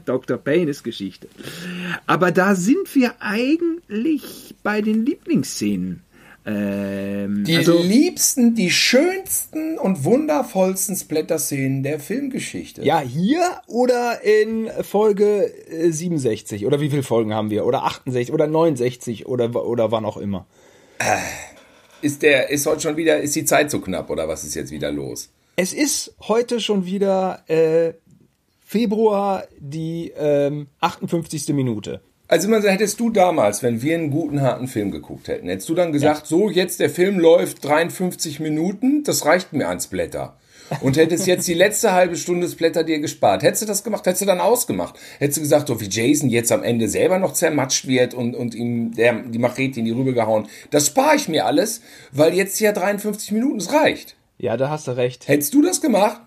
Dr. 0.04 0.38
Payne 0.38 0.70
ist 0.70 0.84
Geschichte. 0.84 1.28
Aber 2.06 2.32
da 2.32 2.54
sind 2.54 2.94
wir 2.94 3.14
eigentlich 3.20 4.54
bei 4.62 4.82
den 4.82 5.04
Lieblingsszenen. 5.04 6.02
Ähm, 6.46 7.42
Die 7.44 7.56
also, 7.56 7.82
liebsten, 7.82 8.54
die 8.54 8.70
schönsten 8.70 9.78
und 9.78 10.04
wundervollsten 10.04 10.94
Splatter-Szenen 10.94 11.82
der 11.82 11.98
Filmgeschichte. 11.98 12.84
Ja, 12.84 13.00
hier 13.00 13.42
oder 13.66 14.22
in 14.22 14.70
Folge 14.82 15.52
äh, 15.68 15.90
67 15.90 16.64
oder 16.64 16.80
wie 16.80 16.88
viele 16.88 17.02
Folgen 17.02 17.34
haben 17.34 17.50
wir? 17.50 17.66
Oder 17.66 17.82
68 17.84 18.32
oder 18.32 18.46
69 18.46 19.26
oder, 19.26 19.66
oder 19.66 19.90
wann 19.90 20.04
auch 20.04 20.16
immer. 20.16 20.46
Ist 22.00 22.22
der, 22.22 22.50
ist 22.50 22.64
heute 22.66 22.80
schon 22.80 22.96
wieder, 22.96 23.20
ist 23.20 23.34
die 23.34 23.44
Zeit 23.44 23.70
so 23.70 23.80
knapp 23.80 24.08
oder 24.08 24.28
was 24.28 24.44
ist 24.44 24.54
jetzt 24.54 24.70
wieder 24.70 24.92
los? 24.92 25.30
Es 25.56 25.72
ist 25.72 26.14
heute 26.28 26.60
schon 26.60 26.86
wieder 26.86 27.42
äh, 27.48 27.94
Februar, 28.60 29.44
die 29.58 30.12
ähm, 30.16 30.68
58. 30.80 31.48
Minute. 31.48 32.02
Also 32.28 32.48
man 32.48 32.62
hättest 32.62 32.98
du 32.98 33.10
damals, 33.10 33.62
wenn 33.62 33.82
wir 33.82 33.94
einen 33.94 34.10
guten, 34.10 34.42
harten 34.42 34.66
Film 34.66 34.90
geguckt 34.90 35.28
hätten, 35.28 35.48
hättest 35.48 35.68
du 35.68 35.74
dann 35.74 35.92
gesagt, 35.92 36.26
so 36.26 36.50
jetzt 36.50 36.80
der 36.80 36.90
Film 36.90 37.20
läuft 37.20 37.64
53 37.64 38.40
Minuten, 38.40 39.04
das 39.04 39.24
reicht 39.24 39.52
mir 39.52 39.68
ans 39.68 39.86
Blätter. 39.86 40.36
Und 40.80 40.96
hättest 40.96 41.28
jetzt 41.28 41.46
die 41.46 41.54
letzte 41.54 41.92
halbe 41.92 42.16
Stunde 42.16 42.48
Splatter 42.48 42.82
dir 42.82 42.98
gespart. 42.98 43.44
Hättest 43.44 43.62
du 43.62 43.66
das 43.66 43.84
gemacht, 43.84 44.04
hättest 44.06 44.22
du 44.22 44.26
dann 44.26 44.40
ausgemacht. 44.40 44.98
Hättest 45.18 45.38
du 45.38 45.42
gesagt, 45.42 45.68
so 45.68 45.80
wie 45.80 45.88
Jason 45.88 46.28
jetzt 46.28 46.50
am 46.50 46.64
Ende 46.64 46.88
selber 46.88 47.20
noch 47.20 47.34
zermatscht 47.34 47.86
wird 47.86 48.14
und, 48.14 48.34
und 48.34 48.54
ihm 48.54 48.92
der, 48.92 49.12
die 49.14 49.38
Machete 49.38 49.78
in 49.78 49.86
die 49.86 49.92
Rübe 49.92 50.12
gehauen. 50.12 50.48
Das 50.70 50.88
spare 50.88 51.14
ich 51.14 51.28
mir 51.28 51.46
alles, 51.46 51.82
weil 52.10 52.34
jetzt 52.34 52.58
ja 52.58 52.72
53 52.72 53.32
Minuten, 53.32 53.58
es 53.58 53.72
reicht. 53.72 54.16
Ja, 54.38 54.56
da 54.56 54.68
hast 54.68 54.88
du 54.88 54.96
recht. 54.96 55.28
Hättest 55.28 55.54
du 55.54 55.62
das 55.62 55.80
gemacht? 55.80 56.20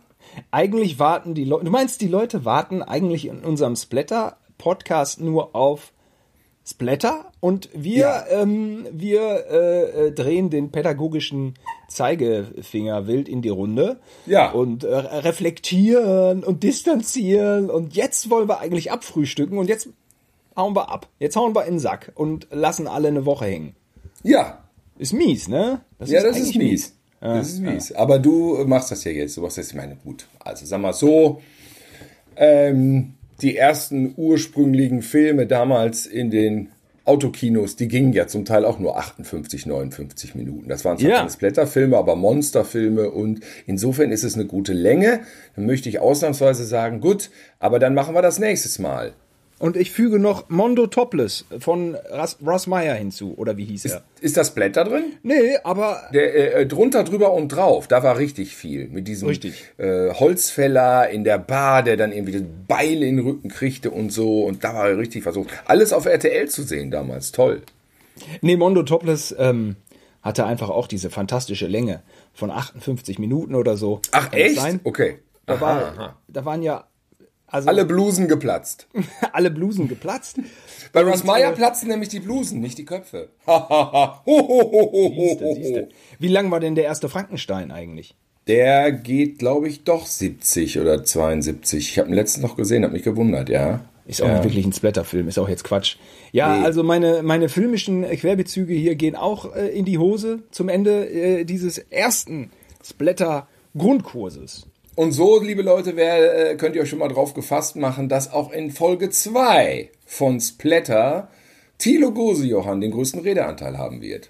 Eigentlich 0.52 1.00
warten 1.00 1.34
die 1.34 1.43
Leute, 1.43 1.66
du 1.66 1.72
meinst, 1.72 2.02
die 2.02 2.08
Leute 2.08 2.45
warten 2.45 2.82
eigentlich 2.82 3.26
in 3.28 3.39
unserem 3.39 3.76
Splatter-Podcast 4.60 5.22
nur 5.22 5.55
auf 5.55 5.93
Splatter 6.68 7.32
und 7.39 7.70
wir, 7.74 7.97
Ja. 7.99 8.26
ähm, 8.30 8.86
wir 8.91 9.45
äh, 9.49 10.07
äh, 10.07 10.12
drehen 10.12 10.49
den 10.51 10.72
pädagogischen 10.72 11.55
Zeigefinger 11.88 13.07
wild 13.07 13.28
in 13.28 13.41
die 13.41 13.49
Runde 13.49 13.99
Ja. 14.28 14.51
und 14.51 14.84
äh, 14.84 14.93
reflektieren 14.95 16.43
und 16.43 16.62
distanzieren 16.64 17.70
und 17.72 17.95
jetzt 17.95 18.30
wollen 18.30 18.47
wir 18.47 18.60
eigentlich 18.60 18.91
abfrühstücken 18.91 19.57
und 19.57 19.68
jetzt 19.68 19.89
hauen 20.55 20.76
wir 20.76 20.91
ab. 20.91 21.07
Jetzt 21.20 21.36
hauen 21.38 21.55
wir 21.55 21.66
in 21.66 21.76
den 21.76 21.80
Sack 21.80 22.12
und 22.16 22.47
lassen 22.51 22.88
alle 22.88 23.07
eine 23.07 23.26
Woche 23.26 23.45
hängen. 23.45 23.76
Ja. 24.24 24.64
Ist 24.99 25.14
mies, 25.14 25.47
ne? 25.47 25.82
Ja, 26.05 26.22
das 26.22 26.36
eigentlich 26.36 26.49
ist 26.49 26.55
mies. 26.57 26.95
Das 27.22 27.47
ist 27.49 27.60
mies. 27.62 27.91
Aber 27.93 28.20
du 28.20 28.64
machst 28.66 28.91
das 28.91 29.03
ja 29.05 29.12
jetzt. 29.12 29.36
Du 29.38 29.41
machst 29.41 29.57
das, 29.57 29.70
ich 29.70 29.76
meine, 29.76 29.95
gut. 29.95 30.28
Also 30.39 30.66
sag 30.66 30.82
mal 30.82 30.93
so, 30.93 31.41
ähm, 32.36 33.14
die 33.42 33.56
ersten 33.58 34.14
ursprünglichen 34.18 35.02
Filme 35.02 35.46
damals 35.48 36.06
in 36.06 36.30
den 36.32 36.70
Autokinos, 37.06 37.76
die 37.76 37.88
gingen 37.88 38.14
ja 38.14 38.28
zum 38.28 38.46
Teil 38.46 38.66
auch 38.66 38.78
nur 38.78 38.98
58, 38.98 39.66
59 39.66 40.36
Minuten. 40.36 40.70
Das 40.70 40.86
waren 40.86 40.98
zwar 41.00 41.10
Ja. 41.10 41.18
keine 41.20 41.32
Splatterfilme, 41.32 41.98
aber 41.98 42.16
Monsterfilme 42.16 43.10
und 43.10 43.40
insofern 43.66 44.12
ist 44.12 44.24
es 44.24 44.36
eine 44.36 44.46
gute 44.46 44.74
Länge. 44.74 45.22
Dann 45.56 45.66
möchte 45.66 45.90
ich 45.90 46.00
ausnahmsweise 46.00 46.66
sagen, 46.66 47.02
gut, 47.02 47.32
aber 47.60 47.80
dann 47.80 47.96
machen 47.96 48.14
wir 48.14 48.22
das 48.22 48.38
nächstes 48.38 48.78
Mal. 48.78 49.14
Und 49.60 49.76
ich 49.76 49.91
füge 49.91 50.20
noch 50.20 50.49
Mondo 50.49 50.88
Topless 50.88 51.45
von 51.60 51.95
Russ, 51.95 52.38
Russ 52.45 52.66
Meyer 52.66 52.95
hinzu, 52.95 53.34
oder 53.38 53.57
wie 53.57 53.66
hieß 53.66 53.86
er? 53.86 54.03
Ist 54.22 54.38
das 54.38 54.55
Blätter 54.55 54.86
drin? 54.86 55.14
Nee, 55.22 55.57
aber 55.64 56.01
Der, 56.14 56.55
äh, 56.55 56.66
drunter, 56.66 57.03
drüber 57.03 57.34
und 57.34 57.49
drauf, 57.49 57.88
da 57.88 58.01
war 58.01 58.18
richtig 58.18 58.55
viel. 58.55 58.88
Mit 58.88 59.07
diesem. 59.10 59.30
Äh, 59.78 60.14
Holzfäller 60.14 61.10
in 61.10 61.26
der 61.26 61.38
Bar, 61.39 61.84
der 61.84 61.97
dann 61.97 62.14
irgendwie 62.14 62.32
das 62.32 62.43
Beil 62.68 63.03
in 63.03 63.18
den 63.18 63.26
Rücken 63.26 63.49
kriegte 63.49 63.91
und 63.91 64.12
so. 64.12 64.45
Und 64.45 64.64
da 64.64 64.74
war 64.74 64.97
richtig 64.97 65.24
versucht. 65.24 65.49
Alles 65.66 65.91
auf 65.91 66.05
RTL 66.05 66.47
zu 66.47 66.64
sehen 66.64 66.89
damals. 66.89 67.34
Toll. 67.34 67.62
nee, 68.41 68.55
Mondo 68.55 68.84
Topless 68.84 69.36
ähm, 69.38 69.76
hatte 70.22 70.45
einfach 70.45 70.70
auch 70.70 70.88
diese 70.88 71.10
fantastische 71.10 71.68
Länge 71.68 72.01
von 72.34 72.49
58 72.49 73.20
Minuten 73.20 73.55
oder 73.55 73.76
so. 73.76 74.01
Ach, 74.12 74.32
echt? 74.32 74.62
Okay. 74.84 75.20
Da, 75.45 75.55
Aha, 75.55 75.62
war, 75.62 75.82
aha. 75.82 76.16
da 76.28 76.45
waren 76.45 76.62
ja 76.62 76.86
also 77.52 77.70
Alle 77.70 77.86
Blusen 77.86 78.28
geplatzt. 78.28 78.88
alle 79.34 79.52
Blusen 79.52 79.88
geplatzt. 79.88 80.38
Bei 80.93 81.02
Russ 81.02 81.24
Meyer 81.24 81.52
äh, 81.52 81.56
platzen 81.56 81.89
nämlich 81.89 82.10
die 82.10 82.20
Blusen, 82.20 82.60
nicht 82.60 82.78
die 82.78 82.86
Köpfe. 82.86 83.30
Siehste, 84.26 85.54
siehste. 85.56 85.89
Wie 86.20 86.28
lang 86.28 86.52
war 86.52 86.60
denn 86.60 86.76
der 86.76 86.86
erste 86.86 87.10
Frankenstein 87.10 87.72
eigentlich? 87.72 88.16
Der 88.47 88.91
geht, 88.91 89.38
glaube 89.38 89.68
ich, 89.68 89.84
doch 89.84 90.08
70 90.08 90.80
oder 90.80 91.04
72. 91.04 91.89
Ich 91.89 92.00
habe 92.00 92.10
ihn 92.10 92.16
letztens 92.16 92.43
noch 92.43 92.56
gesehen, 92.56 92.84
habe 92.84 92.93
mich 92.93 93.04
gewundert, 93.04 93.50
ja. 93.50 93.82
Ist 94.08 94.24
auch 94.24 94.28
ja. 94.28 94.34
nicht 94.36 94.45
wirklich 94.45 94.66
ein 94.66 94.74
Splatterfilm, 94.74 95.28
ist 95.28 95.38
auch 95.38 95.50
jetzt 95.50 95.64
Quatsch. 95.64 95.97
Ja, 96.32 96.58
Nee. 96.58 96.66
also 96.66 96.82
meine, 96.82 97.22
meine 97.22 97.47
filmischen 97.47 98.02
Querbezüge 98.10 98.74
hier 98.74 98.95
gehen 98.95 99.16
auch 99.16 99.56
äh, 99.56 99.68
in 99.68 99.86
die 99.86 100.00
Hose 100.00 100.39
zum 100.50 100.68
Ende 100.68 101.08
äh, 101.08 101.45
dieses 101.45 101.78
ersten 101.78 102.50
Splatter-Grundkurses. 102.84 104.66
Und 105.00 105.14
so, 105.14 105.41
liebe 105.41 105.62
Leute, 105.62 105.95
wer, 105.95 106.52
äh, 106.52 106.56
könnt 106.58 106.76
ihr 106.76 106.82
euch 106.82 106.89
schon 106.89 107.00
mal 107.00 107.08
drauf 107.08 107.34
gefasst 107.34 107.78
machen, 107.78 108.10
dass 108.10 108.34
auch 108.34 108.52
in 108.52 108.70
Folge 108.70 109.10
2 109.10 109.89
von 110.06 110.41
Splatter 110.41 111.30
Thilo 111.78 112.12
Gose-Johann 112.12 112.82
den 112.82 112.91
größten 112.91 113.22
Redeanteil 113.22 113.78
haben 113.78 114.02
wird. 114.02 114.30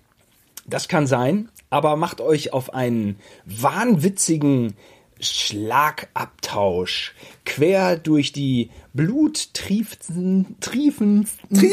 Das 0.68 0.88
kann 0.88 1.08
sein, 1.08 1.50
aber 1.72 1.96
macht 1.96 2.22
euch 2.22 2.54
auf 2.54 2.72
einen 2.72 3.18
wahnwitzigen 3.46 4.76
Schlagabtausch 5.20 7.16
quer 7.46 7.98
durch 7.98 8.32
die 8.32 8.70
bluttriefenden 8.94 10.56
Triefen 10.60 11.28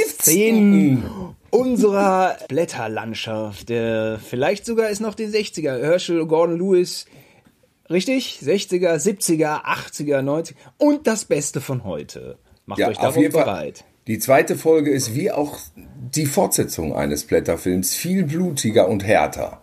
Szenen 0.09 1.05
unserer 1.51 2.39
Blätterlandschaft. 2.49 3.69
Der, 3.69 4.19
vielleicht 4.27 4.65
sogar 4.65 4.89
ist 4.89 5.01
noch 5.01 5.15
den 5.15 5.31
60er. 5.31 5.83
Herschel, 5.83 6.25
Gordon 6.25 6.59
Lewis. 6.59 7.05
Richtig? 7.91 8.41
60er, 8.43 8.97
70er, 8.97 9.65
80er, 9.65 10.21
90er 10.21 10.55
und 10.79 11.07
das 11.07 11.25
Beste 11.25 11.61
von 11.61 11.85
heute. 11.85 12.39
Macht 12.67 12.81
euch 12.83 12.99
darauf 12.99 13.15
bereit. 13.31 13.85
Die 14.07 14.19
zweite 14.19 14.57
Folge 14.57 14.91
ist 14.91 15.15
wie 15.15 15.31
auch 15.31 15.59
die 15.75 16.27
Fortsetzung 16.27 16.95
eines 16.95 17.25
Blätterfilms 17.25 17.95
viel 17.95 18.25
blutiger 18.25 18.89
und 18.89 19.05
härter. 19.05 19.63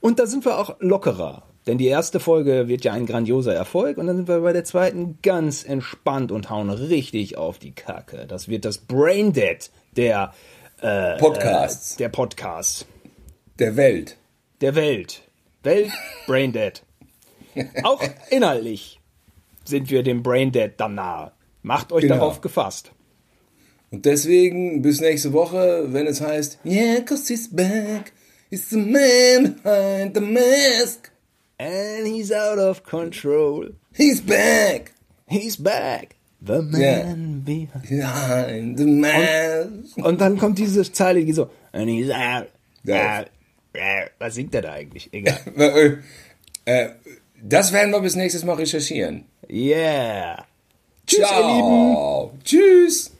Und 0.00 0.18
da 0.18 0.26
sind 0.26 0.44
wir 0.44 0.58
auch 0.58 0.76
lockerer. 0.80 1.44
Denn 1.66 1.76
die 1.76 1.88
erste 1.88 2.18
Folge 2.18 2.66
wird 2.66 2.84
ja 2.84 2.94
ein 2.94 3.04
grandioser 3.04 3.54
Erfolg 3.54 3.98
und 3.98 4.06
dann 4.06 4.16
sind 4.16 4.28
wir 4.28 4.40
bei 4.40 4.54
der 4.54 4.64
zweiten 4.64 5.18
ganz 5.22 5.64
entspannt 5.64 6.32
und 6.32 6.48
hauen 6.48 6.70
richtig 6.70 7.36
auf 7.36 7.58
die 7.58 7.72
Kacke. 7.72 8.26
Das 8.26 8.48
wird 8.48 8.64
das 8.64 8.78
Braindead 8.78 9.70
der, 9.94 10.32
äh, 10.80 11.18
Podcasts 11.18 11.96
der 11.96 12.08
Podcasts 12.08 12.86
der 13.58 13.76
Welt. 13.76 14.16
der 14.62 14.76
Welt. 14.76 15.22
Welt 15.62 15.92
Braindead. 16.26 16.82
Auch 17.82 18.02
inhaltlich 18.30 19.00
sind 19.64 19.90
wir 19.90 20.02
dem 20.02 20.22
Braindead 20.22 20.74
dann 20.78 20.94
nahe. 20.94 21.32
Macht 21.62 21.92
euch 21.92 22.02
Genau. 22.02 22.16
darauf 22.16 22.40
gefasst. 22.40 22.92
Und 23.90 24.04
deswegen 24.04 24.82
bis 24.82 25.00
nächste 25.00 25.32
Woche, 25.32 25.86
wenn 25.92 26.06
es 26.06 26.20
heißt, 26.20 26.58
Yeah, 26.64 27.00
cause 27.00 27.26
he's 27.32 27.48
back. 27.54 28.12
He's 28.50 28.70
the 28.70 28.76
man 28.76 29.56
behind 29.62 30.14
the 30.14 30.20
mask. 30.20 31.10
And 31.58 32.06
he's 32.06 32.30
out 32.32 32.58
of 32.58 32.82
control. 32.84 33.74
He's 33.94 34.20
back. 34.20 34.92
He's 35.26 35.56
back. 35.62 36.14
The 36.40 36.62
man 36.62 37.44
Yeah. 37.46 37.66
behind. 37.82 38.78
The 38.78 38.84
mask. 38.86 39.96
Und 39.96 40.20
dann 40.20 40.38
kommt 40.38 40.58
diese 40.58 40.90
Zeile, 40.92 41.24
die 41.24 41.32
so, 41.32 41.50
and 41.72 41.88
he's 41.90 42.10
out, 42.10 42.48
out. 42.88 43.26
Was 44.18 44.34
singt 44.34 44.54
er 44.54 44.62
da 44.62 44.72
eigentlich? 44.72 45.08
Egal. 45.12 45.38
Äh, 46.64 46.82
äh, 46.84 46.90
das 47.42 47.72
werden 47.72 47.92
wir 47.92 48.00
bis 48.00 48.16
nächstes 48.16 48.44
Mal 48.44 48.54
recherchieren. 48.54 49.24
Yeah. 49.50 50.44
Tschüss, 51.06 51.20
ihr 51.20 51.46
Lieben. 51.46 51.94
Ciao. 51.94 52.32
Tschüss. 52.44 53.12